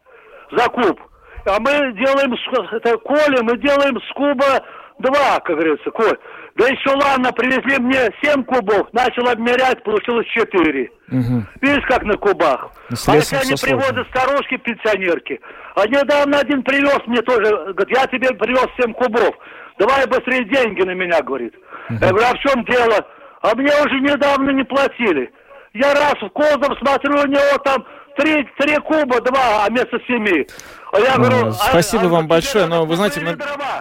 за 0.52 0.70
куб. 0.70 1.00
А 1.46 1.60
мы 1.60 1.94
делаем, 1.94 2.36
это 2.72 2.98
Коля, 2.98 3.44
мы 3.44 3.58
делаем 3.58 4.00
с 4.02 4.14
куба 4.14 4.64
два, 5.00 5.40
как 5.40 5.56
говорится, 5.56 5.90
Коль. 5.92 6.18
Да 6.56 6.68
еще 6.68 6.90
ладно, 6.90 7.32
привезли 7.32 7.78
мне 7.80 8.10
семь 8.22 8.44
кубов, 8.44 8.92
начал 8.94 9.28
обмерять, 9.30 9.84
получилось 9.84 10.28
четыре. 10.28 10.92
Угу. 11.12 11.44
Видишь, 11.62 11.86
как 11.88 12.04
на 12.04 12.18
кубах. 12.18 12.72
А 13.08 13.16
если 13.16 13.36
они 13.38 13.54
привозят 13.62 14.08
старушки, 14.10 14.58
пенсионерки. 14.58 15.40
А 15.76 15.88
недавно 15.88 16.40
один 16.40 16.64
привез 16.64 17.00
мне 17.08 17.22
тоже, 17.22 17.74
говорит, 17.74 17.98
я 17.98 18.06
тебе 18.08 18.30
привез 18.36 18.68
семь 18.80 18.94
кубов. 18.94 19.36
Давай 19.78 20.06
быстрее 20.08 20.44
деньги 20.46 20.82
на 20.82 20.92
меня, 20.92 21.22
говорит. 21.22 21.56
Угу. 21.90 22.00
Я 22.02 22.10
говорю, 22.10 22.26
а 22.26 22.36
в 22.36 22.40
чем 22.40 22.66
дело? 22.66 23.08
А 23.42 23.56
мне 23.56 23.72
уже 23.86 24.00
недавно 24.02 24.50
не 24.52 24.64
платили. 24.64 25.32
Я 25.74 25.94
раз 25.94 26.16
в 26.22 26.30
кузов 26.30 26.78
смотрю, 26.80 27.22
у 27.22 27.28
него 27.28 27.58
там 27.64 27.86
три, 28.18 28.48
три 28.58 28.78
куба, 28.78 29.22
два, 29.22 29.66
а 29.66 29.70
вместо 29.70 30.00
семи. 30.08 30.48
А 30.92 31.00
я 31.00 31.18
говорю, 31.18 31.48
а, 31.48 31.54
Спасибо 31.54 32.06
а, 32.06 32.08
вам 32.08 32.26
а, 32.26 32.28
большое, 32.28 32.66
но 32.66 32.86
вы 32.86 32.96
знаете, 32.96 33.22
мы, 33.22 33.38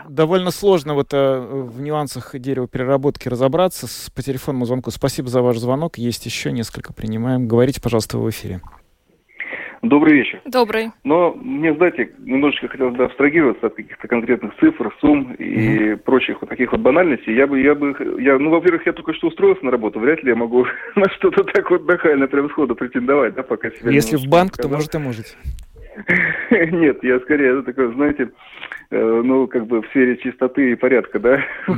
довольно 0.08 0.50
сложно 0.50 0.94
вот 0.94 1.08
а, 1.12 1.40
в 1.40 1.80
нюансах 1.80 2.38
деревопереработки 2.38 3.28
разобраться 3.28 3.86
с, 3.86 4.10
по 4.10 4.22
телефонному 4.22 4.66
звонку. 4.66 4.90
Спасибо 4.90 5.28
за 5.28 5.42
ваш 5.42 5.58
звонок. 5.58 5.98
Есть 5.98 6.26
еще 6.26 6.52
несколько, 6.52 6.92
принимаем. 6.92 7.48
Говорите, 7.48 7.80
пожалуйста, 7.80 8.18
в 8.18 8.28
эфире. 8.28 8.60
Добрый 9.82 10.14
вечер. 10.14 10.40
Добрый. 10.44 10.90
Но 11.04 11.34
мне, 11.34 11.72
знаете, 11.74 12.10
немножечко 12.18 12.68
хотелось 12.68 12.96
бы 12.96 13.04
абстрагироваться 13.04 13.66
от 13.66 13.74
каких-то 13.74 14.08
конкретных 14.08 14.56
цифр, 14.58 14.94
сумм 15.00 15.34
и 15.34 15.44
mm-hmm. 15.44 15.96
прочих 15.98 16.40
вот 16.40 16.50
таких 16.50 16.72
вот 16.72 16.80
банальностей. 16.80 17.34
Я 17.34 17.46
бы, 17.46 17.60
я 17.60 17.74
бы, 17.74 17.94
я, 18.18 18.38
ну, 18.38 18.50
во-первых, 18.50 18.86
я 18.86 18.92
только 18.92 19.14
что 19.14 19.28
устроился 19.28 19.64
на 19.64 19.70
работу, 19.70 20.00
вряд 20.00 20.22
ли 20.22 20.30
я 20.30 20.36
могу 20.36 20.66
на 20.96 21.08
что-то 21.10 21.44
так 21.44 21.70
вот 21.70 21.86
нахально 21.86 22.26
прям 22.26 22.50
сходу 22.50 22.74
претендовать, 22.74 23.34
да, 23.34 23.42
пока 23.42 23.70
себя 23.70 23.90
Если 23.90 24.16
в 24.16 24.26
банк, 24.28 24.56
то, 24.56 24.68
может, 24.68 24.94
и 24.94 24.98
можете. 24.98 25.36
Нет, 26.50 27.02
я 27.02 27.20
скорее 27.20 27.54
ну, 27.54 27.62
такой, 27.62 27.92
знаете, 27.94 28.30
ну, 28.90 29.46
как 29.46 29.66
бы 29.66 29.82
в 29.82 29.86
сфере 29.88 30.16
чистоты 30.16 30.72
и 30.72 30.74
порядка, 30.74 31.18
да, 31.18 31.44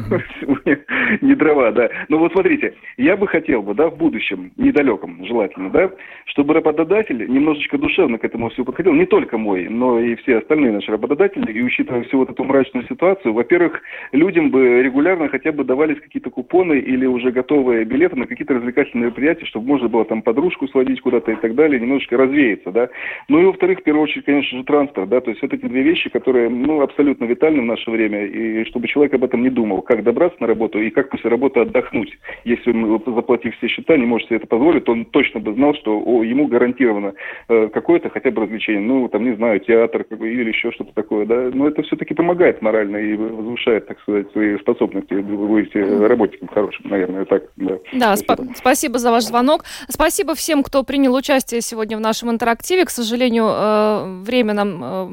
не 1.21 1.35
дрова, 1.35 1.73
да. 1.73 1.91
Ну 2.09 2.19
вот 2.19 2.33
смотрите, 2.33 2.75
я 2.97 3.17
бы 3.17 3.27
хотел 3.27 3.63
бы, 3.63 3.75
да, 3.75 3.89
в 3.89 3.97
будущем, 3.97 4.53
недалеком, 4.57 5.25
желательно, 5.25 5.71
да, 5.71 5.91
чтобы 6.27 6.55
работодатель 6.55 7.27
немножечко 7.29 7.79
душевно 7.79 8.19
к 8.19 8.25
этому 8.25 8.49
всему 8.51 8.67
подходил, 8.67 8.93
не 8.93 9.07
только 9.07 9.39
мой, 9.39 9.69
но 9.69 9.99
и 9.99 10.15
все 10.17 10.39
остальные 10.39 10.71
наши 10.71 10.93
работодатели, 10.93 11.51
и 11.51 11.63
учитывая 11.63 12.05
всю 12.05 12.19
вот 12.19 12.31
эту 12.31 12.45
мрачную 12.45 12.87
ситуацию, 12.87 13.35
во-первых, 13.35 13.83
людям 14.13 14.51
бы 14.51 14.81
регулярно 14.81 15.29
хотя 15.29 15.51
бы 15.51 15.65
давались 15.65 16.01
какие-то 16.01 16.31
купоны 16.31 16.75
или 16.75 17.07
уже 17.07 17.33
готовые 17.33 17.85
билеты 17.85 18.15
на 18.15 18.27
какие-то 18.27 18.55
развлекательные 18.55 19.07
мероприятия, 19.07 19.47
чтобы 19.47 19.67
можно 19.67 19.89
было 19.89 20.05
там 20.05 20.23
подружку 20.23 20.69
сводить 20.69 21.01
куда-то 21.01 21.33
и 21.33 21.37
так 21.37 21.57
далее, 21.57 21.81
немножечко 21.81 22.17
развеяться, 22.17 22.71
да. 22.71 22.89
Ну 23.29 23.41
и 23.41 23.45
во-вторых, 23.47 23.81
в 23.81 23.83
первую 23.83 24.05
очередь, 24.05 24.27
конечно 24.27 24.59
же, 24.59 24.65
транспорт, 24.65 25.09
да, 25.09 25.21
то 25.21 25.31
есть 25.31 25.43
вот 25.43 25.53
эти 25.53 25.67
две 25.67 25.83
вещи, 25.83 26.09
которые, 26.09 26.49
ну, 26.49 26.81
абсолютно 26.81 27.00
витальны 27.03 27.63
в 27.63 27.67
наше 27.67 27.91
время, 27.91 28.27
и 28.27 28.65
чтобы 28.67 28.89
человек 28.89 29.15
об 29.15 29.25
этом 29.25 29.43
не 29.43 29.51
думал, 29.51 29.83
как 29.83 30.03
добраться 30.03 30.37
на 30.41 30.47
работу 30.47 30.81
и 30.81 30.91
как 30.91 31.11
после 31.11 31.31
работы 31.31 31.61
отдохнуть. 31.61 32.17
Если 32.45 32.71
он, 32.71 33.03
заплатив 33.05 33.57
все 33.57 33.69
счета, 33.69 33.97
не 33.97 34.07
может 34.07 34.29
себе 34.29 34.37
это 34.37 34.47
позволить, 34.47 34.85
то 34.85 34.93
он 34.93 35.05
точно 35.05 35.41
бы 35.41 35.55
знал, 35.55 35.75
что 35.75 36.01
о, 36.01 36.23
ему 36.23 36.47
гарантировано 36.47 37.15
э, 37.49 37.69
какое-то 37.73 38.11
хотя 38.11 38.31
бы 38.31 38.43
развлечение, 38.43 38.83
ну, 38.83 39.09
там, 39.09 39.25
не 39.25 39.37
знаю, 39.37 39.61
театр 39.61 40.03
или 40.11 40.49
еще 40.49 40.73
что-то 40.73 40.93
такое, 40.95 41.27
да, 41.27 41.51
но 41.53 41.69
это 41.69 41.83
все-таки 41.83 42.15
помогает 42.15 42.63
морально 42.63 42.97
и 42.97 43.15
возвышает, 43.17 43.87
так 43.87 44.01
сказать, 44.01 44.31
свои 44.33 44.59
способности, 44.59 45.15
вы 45.15 45.47
будете 45.47 46.07
работником 46.07 46.49
хорошим, 46.49 46.89
наверное, 46.89 47.25
так, 47.25 47.45
да. 47.57 47.79
Да, 47.93 48.17
спасибо. 48.17 48.49
Сп- 48.51 48.57
спасибо 48.57 48.99
за 48.99 49.11
ваш 49.11 49.25
звонок. 49.25 49.65
Спасибо 49.89 50.35
всем, 50.35 50.63
кто 50.63 50.83
принял 50.83 51.15
участие 51.15 51.61
сегодня 51.61 51.97
в 51.97 52.01
нашем 52.01 52.31
интерактиве. 52.31 52.85
К 52.85 52.91
сожалению, 52.91 53.47
э, 53.49 54.23
время 54.25 54.55
нам 54.55 54.81
э, 54.83 55.09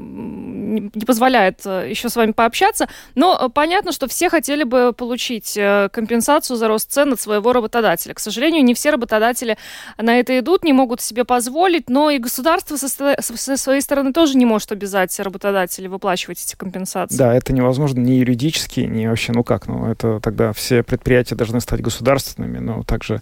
не 0.95 1.05
позволяет 1.05 1.59
э, 1.65 1.76
еще 1.85 2.09
с 2.09 2.15
вами 2.15 2.31
пообщаться, 2.31 2.87
но 3.15 3.37
э, 3.39 3.49
понятно, 3.49 3.91
что 3.91 4.07
все 4.07 4.29
хотели 4.29 4.63
бы 4.63 4.93
получить 4.93 5.57
компенсацию 5.91 6.57
за 6.57 6.67
рост 6.67 6.91
цен 6.91 7.13
от 7.13 7.19
своего 7.19 7.53
работодателя. 7.53 8.13
К 8.13 8.19
сожалению, 8.19 8.63
не 8.63 8.73
все 8.73 8.91
работодатели 8.91 9.57
на 9.97 10.19
это 10.19 10.37
идут, 10.39 10.63
не 10.63 10.73
могут 10.73 11.01
себе 11.01 11.25
позволить, 11.25 11.89
но 11.89 12.09
и 12.09 12.17
государство 12.17 12.75
со, 12.75 12.87
со 12.87 13.57
своей 13.57 13.81
стороны 13.81 14.13
тоже 14.13 14.37
не 14.37 14.45
может 14.45 14.71
обязать 14.71 15.17
работодателей 15.19 15.87
выплачивать 15.87 16.43
эти 16.43 16.55
компенсации. 16.55 17.17
Да, 17.17 17.33
это 17.33 17.53
невозможно 17.53 17.99
ни 17.99 18.13
юридически, 18.13 18.81
ни 18.81 19.07
вообще, 19.07 19.31
ну 19.33 19.43
как, 19.43 19.67
ну 19.67 19.89
это 19.89 20.19
тогда 20.19 20.53
все 20.53 20.83
предприятия 20.83 21.35
должны 21.35 21.61
стать 21.61 21.81
государственными, 21.81 22.59
но 22.59 22.83
также 22.83 23.21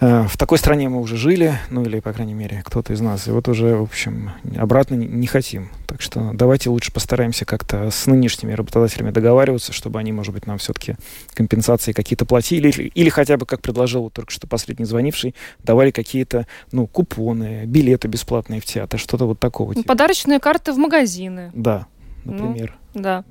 в 0.00 0.36
такой 0.38 0.56
стране 0.56 0.88
мы 0.88 1.00
уже 1.00 1.16
жили, 1.16 1.58
ну 1.68 1.82
или, 1.82 2.00
по 2.00 2.12
крайней 2.12 2.32
мере, 2.32 2.62
кто-то 2.64 2.94
из 2.94 3.00
нас. 3.00 3.28
И 3.28 3.30
вот 3.30 3.48
уже, 3.48 3.76
в 3.76 3.82
общем, 3.82 4.30
обратно 4.56 4.94
не 4.94 5.26
хотим. 5.26 5.68
Так 5.86 6.00
что 6.00 6.30
давайте 6.32 6.70
лучше 6.70 6.90
постараемся 6.90 7.44
как-то 7.44 7.90
с 7.90 8.06
нынешними 8.06 8.52
работодателями 8.52 9.10
договариваться, 9.10 9.72
чтобы 9.72 9.98
они, 9.98 10.12
может 10.12 10.32
быть, 10.32 10.46
нам 10.46 10.56
все-таки 10.56 10.96
компенсации 11.34 11.92
какие-то 11.92 12.24
платили. 12.24 12.68
Или, 12.68 12.84
или 12.94 13.08
хотя 13.10 13.36
бы, 13.36 13.44
как 13.44 13.60
предложил 13.60 14.08
только 14.08 14.30
что 14.32 14.46
последний 14.46 14.86
звонивший, 14.86 15.34
давали 15.62 15.90
какие-то, 15.90 16.46
ну, 16.72 16.86
купоны, 16.86 17.64
билеты 17.66 18.08
бесплатные 18.08 18.60
в 18.60 18.64
театр, 18.64 18.98
что-то 18.98 19.26
вот 19.26 19.38
такого. 19.38 19.74
Типа. 19.74 19.88
Подарочные 19.88 20.40
карты 20.40 20.72
в 20.72 20.78
магазины. 20.78 21.50
Да, 21.54 21.86
например. 22.24 22.74
Ну, 22.74 22.79
да. 22.94 23.24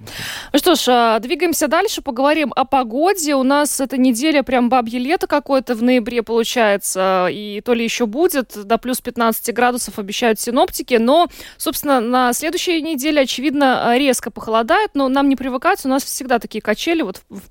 Ну 0.54 0.60
что 0.60 0.76
ж, 0.76 0.86
а, 0.88 1.20
двигаемся 1.20 1.68
дальше, 1.68 2.02
поговорим 2.02 2.54
о 2.56 2.66
погоде. 2.66 3.36
У 3.36 3.44
нас 3.44 3.80
эта 3.80 3.98
неделя 3.98 4.42
прям 4.44 4.70
бабье 4.70 5.00
лето 5.00 5.28
какое-то 5.28 5.76
в 5.76 5.84
ноябре 5.84 6.24
получается, 6.24 7.28
и 7.30 7.62
то 7.62 7.74
ли 7.74 7.84
еще 7.84 8.06
будет, 8.06 8.54
до 8.66 8.78
плюс 8.78 9.02
15 9.02 9.54
градусов 9.54 10.00
обещают 10.00 10.40
синоптики, 10.40 10.96
но, 10.96 11.28
собственно, 11.58 12.00
на 12.00 12.34
следующей 12.34 12.82
неделе, 12.82 13.22
очевидно, 13.22 13.98
резко 13.98 14.32
похолодает, 14.32 14.92
но 14.94 15.10
нам 15.10 15.28
не 15.28 15.36
привыкать, 15.36 15.86
у 15.86 15.90
нас 15.90 16.04
всегда 16.04 16.40
такие 16.40 16.62
качели, 16.62 17.02
вот 17.02 17.22
в, 17.30 17.42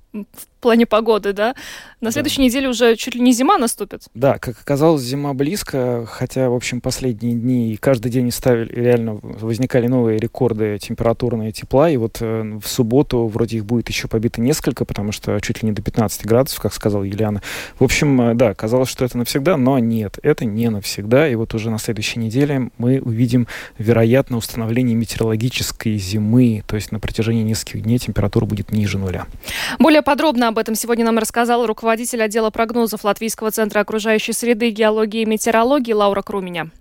в 0.59 0.61
плане 0.61 0.85
погоды, 0.85 1.31
да? 1.31 1.55
На 2.01 2.11
следующей 2.11 2.39
да. 2.39 2.43
неделе 2.43 2.67
уже 2.67 2.97
чуть 2.97 3.15
ли 3.15 3.21
не 3.21 3.31
зима 3.31 3.57
наступит. 3.57 4.03
Да, 4.13 4.37
как 4.39 4.59
оказалось, 4.59 5.01
зима 5.01 5.33
близко, 5.33 6.05
хотя, 6.05 6.49
в 6.49 6.53
общем, 6.53 6.81
последние 6.81 7.33
дни 7.33 7.77
каждый 7.79 8.11
день 8.11 8.29
ставили, 8.29 8.73
реально 8.73 9.19
возникали 9.21 9.87
новые 9.87 10.19
рекорды 10.19 10.77
температурные 10.77 11.53
тепла, 11.53 11.89
и 11.89 11.95
вот 11.95 12.17
э, 12.19 12.59
в 12.61 12.67
субботу 12.67 13.27
вроде 13.27 13.57
их 13.57 13.65
будет 13.65 13.87
еще 13.87 14.09
побито 14.09 14.41
несколько, 14.41 14.83
потому 14.83 15.13
что 15.13 15.39
чуть 15.39 15.63
ли 15.63 15.69
не 15.69 15.71
до 15.73 15.81
15 15.81 16.25
градусов, 16.25 16.59
как 16.59 16.73
сказала 16.73 17.03
Юлиана. 17.03 17.41
В 17.79 17.83
общем, 17.85 18.19
э, 18.21 18.33
да, 18.33 18.53
казалось, 18.53 18.89
что 18.89 19.05
это 19.05 19.17
навсегда, 19.17 19.55
но 19.55 19.79
нет, 19.79 20.19
это 20.23 20.43
не 20.43 20.69
навсегда, 20.69 21.29
и 21.29 21.35
вот 21.35 21.53
уже 21.53 21.69
на 21.69 21.79
следующей 21.79 22.19
неделе 22.19 22.69
мы 22.77 22.99
увидим, 22.99 23.47
вероятно, 23.77 24.35
установление 24.35 24.95
метеорологической 24.95 25.97
зимы, 25.97 26.63
то 26.67 26.75
есть 26.75 26.91
на 26.91 26.99
протяжении 26.99 27.43
нескольких 27.43 27.83
дней 27.83 27.97
температура 27.97 28.43
будет 28.43 28.73
ниже 28.73 28.97
нуля. 28.97 29.25
Более 29.79 30.01
подробно 30.01 30.48
об 30.49 30.57
этом 30.57 30.75
сегодня 30.75 31.05
нам 31.05 31.17
рассказал 31.17 31.65
руководитель 31.65 32.21
отдела 32.21 32.49
прогнозов 32.49 33.03
Латвийского 33.03 33.51
центра 33.51 33.79
окружающей 33.79 34.33
среды, 34.33 34.69
геологии 34.71 35.21
и 35.21 35.25
метеорологии 35.25 35.93
Лаура 35.93 36.21
Круменя. 36.21 36.71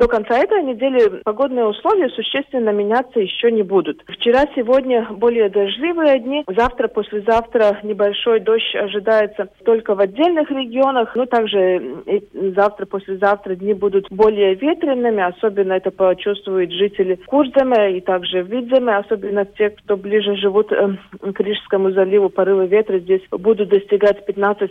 До 0.00 0.08
конца 0.08 0.38
этой 0.38 0.62
недели 0.62 1.20
погодные 1.24 1.66
условия 1.66 2.08
существенно 2.08 2.70
меняться 2.70 3.20
еще 3.20 3.52
не 3.52 3.62
будут. 3.62 4.02
Вчера, 4.08 4.46
сегодня 4.56 5.06
более 5.10 5.50
дождливые 5.50 6.20
дни. 6.20 6.42
Завтра, 6.48 6.88
послезавтра 6.88 7.80
небольшой 7.82 8.40
дождь 8.40 8.74
ожидается 8.74 9.50
только 9.62 9.94
в 9.94 10.00
отдельных 10.00 10.50
регионах. 10.50 11.14
Но 11.14 11.26
также 11.26 11.98
завтра, 12.56 12.86
послезавтра 12.86 13.56
дни 13.56 13.74
будут 13.74 14.06
более 14.10 14.54
ветреными. 14.54 15.22
Особенно 15.22 15.74
это 15.74 15.90
почувствуют 15.90 16.72
жители 16.72 17.20
Курземе 17.26 17.98
и 17.98 18.00
также 18.00 18.40
Видземе. 18.40 18.96
Особенно 18.96 19.44
те, 19.44 19.68
кто 19.68 19.98
ближе 19.98 20.34
живут 20.36 20.72
э, 20.72 20.96
к 21.30 21.40
Рижскому 21.40 21.90
заливу. 21.90 22.30
Порывы 22.30 22.68
ветра 22.68 23.00
здесь 23.00 23.20
будут 23.30 23.68
достигать 23.68 24.26
15-18 24.26 24.64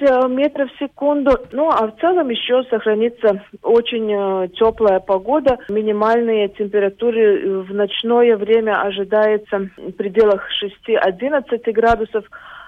э, 0.00 0.28
метров 0.28 0.70
в 0.70 0.78
секунду. 0.78 1.32
Ну 1.50 1.70
а 1.70 1.88
в 1.88 2.00
целом 2.00 2.28
еще 2.28 2.62
сохранится 2.70 3.42
очень 3.64 4.11
Э, 4.12 4.48
теплая 4.54 5.00
погода. 5.00 5.58
Минимальные 5.68 6.48
температуры 6.48 7.62
в 7.62 7.72
ночное 7.72 8.36
время 8.36 8.82
ожидается 8.82 9.70
в 9.76 9.92
пределах 9.92 10.46
6-11 10.86 11.72
градусов. 11.72 12.24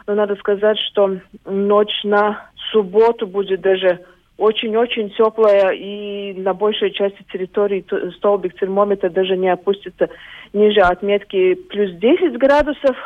Но 0.06 0.14
надо 0.14 0.36
сказать, 0.36 0.78
что 0.78 1.18
ночь 1.44 2.04
на 2.04 2.50
субботу 2.72 3.26
будет 3.26 3.60
даже 3.60 4.00
очень-очень 4.36 5.10
теплая, 5.10 5.70
и 5.72 6.34
на 6.34 6.54
большей 6.54 6.90
части 6.90 7.24
территории 7.32 7.84
столбик 8.16 8.58
термометра 8.58 9.10
даже 9.10 9.36
не 9.36 9.48
опустится 9.48 10.08
ниже 10.52 10.80
отметки 10.80 11.54
плюс 11.54 11.92
10 11.92 12.36
градусов. 12.38 12.96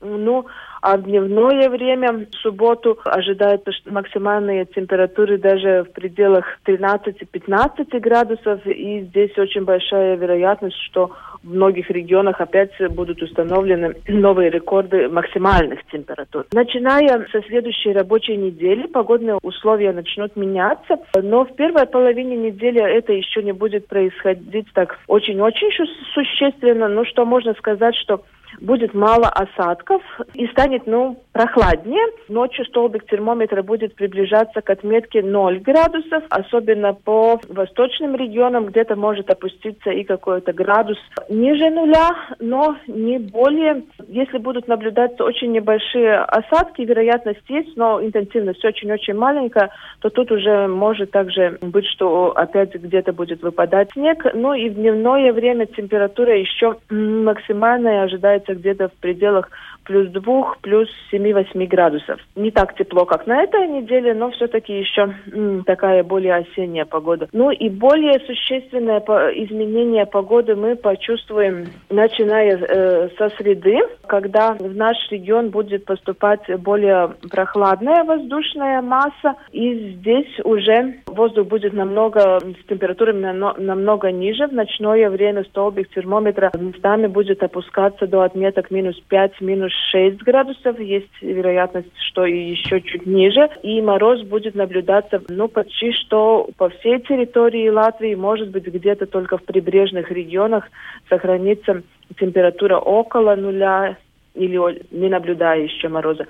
Ну, 0.00 0.46
а 0.82 0.98
дневное 0.98 1.70
время, 1.70 2.12
в 2.12 2.34
субботу, 2.42 2.98
ожидается 3.04 3.70
что 3.70 3.92
максимальные 3.92 4.66
температуры 4.66 5.38
даже 5.38 5.84
в 5.84 5.92
пределах 5.92 6.44
13-15 6.66 8.00
градусов. 8.00 8.66
И 8.66 9.02
здесь 9.02 9.38
очень 9.38 9.64
большая 9.64 10.16
вероятность, 10.16 10.76
что 10.90 11.12
в 11.42 11.54
многих 11.54 11.88
регионах 11.88 12.40
опять 12.40 12.72
будут 12.90 13.22
установлены 13.22 13.94
новые 14.08 14.50
рекорды 14.50 15.08
максимальных 15.08 15.84
температур. 15.86 16.46
Начиная 16.52 17.26
со 17.30 17.42
следующей 17.42 17.92
рабочей 17.92 18.36
недели 18.36 18.88
погодные 18.88 19.38
условия 19.42 19.92
начнут 19.92 20.34
меняться, 20.34 20.98
но 21.14 21.44
в 21.44 21.54
первой 21.54 21.86
половине 21.86 22.36
недели 22.36 22.82
это 22.82 23.12
еще 23.12 23.44
не 23.44 23.52
будет 23.52 23.86
происходить 23.86 24.66
так 24.74 24.98
очень-очень 25.06 25.70
существенно. 26.12 26.88
Ну, 26.88 27.04
что 27.04 27.24
можно 27.24 27.54
сказать, 27.54 27.94
что 27.94 28.22
будет 28.60 28.94
мало 28.94 29.28
осадков 29.28 30.02
и 30.34 30.46
станет, 30.48 30.86
ну, 30.86 31.16
прохладнее. 31.32 32.04
Ночью 32.28 32.64
столбик 32.66 33.06
термометра 33.06 33.62
будет 33.62 33.94
приближаться 33.94 34.60
к 34.60 34.70
отметке 34.70 35.22
0 35.22 35.60
градусов, 35.60 36.24
особенно 36.30 36.94
по 36.94 37.40
восточным 37.48 38.14
регионам 38.16 38.66
где-то 38.66 38.96
может 38.96 39.30
опуститься 39.30 39.90
и 39.90 40.04
какой-то 40.04 40.52
градус 40.52 40.98
ниже 41.28 41.70
нуля, 41.70 42.10
но 42.38 42.76
не 42.86 43.18
более. 43.18 43.84
Если 44.08 44.38
будут 44.38 44.68
наблюдаться 44.68 45.24
очень 45.24 45.52
небольшие 45.52 46.16
осадки, 46.16 46.82
вероятность 46.82 47.48
есть, 47.48 47.76
но 47.76 48.02
интенсивность 48.02 48.64
очень-очень 48.64 49.14
маленькая, 49.14 49.70
то 50.00 50.10
тут 50.10 50.30
уже 50.30 50.66
может 50.66 51.10
также 51.10 51.58
быть, 51.60 51.86
что 51.86 52.32
опять 52.36 52.74
где-то 52.74 53.12
будет 53.12 53.42
выпадать 53.42 53.90
снег. 53.92 54.26
Ну 54.34 54.54
и 54.54 54.68
в 54.68 54.74
дневное 54.74 55.32
время 55.32 55.66
температура 55.66 56.36
еще 56.36 56.76
максимальная 56.90 58.02
ожидается 58.02 58.41
где-то 58.48 58.88
в 58.88 58.94
пределах 58.94 59.50
плюс 59.84 60.08
2, 60.08 60.54
плюс 60.60 60.88
7-8 61.12 61.66
градусов. 61.66 62.20
Не 62.36 62.50
так 62.50 62.74
тепло, 62.76 63.04
как 63.04 63.26
на 63.26 63.42
этой 63.42 63.66
неделе, 63.68 64.14
но 64.14 64.30
все-таки 64.30 64.78
еще 64.78 65.14
м, 65.32 65.64
такая 65.64 66.02
более 66.02 66.34
осенняя 66.36 66.84
погода. 66.84 67.28
Ну 67.32 67.50
и 67.50 67.68
более 67.68 68.20
существенное 68.20 69.00
изменение 69.00 70.06
погоды 70.06 70.54
мы 70.54 70.76
почувствуем, 70.76 71.66
начиная 71.90 72.56
э, 72.56 73.08
со 73.18 73.28
среды, 73.30 73.78
когда 74.06 74.54
в 74.54 74.74
наш 74.74 74.96
регион 75.10 75.50
будет 75.50 75.84
поступать 75.84 76.42
более 76.60 77.14
прохладная 77.30 78.04
воздушная 78.04 78.82
масса, 78.82 79.34
и 79.52 79.94
здесь 79.94 80.38
уже 80.44 80.94
воздух 81.06 81.48
будет 81.48 81.72
намного, 81.72 82.40
с 82.40 82.68
температурами 82.68 83.32
намного 83.60 84.10
ниже. 84.10 84.46
В 84.46 84.52
ночное 84.52 85.10
время 85.10 85.44
столбик 85.44 85.88
термометра 85.90 86.50
местами 86.58 87.06
будет 87.06 87.42
опускаться 87.42 88.06
до 88.06 88.22
отметок 88.22 88.70
минус 88.70 89.00
5, 89.08 89.40
минус 89.40 89.71
6 89.90 90.22
градусов. 90.22 90.78
Есть 90.78 91.10
вероятность, 91.20 91.90
что 92.08 92.24
и 92.24 92.50
еще 92.50 92.80
чуть 92.80 93.06
ниже. 93.06 93.48
И 93.62 93.80
мороз 93.80 94.22
будет 94.22 94.54
наблюдаться, 94.54 95.22
ну, 95.28 95.48
почти 95.48 95.92
что 95.92 96.48
по 96.56 96.68
всей 96.68 97.00
территории 97.00 97.68
Латвии, 97.68 98.14
может 98.14 98.50
быть, 98.50 98.66
где-то 98.66 99.06
только 99.06 99.38
в 99.38 99.44
прибрежных 99.44 100.10
регионах 100.10 100.68
сохранится 101.08 101.82
температура 102.18 102.78
около 102.78 103.34
нуля 103.36 103.96
или 104.34 104.58
не 104.90 105.08
наблюдая 105.08 105.60
еще 105.60 105.88
мороза. 105.88 106.26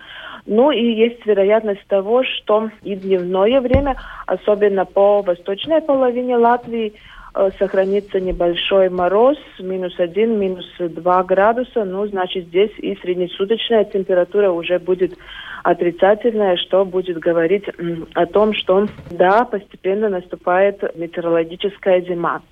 Ну 0.46 0.72
и 0.72 0.82
есть 0.92 1.24
вероятность 1.24 1.86
того, 1.86 2.24
что 2.24 2.70
и 2.82 2.96
дневное 2.96 3.60
время, 3.60 3.96
особенно 4.26 4.84
по 4.84 5.22
восточной 5.22 5.80
половине 5.80 6.36
Латвии, 6.36 6.94
сохранится 7.58 8.20
небольшой 8.20 8.90
мороз, 8.90 9.38
минус 9.58 9.94
один, 9.98 10.38
минус 10.38 10.66
два 10.78 11.22
градуса, 11.22 11.84
ну, 11.84 12.06
значит, 12.06 12.46
здесь 12.46 12.72
и 12.78 12.94
среднесуточная 12.96 13.84
температура 13.84 14.50
уже 14.50 14.78
будет 14.78 15.16
отрицательная, 15.62 16.56
что 16.56 16.84
будет 16.84 17.18
говорить 17.18 17.64
о 18.14 18.26
том, 18.26 18.52
что, 18.52 18.86
да, 19.10 19.44
постепенно 19.44 20.08
наступает 20.08 20.82
метеорологическая 20.96 22.00
зима. 22.02 22.42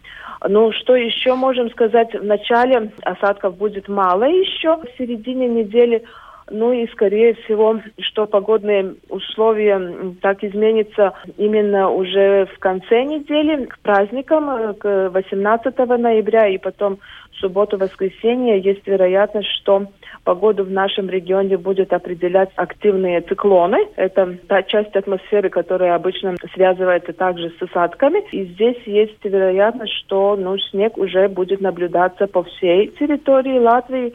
Ну, 0.48 0.72
что 0.72 0.96
еще 0.96 1.34
можем 1.34 1.70
сказать? 1.70 2.14
В 2.14 2.24
начале 2.24 2.92
осадков 3.02 3.56
будет 3.56 3.88
мало 3.88 4.24
еще, 4.24 4.76
в 4.76 4.86
середине 4.96 5.48
недели 5.48 6.02
ну 6.50 6.72
и, 6.72 6.86
скорее 6.88 7.34
всего, 7.34 7.80
что 8.00 8.26
погодные 8.26 8.94
условия 9.08 10.14
так 10.20 10.42
изменятся 10.44 11.14
именно 11.36 11.90
уже 11.90 12.46
в 12.54 12.58
конце 12.58 13.04
недели, 13.04 13.66
к 13.66 13.78
праздникам, 13.78 14.50
э, 14.50 14.74
к 14.74 15.10
18 15.10 15.96
ноября 15.96 16.48
и 16.48 16.58
потом 16.58 16.98
субботу-воскресенье 17.40 18.60
есть 18.60 18.86
вероятность, 18.86 19.48
что 19.60 19.86
погоду 20.24 20.64
в 20.64 20.70
нашем 20.70 21.08
регионе 21.08 21.56
будет 21.56 21.92
определять 21.92 22.50
активные 22.56 23.20
циклоны. 23.22 23.78
Это 23.96 24.36
та 24.46 24.62
часть 24.62 24.94
атмосферы, 24.94 25.48
которая 25.48 25.94
обычно 25.94 26.36
связывается 26.54 27.12
также 27.12 27.50
с 27.58 27.62
осадками. 27.62 28.22
И 28.32 28.44
здесь 28.44 28.82
есть 28.84 29.24
вероятность, 29.24 29.94
что 30.04 30.36
ну, 30.36 30.58
снег 30.58 30.98
уже 30.98 31.28
будет 31.28 31.60
наблюдаться 31.60 32.26
по 32.26 32.42
всей 32.42 32.88
территории 32.88 33.58
Латвии 33.58 34.12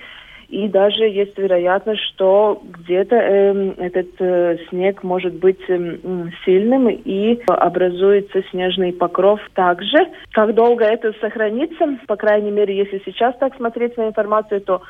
и 0.55 0.69
даже 0.69 1.03
есть 1.03 1.37
вероятность, 1.37 2.01
что 2.13 2.63
где-то 2.63 3.15
э, 3.15 3.73
этот 3.77 4.07
э, 4.19 4.57
снег 4.69 5.03
может 5.03 5.33
быть 5.33 5.59
э, 5.67 5.97
сильным 6.45 6.87
и 6.87 7.41
образуется 7.47 8.41
снежный 8.51 8.93
покров 8.93 9.41
также. 9.53 9.97
Как 10.31 10.55
долго 10.55 10.85
это 10.85 11.11
сохранится, 11.19 11.97
по 12.07 12.15
крайней 12.15 12.51
мере, 12.51 12.77
если 12.77 13.01
сейчас 13.03 13.35
так 13.37 13.53
смотреть 13.57 13.97
на 13.97 14.07
информацию, 14.07 14.61
то 14.61 14.81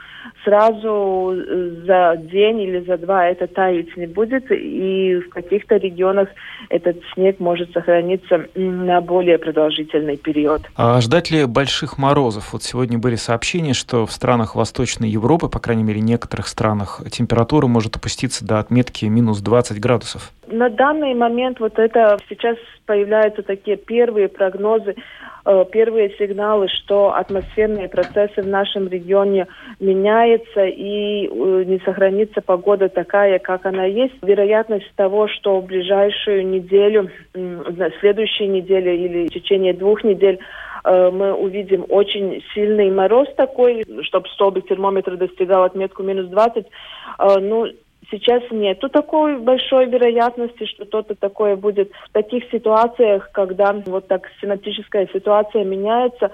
сразу 0.44 1.34
э, 1.34 1.72
за 1.88 2.18
день 2.18 2.62
или 2.62 2.86
за 2.86 2.98
два 2.98 3.26
это 3.26 3.48
таять 3.48 3.98
не 3.98 4.06
будет, 4.06 4.52
и 4.52 5.16
в 5.16 5.30
каких-то 5.30 5.78
регионах 5.78 6.30
этот 6.70 6.98
снег 7.16 7.40
может 7.40 7.72
сохраниться 7.72 8.46
на 8.54 9.02
более 9.02 9.40
продолжительный 9.40 10.18
период. 10.18 10.62
А 10.76 11.02
ждать 11.02 11.32
ли 11.32 11.46
больших 11.46 11.98
морозов? 11.98 12.54
Вот 12.54 12.62
сегодня 12.62 13.00
были 13.00 13.16
сообщения, 13.16 13.74
что 13.74 14.06
в 14.06 14.12
странах 14.12 14.54
Восточной 14.54 15.10
Европы 15.10 15.50
по 15.56 15.62
крайней 15.62 15.86
мере, 15.86 16.02
некоторых 16.02 16.50
странах 16.50 17.02
температура 17.10 17.66
может 17.68 17.96
опуститься 17.96 18.46
до 18.46 18.60
отметки 18.60 19.06
минус 19.06 19.40
20 19.40 19.80
градусов? 19.80 20.34
На 20.48 20.70
данный 20.70 21.14
момент 21.14 21.62
вот 21.62 21.80
это 21.80 22.18
сейчас 22.28 22.58
появляются 22.86 23.42
такие 23.42 23.78
первые 23.78 24.28
прогнозы, 24.28 24.96
э, 25.46 25.66
первые 25.72 26.10
сигналы, 26.20 26.68
что 26.68 27.16
атмосферные 27.16 27.88
процессы 27.88 28.42
в 28.42 28.48
нашем 28.48 28.90
регионе 28.90 29.48
меняются 29.80 30.66
и 30.66 31.26
э, 31.26 31.64
не 31.66 31.80
сохранится 31.86 32.42
погода 32.42 32.90
такая, 32.90 33.40
как 33.40 33.66
она 33.66 33.86
есть. 33.86 34.16
Вероятность 34.24 34.92
того, 34.98 35.30
что 35.30 35.62
в 35.62 35.66
ближайшую 35.68 36.46
неделю, 36.50 37.10
следующей 38.02 38.48
неделе 38.48 39.06
или 39.06 39.28
в 39.30 39.32
течение 39.32 39.74
двух 39.74 40.04
недель 40.04 40.38
мы 40.86 41.34
увидим 41.34 41.86
очень 41.90 42.44
сильный 42.54 42.92
мороз 42.92 43.28
такой, 43.36 43.86
чтобы 44.04 44.28
столбик 44.30 44.68
термометра 44.68 45.18
достигал 45.18 45.64
отметку 45.64 46.04
минус 46.04 46.28
20. 46.28 46.66
Ну, 47.42 47.68
Сейчас 48.12 48.44
нету 48.52 48.90
такой 48.90 49.40
большой 49.40 49.88
вероятности, 49.88 50.66
что 50.66 50.86
что-то 50.86 51.16
такое 51.16 51.56
будет. 51.56 51.92
В 52.10 52.14
таких 52.14 52.44
ситуациях, 52.52 53.30
когда 53.32 53.74
вот 53.86 54.08
так 54.08 54.30
синаптическая 54.42 55.10
ситуация 55.12 55.64
меняется, 55.64 56.26
э, 56.26 56.30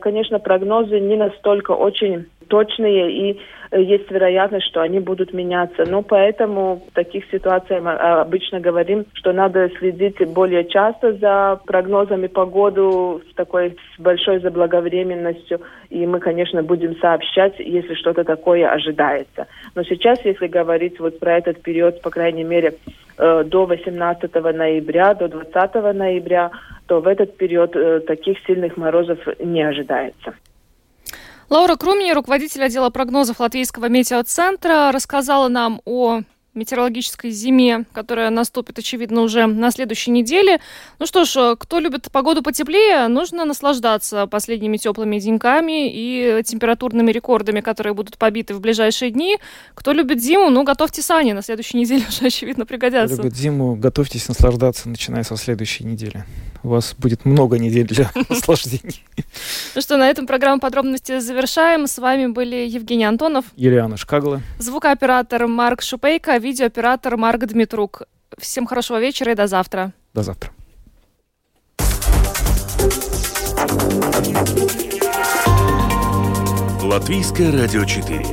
конечно, 0.00 0.38
прогнозы 0.38 1.00
не 1.00 1.16
настолько 1.16 1.72
очень 1.72 2.26
точные 2.48 3.12
и 3.12 3.40
э, 3.70 3.82
есть 3.82 4.10
вероятность, 4.10 4.66
что 4.66 4.80
они 4.80 4.98
будут 4.98 5.32
меняться. 5.32 5.84
Но 5.86 6.02
поэтому 6.02 6.82
в 6.90 6.94
таких 6.94 7.24
ситуациях 7.30 7.82
мы 7.82 7.92
а, 7.92 8.22
обычно 8.22 8.60
говорим, 8.60 9.04
что 9.12 9.32
надо 9.32 9.70
следить 9.78 10.16
более 10.28 10.64
часто 10.64 11.12
за 11.12 11.60
прогнозами 11.66 12.26
погоды 12.26 13.22
с 13.30 13.34
такой 13.34 13.76
с 13.96 14.00
большой 14.00 14.40
заблаговременностью. 14.40 15.60
И 15.90 16.06
мы, 16.06 16.18
конечно, 16.18 16.62
будем 16.62 16.96
сообщать, 16.96 17.54
если 17.58 17.94
что-то 17.94 18.24
такое 18.24 18.68
ожидается. 18.68 19.46
Но 19.74 19.84
сейчас, 19.84 20.24
если 20.24 20.46
говорить 20.46 20.98
вот 20.98 21.18
про 21.18 21.38
этот 21.38 21.62
период, 21.62 22.00
по 22.02 22.10
крайней 22.10 22.44
мере, 22.44 22.74
э, 23.18 23.44
до 23.44 23.66
18 23.66 24.34
ноября, 24.52 25.14
до 25.14 25.28
20 25.28 25.92
ноября, 25.92 26.50
то 26.88 27.00
в 27.00 27.06
этот 27.06 27.36
период 27.36 27.76
э, 27.76 28.00
таких 28.00 28.38
сильных 28.46 28.76
морозов 28.76 29.18
не 29.38 29.62
ожидается. 29.62 30.34
Лаура 31.50 31.76
Крумини, 31.76 32.12
руководитель 32.12 32.62
отдела 32.62 32.90
прогнозов 32.90 33.40
Латвийского 33.40 33.88
метеоцентра, 33.88 34.90
рассказала 34.92 35.48
нам 35.48 35.80
о 35.84 36.22
метеорологической 36.58 37.30
зиме, 37.30 37.84
которая 37.92 38.30
наступит, 38.30 38.78
очевидно, 38.78 39.22
уже 39.22 39.46
на 39.46 39.70
следующей 39.70 40.10
неделе. 40.10 40.60
Ну 40.98 41.06
что 41.06 41.24
ж, 41.24 41.56
кто 41.56 41.78
любит 41.78 42.10
погоду 42.12 42.42
потеплее, 42.42 43.08
нужно 43.08 43.44
наслаждаться 43.44 44.26
последними 44.26 44.76
теплыми 44.76 45.18
деньками 45.18 45.90
и 45.90 46.42
температурными 46.44 47.10
рекордами, 47.10 47.60
которые 47.60 47.94
будут 47.94 48.18
побиты 48.18 48.54
в 48.54 48.60
ближайшие 48.60 49.10
дни. 49.10 49.38
Кто 49.74 49.92
любит 49.92 50.22
зиму, 50.22 50.50
ну, 50.50 50.64
готовьте 50.64 51.02
сани, 51.02 51.32
на 51.32 51.42
следующей 51.42 51.78
неделе 51.78 52.04
уже, 52.08 52.26
очевидно, 52.26 52.66
пригодятся. 52.66 53.14
Кто 53.14 53.22
любит 53.24 53.36
зиму, 53.38 53.76
готовьтесь 53.76 54.28
наслаждаться, 54.28 54.88
начиная 54.88 55.22
со 55.22 55.36
следующей 55.36 55.84
недели. 55.84 56.24
У 56.62 56.68
вас 56.68 56.94
будет 56.98 57.24
много 57.24 57.58
недель 57.58 57.86
для 57.86 58.10
наслаждений. 58.28 59.04
Ну 59.74 59.80
что, 59.80 59.96
на 59.96 60.08
этом 60.08 60.26
программу 60.26 60.60
подробности 60.60 61.20
завершаем. 61.20 61.86
С 61.86 61.98
вами 61.98 62.26
были 62.26 62.56
Евгений 62.56 63.04
Антонов, 63.04 63.44
Юлиана 63.56 63.96
Шкагла, 63.96 64.40
звукооператор 64.58 65.46
Марк 65.46 65.82
Шупейко, 65.82 66.36
видеооператор 66.48 67.16
Марк 67.16 67.44
Дмитрук. 67.46 68.02
Всем 68.38 68.66
хорошего 68.66 68.98
вечера 69.00 69.32
и 69.32 69.34
до 69.34 69.46
завтра. 69.46 69.92
До 70.14 70.22
завтра. 70.22 70.50
Латвийское 76.82 77.52
радио 77.52 77.84
4. 77.84 78.24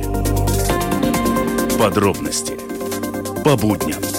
Подробности 1.78 2.54
по 3.44 3.56
будням. 3.56 4.15